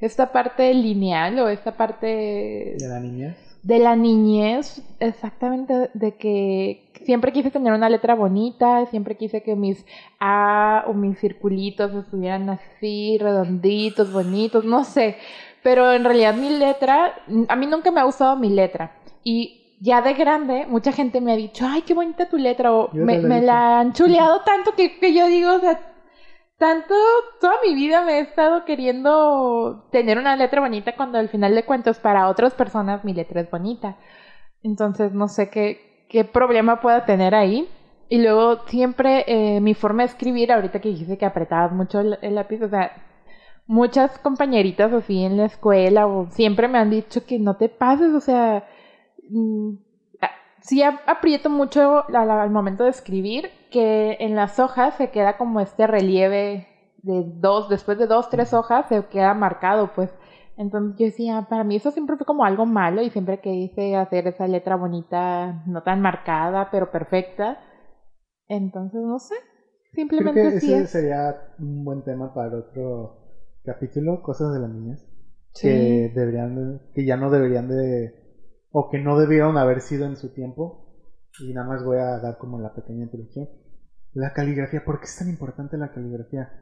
esta 0.00 0.32
parte 0.32 0.72
lineal 0.74 1.38
o 1.38 1.48
esta 1.48 1.76
parte 1.76 2.06
de 2.06 2.88
la 2.88 3.00
niñez 3.00 3.43
de 3.64 3.78
la 3.78 3.96
niñez, 3.96 4.82
exactamente, 5.00 5.90
de 5.94 6.16
que 6.16 6.92
siempre 7.02 7.32
quise 7.32 7.50
tener 7.50 7.72
una 7.72 7.88
letra 7.88 8.14
bonita, 8.14 8.84
siempre 8.86 9.16
quise 9.16 9.42
que 9.42 9.56
mis 9.56 9.84
A 10.20 10.84
o 10.86 10.92
mis 10.92 11.18
circulitos 11.18 11.94
estuvieran 11.94 12.50
así, 12.50 13.16
redonditos, 13.18 14.12
bonitos, 14.12 14.66
no 14.66 14.84
sé. 14.84 15.16
Pero 15.62 15.92
en 15.94 16.04
realidad 16.04 16.34
mi 16.34 16.50
letra, 16.50 17.14
a 17.48 17.56
mí 17.56 17.66
nunca 17.66 17.90
me 17.90 18.00
ha 18.00 18.04
gustado 18.04 18.36
mi 18.36 18.50
letra. 18.50 18.92
Y 19.24 19.76
ya 19.80 20.02
de 20.02 20.12
grande, 20.12 20.66
mucha 20.66 20.92
gente 20.92 21.22
me 21.22 21.32
ha 21.32 21.36
dicho, 21.36 21.66
ay, 21.66 21.82
qué 21.82 21.94
bonita 21.94 22.28
tu 22.28 22.36
letra, 22.36 22.70
o 22.70 22.90
me, 22.92 23.18
me 23.18 23.40
la 23.40 23.80
han 23.80 23.94
chuleado 23.94 24.42
tanto 24.42 24.72
que, 24.74 24.98
que 24.98 25.14
yo 25.14 25.26
digo, 25.26 25.54
o 25.54 25.60
sea, 25.60 25.80
tanto, 26.58 26.94
toda 27.40 27.54
mi 27.66 27.74
vida 27.74 28.04
me 28.04 28.18
he 28.18 28.20
estado 28.20 28.64
queriendo 28.64 29.88
tener 29.90 30.18
una 30.18 30.36
letra 30.36 30.60
bonita 30.60 30.96
cuando 30.96 31.18
al 31.18 31.28
final 31.28 31.54
de 31.54 31.64
cuentas 31.64 31.98
para 31.98 32.28
otras 32.28 32.54
personas 32.54 33.04
mi 33.04 33.12
letra 33.14 33.40
es 33.40 33.50
bonita. 33.50 33.96
Entonces 34.62 35.12
no 35.12 35.28
sé 35.28 35.50
qué, 35.50 36.06
qué 36.08 36.24
problema 36.24 36.80
pueda 36.80 37.04
tener 37.04 37.34
ahí. 37.34 37.68
Y 38.08 38.22
luego 38.22 38.66
siempre 38.66 39.24
eh, 39.26 39.60
mi 39.60 39.74
forma 39.74 40.02
de 40.02 40.10
escribir, 40.10 40.52
ahorita 40.52 40.80
que 40.80 40.90
dijiste 40.90 41.18
que 41.18 41.26
apretabas 41.26 41.72
mucho 41.72 42.00
el, 42.00 42.18
el, 42.22 42.34
lápiz, 42.34 42.62
o 42.62 42.68
sea, 42.68 42.92
muchas 43.66 44.18
compañeritas 44.18 44.92
así 44.92 45.24
en 45.24 45.36
la 45.38 45.46
escuela 45.46 46.06
o 46.06 46.30
siempre 46.30 46.68
me 46.68 46.78
han 46.78 46.90
dicho 46.90 47.24
que 47.26 47.38
no 47.38 47.56
te 47.56 47.68
pases, 47.68 48.12
o 48.12 48.20
sea, 48.20 48.64
mmm, 49.30 49.76
sí 50.64 50.82
aprieto 50.82 51.50
mucho 51.50 52.04
al, 52.08 52.30
al 52.30 52.50
momento 52.50 52.84
de 52.84 52.90
escribir, 52.90 53.50
que 53.70 54.16
en 54.20 54.34
las 54.34 54.58
hojas 54.58 54.96
se 54.96 55.10
queda 55.10 55.36
como 55.36 55.60
este 55.60 55.86
relieve 55.86 56.66
de 57.02 57.22
dos, 57.36 57.68
después 57.68 57.98
de 57.98 58.06
dos, 58.06 58.30
tres 58.30 58.54
hojas 58.54 58.86
se 58.88 59.04
queda 59.06 59.34
marcado, 59.34 59.92
pues. 59.94 60.10
Entonces 60.56 60.96
yo 60.98 61.06
decía, 61.06 61.46
para 61.50 61.64
mí 61.64 61.76
eso 61.76 61.90
siempre 61.90 62.16
fue 62.16 62.26
como 62.26 62.44
algo 62.44 62.64
malo 62.64 63.02
y 63.02 63.10
siempre 63.10 63.40
que 63.40 63.52
hice 63.52 63.96
hacer 63.96 64.26
esa 64.28 64.46
letra 64.46 64.76
bonita, 64.76 65.64
no 65.66 65.82
tan 65.82 66.00
marcada, 66.00 66.68
pero 66.70 66.90
perfecta. 66.90 67.58
Entonces, 68.48 69.02
no 69.02 69.18
sé, 69.18 69.34
simplemente 69.92 70.40
Creo 70.40 70.52
que 70.52 70.60
sí 70.60 70.72
ese 70.72 70.84
es. 70.84 70.90
sería 70.90 71.54
un 71.58 71.84
buen 71.84 72.04
tema 72.04 72.32
para 72.32 72.56
otro 72.58 73.18
capítulo, 73.64 74.22
cosas 74.22 74.52
de 74.54 74.60
las 74.60 74.70
niñas. 74.70 75.06
Sí. 75.52 75.68
Que 75.68 76.12
deberían, 76.14 76.80
que 76.94 77.04
ya 77.04 77.16
no 77.16 77.30
deberían 77.30 77.68
de 77.68 78.23
o 78.76 78.90
que 78.90 78.98
no 78.98 79.16
debieron 79.16 79.56
haber 79.56 79.80
sido 79.80 80.04
en 80.04 80.16
su 80.16 80.34
tiempo. 80.34 80.84
Y 81.38 81.54
nada 81.54 81.68
más 81.68 81.84
voy 81.84 81.98
a 81.98 82.18
dar 82.18 82.38
como 82.38 82.60
la 82.60 82.74
pequeña 82.74 83.04
introducción. 83.04 83.48
La 84.14 84.32
caligrafía, 84.32 84.84
¿por 84.84 84.98
qué 84.98 85.04
es 85.04 85.16
tan 85.16 85.28
importante 85.28 85.78
la 85.78 85.92
caligrafía? 85.92 86.52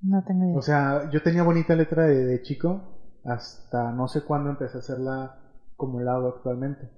No 0.00 0.24
tengo 0.24 0.46
idea. 0.46 0.58
O 0.58 0.62
sea, 0.62 1.08
yo 1.12 1.22
tenía 1.22 1.44
bonita 1.44 1.76
letra 1.76 2.06
de, 2.06 2.24
de 2.24 2.42
chico, 2.42 3.20
hasta 3.24 3.92
no 3.92 4.08
sé 4.08 4.22
cuándo 4.24 4.50
empecé 4.50 4.78
a 4.78 4.80
hacerla 4.80 5.38
como 5.76 6.00
la 6.00 6.14
hago 6.14 6.28
actualmente. 6.28 6.90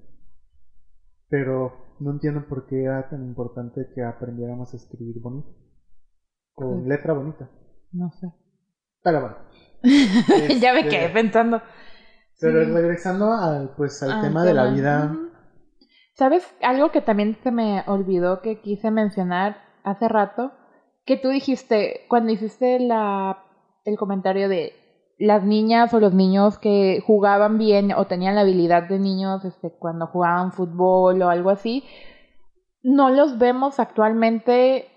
Pero 1.28 1.96
no 2.00 2.12
entiendo 2.12 2.46
por 2.48 2.66
qué 2.66 2.84
era 2.84 3.10
tan 3.10 3.22
importante 3.22 3.88
que 3.94 4.02
aprendiéramos 4.02 4.72
a 4.72 4.76
escribir 4.78 5.20
bonito. 5.20 5.50
Con 6.54 6.88
letra 6.88 7.12
bonita. 7.12 7.50
No 7.92 8.10
sé. 8.12 8.32
Pero 9.02 9.20
bueno. 9.20 9.36
ya 10.60 10.72
me 10.72 10.88
quedé 10.88 11.10
pensando. 11.10 11.60
Pero 12.40 12.64
sí. 12.64 12.70
regresando 12.72 13.32
al, 13.32 13.70
pues, 13.76 14.02
al 14.02 14.20
tema 14.20 14.44
de 14.44 14.54
la 14.54 14.70
vida. 14.70 15.14
¿Sabes? 16.14 16.46
Algo 16.62 16.90
que 16.90 17.00
también 17.00 17.36
se 17.42 17.50
me 17.50 17.82
olvidó 17.86 18.40
que 18.42 18.60
quise 18.60 18.90
mencionar 18.90 19.56
hace 19.84 20.08
rato, 20.08 20.52
que 21.04 21.16
tú 21.16 21.28
dijiste 21.28 22.06
cuando 22.08 22.32
hiciste 22.32 22.78
la, 22.78 23.42
el 23.84 23.96
comentario 23.96 24.48
de 24.48 24.74
las 25.18 25.44
niñas 25.44 25.92
o 25.92 26.00
los 26.00 26.14
niños 26.14 26.58
que 26.58 27.02
jugaban 27.06 27.58
bien 27.58 27.92
o 27.92 28.06
tenían 28.06 28.34
la 28.34 28.40
habilidad 28.40 28.84
de 28.88 28.98
niños 28.98 29.44
este, 29.44 29.70
cuando 29.78 30.06
jugaban 30.06 30.52
fútbol 30.52 31.20
o 31.20 31.28
algo 31.28 31.50
así, 31.50 31.84
no 32.82 33.10
los 33.10 33.38
vemos 33.38 33.78
actualmente 33.78 34.88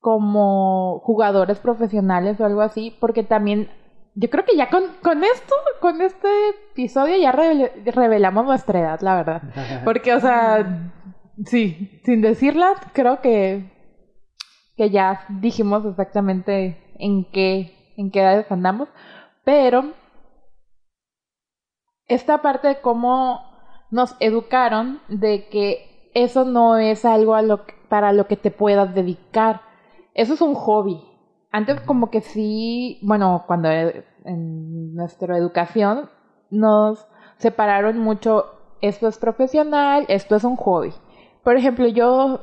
como 0.00 1.00
jugadores 1.00 1.58
profesionales 1.60 2.38
o 2.38 2.44
algo 2.44 2.60
así, 2.60 2.94
porque 3.00 3.22
también 3.22 3.70
yo 4.14 4.30
creo 4.30 4.44
que 4.44 4.56
ya 4.56 4.70
con, 4.70 4.84
con 5.02 5.24
esto, 5.24 5.54
con 5.80 6.00
este 6.00 6.28
episodio 6.70 7.16
ya 7.16 7.32
revelamos 7.32 8.44
nuestra 8.44 8.80
edad, 8.80 9.00
la 9.00 9.16
verdad. 9.16 9.42
Porque, 9.84 10.14
o 10.14 10.20
sea, 10.20 10.92
sí, 11.44 12.00
sin 12.04 12.20
decirla, 12.20 12.74
creo 12.92 13.20
que, 13.20 13.70
que 14.76 14.90
ya 14.90 15.24
dijimos 15.28 15.84
exactamente 15.84 16.94
en 16.98 17.30
qué, 17.30 17.94
en 17.96 18.10
qué 18.10 18.20
edades 18.20 18.50
andamos. 18.50 18.88
Pero 19.44 19.92
esta 22.06 22.40
parte 22.40 22.68
de 22.68 22.80
cómo 22.80 23.40
nos 23.90 24.16
educaron 24.20 25.00
de 25.08 25.48
que 25.48 26.10
eso 26.14 26.44
no 26.44 26.76
es 26.78 27.04
algo 27.04 27.34
a 27.34 27.42
lo 27.42 27.64
para 27.88 28.12
lo 28.12 28.26
que 28.26 28.36
te 28.36 28.50
puedas 28.50 28.94
dedicar. 28.94 29.62
Eso 30.14 30.34
es 30.34 30.40
un 30.40 30.54
hobby. 30.54 31.00
Antes 31.54 31.80
como 31.82 32.10
que 32.10 32.20
sí, 32.20 32.98
bueno, 33.02 33.44
cuando 33.46 33.70
e, 33.70 34.04
en 34.24 34.92
nuestra 34.92 35.38
educación 35.38 36.10
nos 36.50 37.06
separaron 37.36 37.96
mucho, 38.00 38.46
esto 38.80 39.06
es 39.06 39.18
profesional, 39.18 40.04
esto 40.08 40.34
es 40.34 40.42
un 40.42 40.56
hobby. 40.56 40.92
Por 41.44 41.56
ejemplo, 41.56 41.86
yo, 41.86 42.40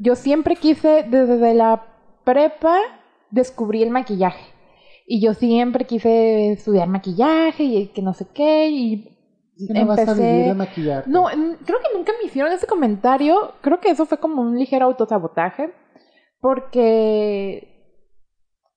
yo 0.00 0.16
siempre 0.16 0.56
quise 0.56 1.04
desde 1.08 1.54
la 1.54 1.86
prepa 2.24 2.76
descubrir 3.30 3.84
el 3.86 3.92
maquillaje. 3.92 4.52
Y 5.06 5.20
yo 5.20 5.34
siempre 5.34 5.84
quise 5.84 6.50
estudiar 6.50 6.88
maquillaje 6.88 7.62
y 7.62 7.86
que 7.92 8.02
no 8.02 8.14
sé 8.14 8.26
qué. 8.34 8.68
Y 8.68 9.16
no 9.68 9.86
vas 9.86 10.08
a 10.08 10.14
vivir 10.14 10.56
maquillar. 10.56 11.06
No, 11.06 11.26
creo 11.26 11.78
que 11.78 11.96
nunca 11.96 12.12
me 12.20 12.26
hicieron 12.26 12.50
ese 12.50 12.66
comentario. 12.66 13.52
Creo 13.60 13.78
que 13.78 13.90
eso 13.90 14.06
fue 14.06 14.18
como 14.18 14.42
un 14.42 14.58
ligero 14.58 14.86
autosabotaje. 14.86 15.72
Porque 16.40 17.70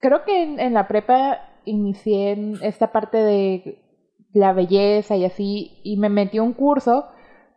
creo 0.04 0.22
que 0.24 0.42
en, 0.42 0.74
la 0.74 0.86
prepa 0.86 1.40
inicié 1.64 2.32
en 2.32 2.58
esta 2.62 2.92
parte 2.92 3.16
de 3.16 3.78
la 4.34 4.52
belleza 4.52 5.16
y 5.16 5.24
así. 5.24 5.80
Y 5.82 5.96
me 5.96 6.10
metí 6.10 6.38
un 6.38 6.52
curso. 6.52 7.06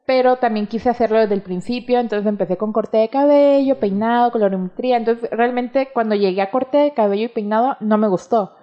Pero 0.05 0.37
también 0.37 0.67
quise 0.67 0.89
hacerlo 0.89 1.19
desde 1.19 1.35
el 1.35 1.41
principio. 1.41 1.99
Entonces 1.99 2.25
empecé 2.25 2.55
con 2.55 2.71
corte 2.71 2.97
de 2.97 3.09
cabello, 3.09 3.79
peinado, 3.79 4.31
colorimetría. 4.31 4.95
Entonces 4.95 5.29
realmente 5.29 5.89
cuando 5.93 6.15
llegué 6.15 6.41
a 6.41 6.51
corte 6.51 6.77
de 6.77 6.93
cabello 6.93 7.25
y 7.25 7.29
peinado 7.29 7.75
no 7.81 7.97
me 7.97 8.07
gustó 8.07 8.53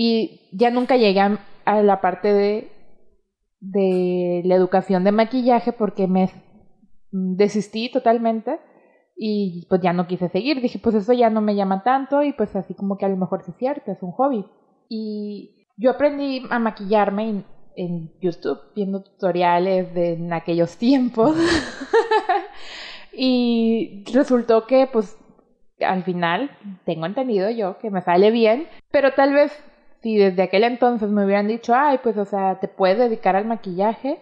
y 0.00 0.48
ya 0.52 0.70
nunca 0.70 0.96
llegué 0.96 1.20
a, 1.20 1.82
la 1.82 2.00
parte 2.00 2.32
de, 2.32 2.70
de 3.58 4.42
la 4.44 4.54
educación 4.54 5.02
de 5.02 5.10
maquillaje 5.10 5.72
porque 5.72 6.06
me 6.06 6.30
desistí 7.10 7.90
totalmente 7.90 8.60
y 9.20 9.66
pues 9.68 9.80
ya 9.82 9.92
no 9.92 10.06
quise 10.06 10.28
seguir. 10.28 10.62
Dije, 10.62 10.78
pues 10.78 10.94
eso 10.94 11.12
ya 11.12 11.28
no 11.28 11.40
me 11.40 11.56
llama 11.56 11.82
tanto 11.82 12.22
y 12.22 12.32
pues 12.32 12.54
así 12.54 12.74
como 12.74 12.96
que 12.96 13.04
a 13.04 13.08
lo 13.08 13.16
mejor 13.16 13.42
sí 13.42 13.52
es 13.66 13.88
es 13.88 14.02
un 14.02 14.12
hobby. 14.12 14.46
Y 14.88 15.66
yo 15.76 15.90
aprendí 15.90 16.44
a 16.50 16.60
maquillarme 16.60 17.44
en, 17.76 18.12
YouTube, 18.20 18.58
viendo 18.74 19.02
tutoriales 19.02 19.92
de 19.92 20.14
en 20.14 20.32
aquellos 20.32 20.76
tiempos. 20.78 21.36
y 23.12 24.04
resultó 24.12 24.66
que 24.66 24.88
pues 24.92 25.16
al 25.80 26.04
final 26.04 26.50
tengo 26.84 27.06
entendido 27.06 27.50
yo 27.50 27.78
que 27.78 27.90
me 27.90 28.02
sale 28.02 28.30
bien, 28.30 28.66
pero 28.90 29.14
tal 29.14 29.32
vez 29.32 29.52
si 30.02 30.16
desde 30.16 30.42
aquel 30.42 30.64
entonces 30.64 31.10
me 31.10 31.24
hubieran 31.24 31.48
dicho, 31.48 31.74
ay, 31.74 31.98
pues, 32.02 32.16
o 32.16 32.24
sea, 32.24 32.60
te 32.60 32.68
puedes 32.68 32.98
dedicar 32.98 33.36
al 33.36 33.46
maquillaje, 33.46 34.18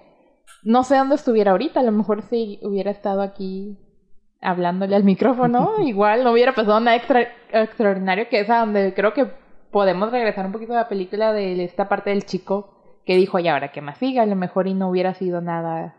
no 0.63 0.85
sé 0.85 0.97
dónde 0.97 1.15
estuviera 1.17 1.53
ahorita, 1.53 1.81
a 1.81 1.83
lo 1.83 1.93
mejor 1.93 2.23
si 2.23 2.59
hubiera 2.63 2.91
estado 2.91 3.23
aquí 3.23 3.79
hablándole 4.47 4.95
al 4.95 5.03
micrófono, 5.03 5.73
igual 5.85 6.23
no 6.23 6.31
hubiera 6.31 6.53
pasado 6.53 6.79
nada 6.79 6.97
extra, 6.97 7.27
extraordinario 7.51 8.29
que 8.29 8.41
esa 8.41 8.61
donde 8.61 8.95
creo 8.95 9.13
que 9.13 9.27
podemos 9.73 10.13
regresar 10.13 10.47
un 10.47 10.53
poquito 10.53 10.73
a 10.73 10.77
la 10.77 10.89
película 10.89 11.33
de 11.33 11.65
esta 11.65 11.89
parte 11.89 12.11
del 12.11 12.25
chico 12.25 13.01
que 13.05 13.17
dijo, 13.17 13.41
y 13.41 13.49
ahora 13.49 13.73
que 13.73 13.81
más 13.81 13.99
siga, 13.99 14.23
a 14.23 14.27
lo 14.27 14.37
mejor 14.37 14.69
y 14.69 14.75
no 14.75 14.89
hubiera 14.89 15.15
sido 15.15 15.41
nada, 15.41 15.97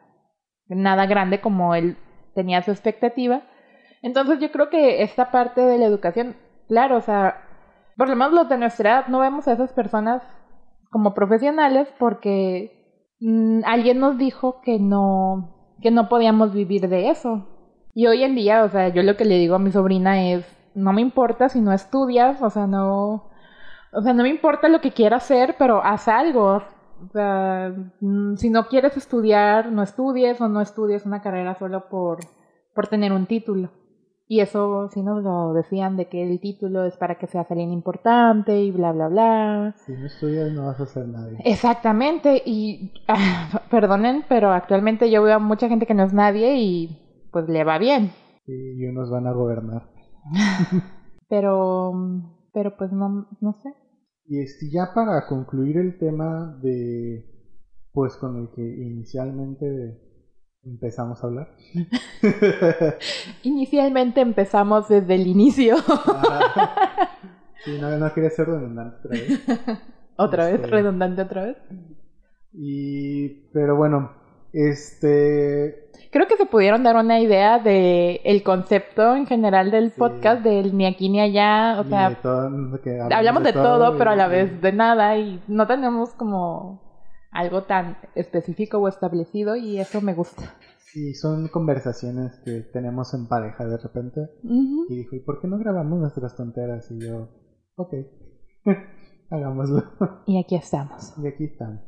nada 0.68 1.06
grande 1.08 1.42
como 1.42 1.76
él 1.76 1.98
tenía 2.36 2.62
su 2.62 2.72
expectativa. 2.72 3.42
Entonces 4.02 4.40
yo 4.40 4.52
creo 4.52 4.70
que 4.70 5.04
esta 5.04 5.30
parte 5.30 5.62
de 5.62 5.78
la 5.78 5.86
educación, 5.86 6.38
claro, 6.70 6.98
o 6.98 7.02
sea, 7.02 7.44
por 7.98 8.08
lo 8.08 8.16
menos 8.16 8.34
los 8.34 8.50
de 8.50 8.58
nuestra 8.58 8.92
edad 8.92 9.08
no 9.08 9.20
vemos 9.20 9.48
a 9.48 9.54
esas 9.54 9.74
personas 9.74 10.22
como 10.90 11.14
profesionales 11.14 11.88
porque 12.00 13.12
mm, 13.20 13.62
alguien 13.66 14.00
nos 14.00 14.18
dijo 14.18 14.62
que 14.62 14.80
no, 14.80 15.76
que 15.82 15.92
no 15.92 16.08
podíamos 16.08 16.54
vivir 16.54 16.88
de 16.88 17.10
eso. 17.10 17.57
Y 17.98 18.06
hoy 18.06 18.22
en 18.22 18.36
día, 18.36 18.64
o 18.64 18.70
sea, 18.70 18.90
yo 18.90 19.02
lo 19.02 19.18
que 19.18 19.26
le 19.26 19.40
digo 19.40 19.56
a 19.56 19.60
mi 19.60 19.72
sobrina 19.72 20.30
es, 20.32 20.46
no 20.76 20.94
me 20.94 21.02
importa 21.02 21.50
si 21.50 21.62
no 21.62 21.74
estudias, 21.74 22.40
o 22.44 22.52
sea, 22.52 22.68
no, 22.68 23.32
o 23.92 24.02
sea, 24.04 24.14
no 24.14 24.22
me 24.22 24.30
importa 24.30 24.70
lo 24.70 24.82
que 24.82 24.92
quieras 24.92 25.24
hacer, 25.24 25.56
pero 25.58 25.84
haz 25.84 26.08
algo. 26.08 26.62
O 27.04 27.12
sea, 27.12 27.74
mm, 28.00 28.36
si 28.36 28.52
no 28.52 28.68
quieres 28.68 28.98
estudiar, 28.98 29.72
no 29.72 29.82
estudies 29.82 30.40
o 30.42 30.48
no 30.48 30.62
estudies 30.62 31.08
una 31.08 31.24
carrera 31.24 31.56
solo 31.56 31.90
por, 31.90 32.20
por 32.76 32.86
tener 32.86 33.12
un 33.12 33.26
título. 33.26 33.72
Y 34.28 34.42
eso 34.42 34.90
sí 34.94 35.02
nos 35.02 35.24
lo 35.24 35.54
decían 35.54 35.98
de 35.98 36.08
que 36.08 36.22
el 36.22 36.40
título 36.40 36.86
es 36.86 36.96
para 36.98 37.16
que 37.16 37.26
seas 37.26 37.50
alguien 37.50 37.74
importante 37.74 38.62
y 38.62 38.70
bla, 38.70 38.92
bla, 38.92 39.08
bla. 39.08 39.76
Si 39.76 39.94
no 39.94 40.06
estudias 40.06 40.52
no 40.52 40.68
vas 40.68 40.80
a 40.80 40.86
ser 40.86 41.08
nadie. 41.08 41.40
Exactamente. 41.44 42.44
Y 42.46 42.94
perdonen, 43.72 44.24
pero 44.30 44.52
actualmente 44.52 45.10
yo 45.10 45.24
veo 45.24 45.38
a 45.38 45.40
mucha 45.40 45.68
gente 45.68 45.88
que 45.88 45.96
no 45.96 46.04
es 46.04 46.14
nadie 46.14 46.58
y 46.58 47.07
pues 47.32 47.48
le 47.50 47.64
va 47.64 47.78
bien. 47.78 48.12
y 48.46 48.86
unos 48.86 49.10
van 49.10 49.28
a 49.28 49.34
gobernar. 49.34 49.90
pero, 51.30 51.94
pero 52.54 52.78
pues 52.78 52.92
no, 52.92 53.28
no 53.42 53.54
sé. 53.54 53.74
Y 54.26 54.40
este, 54.42 54.70
ya 54.70 54.94
para 54.94 55.26
concluir 55.28 55.78
el 55.78 55.98
tema 55.98 56.58
de, 56.62 57.26
pues 57.94 58.18
con 58.18 58.38
el 58.38 58.50
que 58.52 58.62
inicialmente 58.62 60.02
empezamos 60.68 61.24
a 61.24 61.28
hablar? 61.28 61.56
Inicialmente 63.44 64.22
empezamos 64.22 64.90
desde 64.90 65.16
el 65.16 65.28
inicio. 65.28 65.78
sí, 67.64 67.78
no, 67.80 67.98
no, 67.98 68.14
quería 68.14 68.30
ser 68.30 68.48
redundante 68.48 68.98
otra 68.98 69.12
vez. 69.12 69.42
¿Otra 70.18 70.46
vez? 70.46 70.56
Este, 70.56 70.68
¿Redundante 70.68 71.22
otra 71.22 71.46
vez? 71.46 71.58
Y, 72.54 73.50
pero 73.54 73.78
bueno, 73.78 74.12
este... 74.54 75.90
Creo 76.12 76.28
que 76.28 76.38
se 76.38 76.46
pudieron 76.46 76.84
dar 76.84 76.96
una 76.96 77.20
idea 77.20 77.60
de 77.60 78.22
el 78.24 78.42
concepto 78.42 79.16
en 79.16 79.26
general 79.26 79.72
del 79.72 79.92
podcast, 79.92 80.42
del 80.42 80.76
ni 80.76 80.86
aquí 80.86 81.10
ni 81.10 81.20
allá, 81.20 81.80
o 81.80 81.84
sea, 81.84 82.06
hablamos, 83.12 83.44
de, 83.44 83.54
todo 83.54 83.98
pero 83.98 84.12
a 84.12 84.16
la 84.16 84.28
vez 84.28 84.62
de 84.62 84.72
nada 84.72 85.18
y 85.18 85.42
no 85.48 85.68
tenemos 85.68 86.14
como 86.14 86.82
algo 87.32 87.64
tan 87.64 87.98
específico 88.16 88.80
o 88.80 88.88
establecido 88.88 89.56
y 89.56 89.80
eso 89.80 90.02
me 90.02 90.14
gusta. 90.14 90.56
Sí, 90.80 91.14
son 91.14 91.50
conversaciones 91.50 92.40
que 92.44 92.62
tenemos 92.74 93.14
en 93.14 93.28
pareja 93.28 93.66
de 93.66 93.78
repente. 93.78 94.22
Y 94.42 94.96
dijo, 94.96 95.16
¿y 95.16 95.20
por 95.20 95.42
qué 95.42 95.48
no 95.48 95.60
grabamos 95.60 96.00
nuestras 96.00 96.36
tonteras? 96.36 96.90
Y 96.90 97.06
yo, 97.06 97.30
ok, 97.76 97.94
hagámoslo. 99.30 99.84
Y 100.26 100.40
aquí 100.40 100.56
estamos. 100.56 101.14
Y 101.22 101.28
aquí 101.28 101.44
estamos. 101.44 101.82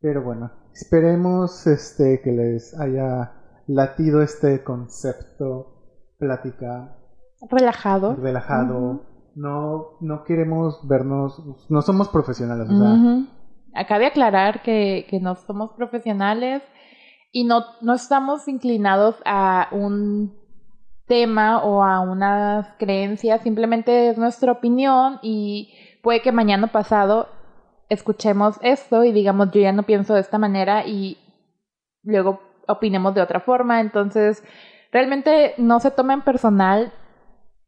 Pero 0.00 0.24
bueno, 0.24 0.50
esperemos 0.74 1.66
este 1.66 2.20
que 2.22 2.32
les 2.32 2.78
haya 2.78 3.32
latido 3.66 4.22
este 4.22 4.62
concepto, 4.64 6.14
plática. 6.18 6.96
Relajado. 7.48 8.16
Relajado. 8.16 9.06
No, 9.34 9.96
no 10.00 10.24
queremos 10.24 10.86
vernos, 10.86 11.40
no 11.68 11.82
somos 11.82 12.08
profesionales, 12.08 12.68
o 12.68 12.78
sea, 12.78 13.24
Acabe 13.72 14.06
aclarar 14.06 14.62
que, 14.62 15.06
que 15.08 15.20
no 15.20 15.36
somos 15.36 15.70
profesionales 15.72 16.62
y 17.30 17.44
no, 17.44 17.62
no 17.80 17.94
estamos 17.94 18.48
inclinados 18.48 19.14
a 19.24 19.68
un 19.70 20.34
tema 21.06 21.62
o 21.62 21.82
a 21.82 22.00
unas 22.00 22.66
creencias, 22.78 23.42
simplemente 23.42 24.08
es 24.08 24.18
nuestra 24.18 24.52
opinión 24.52 25.18
y 25.22 25.72
puede 26.02 26.22
que 26.22 26.32
mañana 26.32 26.68
pasado 26.68 27.28
escuchemos 27.90 28.56
esto 28.62 29.04
y 29.04 29.12
digamos 29.12 29.50
yo 29.52 29.60
ya 29.60 29.72
no 29.72 29.82
pienso 29.82 30.14
de 30.14 30.20
esta 30.20 30.38
manera 30.38 30.86
y 30.86 31.18
luego 32.02 32.40
opinemos 32.66 33.14
de 33.14 33.20
otra 33.20 33.40
forma, 33.40 33.80
entonces 33.80 34.42
realmente 34.92 35.54
no 35.58 35.80
se 35.80 35.90
toma 35.90 36.14
en 36.14 36.22
personal 36.22 36.92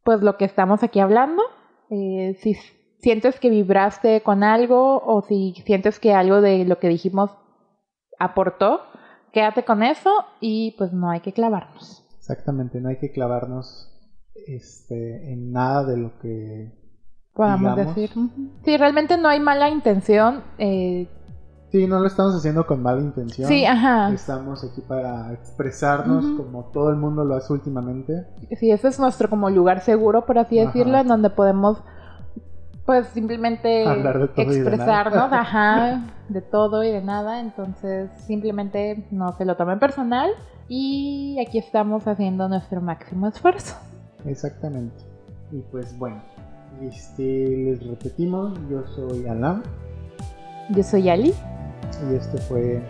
pues 0.05 0.23
lo 0.23 0.37
que 0.37 0.45
estamos 0.45 0.83
aquí 0.83 1.01
hablando, 1.01 1.43
eh, 1.91 2.37
si 2.41 2.55
sientes 2.99 3.39
que 3.39 3.51
vibraste 3.51 4.23
con 4.23 4.43
algo 4.45 5.03
o 5.05 5.23
si 5.23 5.55
sientes 5.67 5.99
que 5.99 6.15
algo 6.15 6.41
de 6.41 6.65
lo 6.65 6.79
que 6.79 6.89
dijimos 6.89 7.31
aportó, 8.19 8.81
quédate 9.33 9.65
con 9.65 9.83
eso 9.83 10.11
y 10.41 10.75
pues 10.79 10.93
no 10.93 11.11
hay 11.11 11.21
que 11.21 11.33
clavarnos. 11.33 12.05
Exactamente, 12.17 12.81
no 12.81 12.89
hay 12.89 12.99
que 12.99 13.11
clavarnos 13.11 13.93
este, 14.47 15.33
en 15.33 15.51
nada 15.51 15.85
de 15.85 15.97
lo 15.97 16.19
que 16.21 16.82
podamos 17.35 17.77
decir. 17.77 18.11
Sí, 18.65 18.77
realmente 18.77 19.17
no 19.17 19.29
hay 19.29 19.41
mala 19.41 19.69
intención. 19.69 20.43
Eh... 20.59 21.09
Sí, 21.71 21.87
no 21.87 22.01
lo 22.01 22.07
estamos 22.07 22.35
haciendo 22.35 22.67
con 22.67 22.83
mala 22.83 23.01
intención. 23.01 23.49
Sí, 23.49 23.65
ajá. 23.65 24.13
Estamos 24.13 24.63
aquí 24.63 24.83
para 24.83 25.33
expresarnos 25.33 26.25
como 26.37 26.65
todo 26.67 26.91
el 26.91 26.97
mundo 26.97 27.25
lo 27.25 27.35
hace 27.35 27.53
últimamente. 27.53 28.27
Sí, 28.59 28.71
ese 28.71 28.89
es 28.89 29.01
nuestro 29.01 29.31
como 29.31 29.49
lugar 29.49 29.81
seguro, 29.81 30.27
por 30.27 30.39
así 30.39 30.59
decirlo, 30.59 30.99
en 30.99 31.09
donde 31.09 31.31
podemos 31.31 31.83
pues 32.85 33.07
simplemente 33.09 33.87
Hablar 33.87 34.19
de 34.19 34.29
todo 34.29 34.45
y 34.45 34.49
de 34.49 34.61
expresarnos, 34.61 35.31
nada. 35.31 35.41
ajá, 35.41 36.15
de 36.29 36.43
todo 36.43 36.83
y 36.83 36.91
de 36.91 37.01
nada, 37.01 37.41
entonces 37.41 38.11
simplemente 38.27 39.07
no 39.11 39.33
se 39.37 39.45
lo 39.45 39.57
tomen 39.57 39.79
personal 39.79 40.31
y 40.69 41.39
aquí 41.47 41.59
estamos 41.59 42.07
haciendo 42.07 42.49
nuestro 42.49 42.81
máximo 42.81 43.29
esfuerzo. 43.29 43.77
Exactamente. 44.25 44.97
Y 45.53 45.61
pues 45.71 45.97
bueno, 45.99 46.23
este, 46.81 47.23
les 47.23 47.87
repetimos, 47.87 48.59
yo 48.71 48.83
soy 48.95 49.27
Alam. 49.27 49.63
Yo 50.71 50.83
soy 50.83 51.09
Ali. 51.09 51.35
Y 52.11 52.15
este 52.15 52.39
fue 52.39 52.83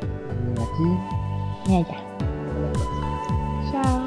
Ni 0.47 0.53
aquí. 0.53 1.69
Ni 1.69 1.77
allá. 1.77 1.99
Chao. 3.71 4.02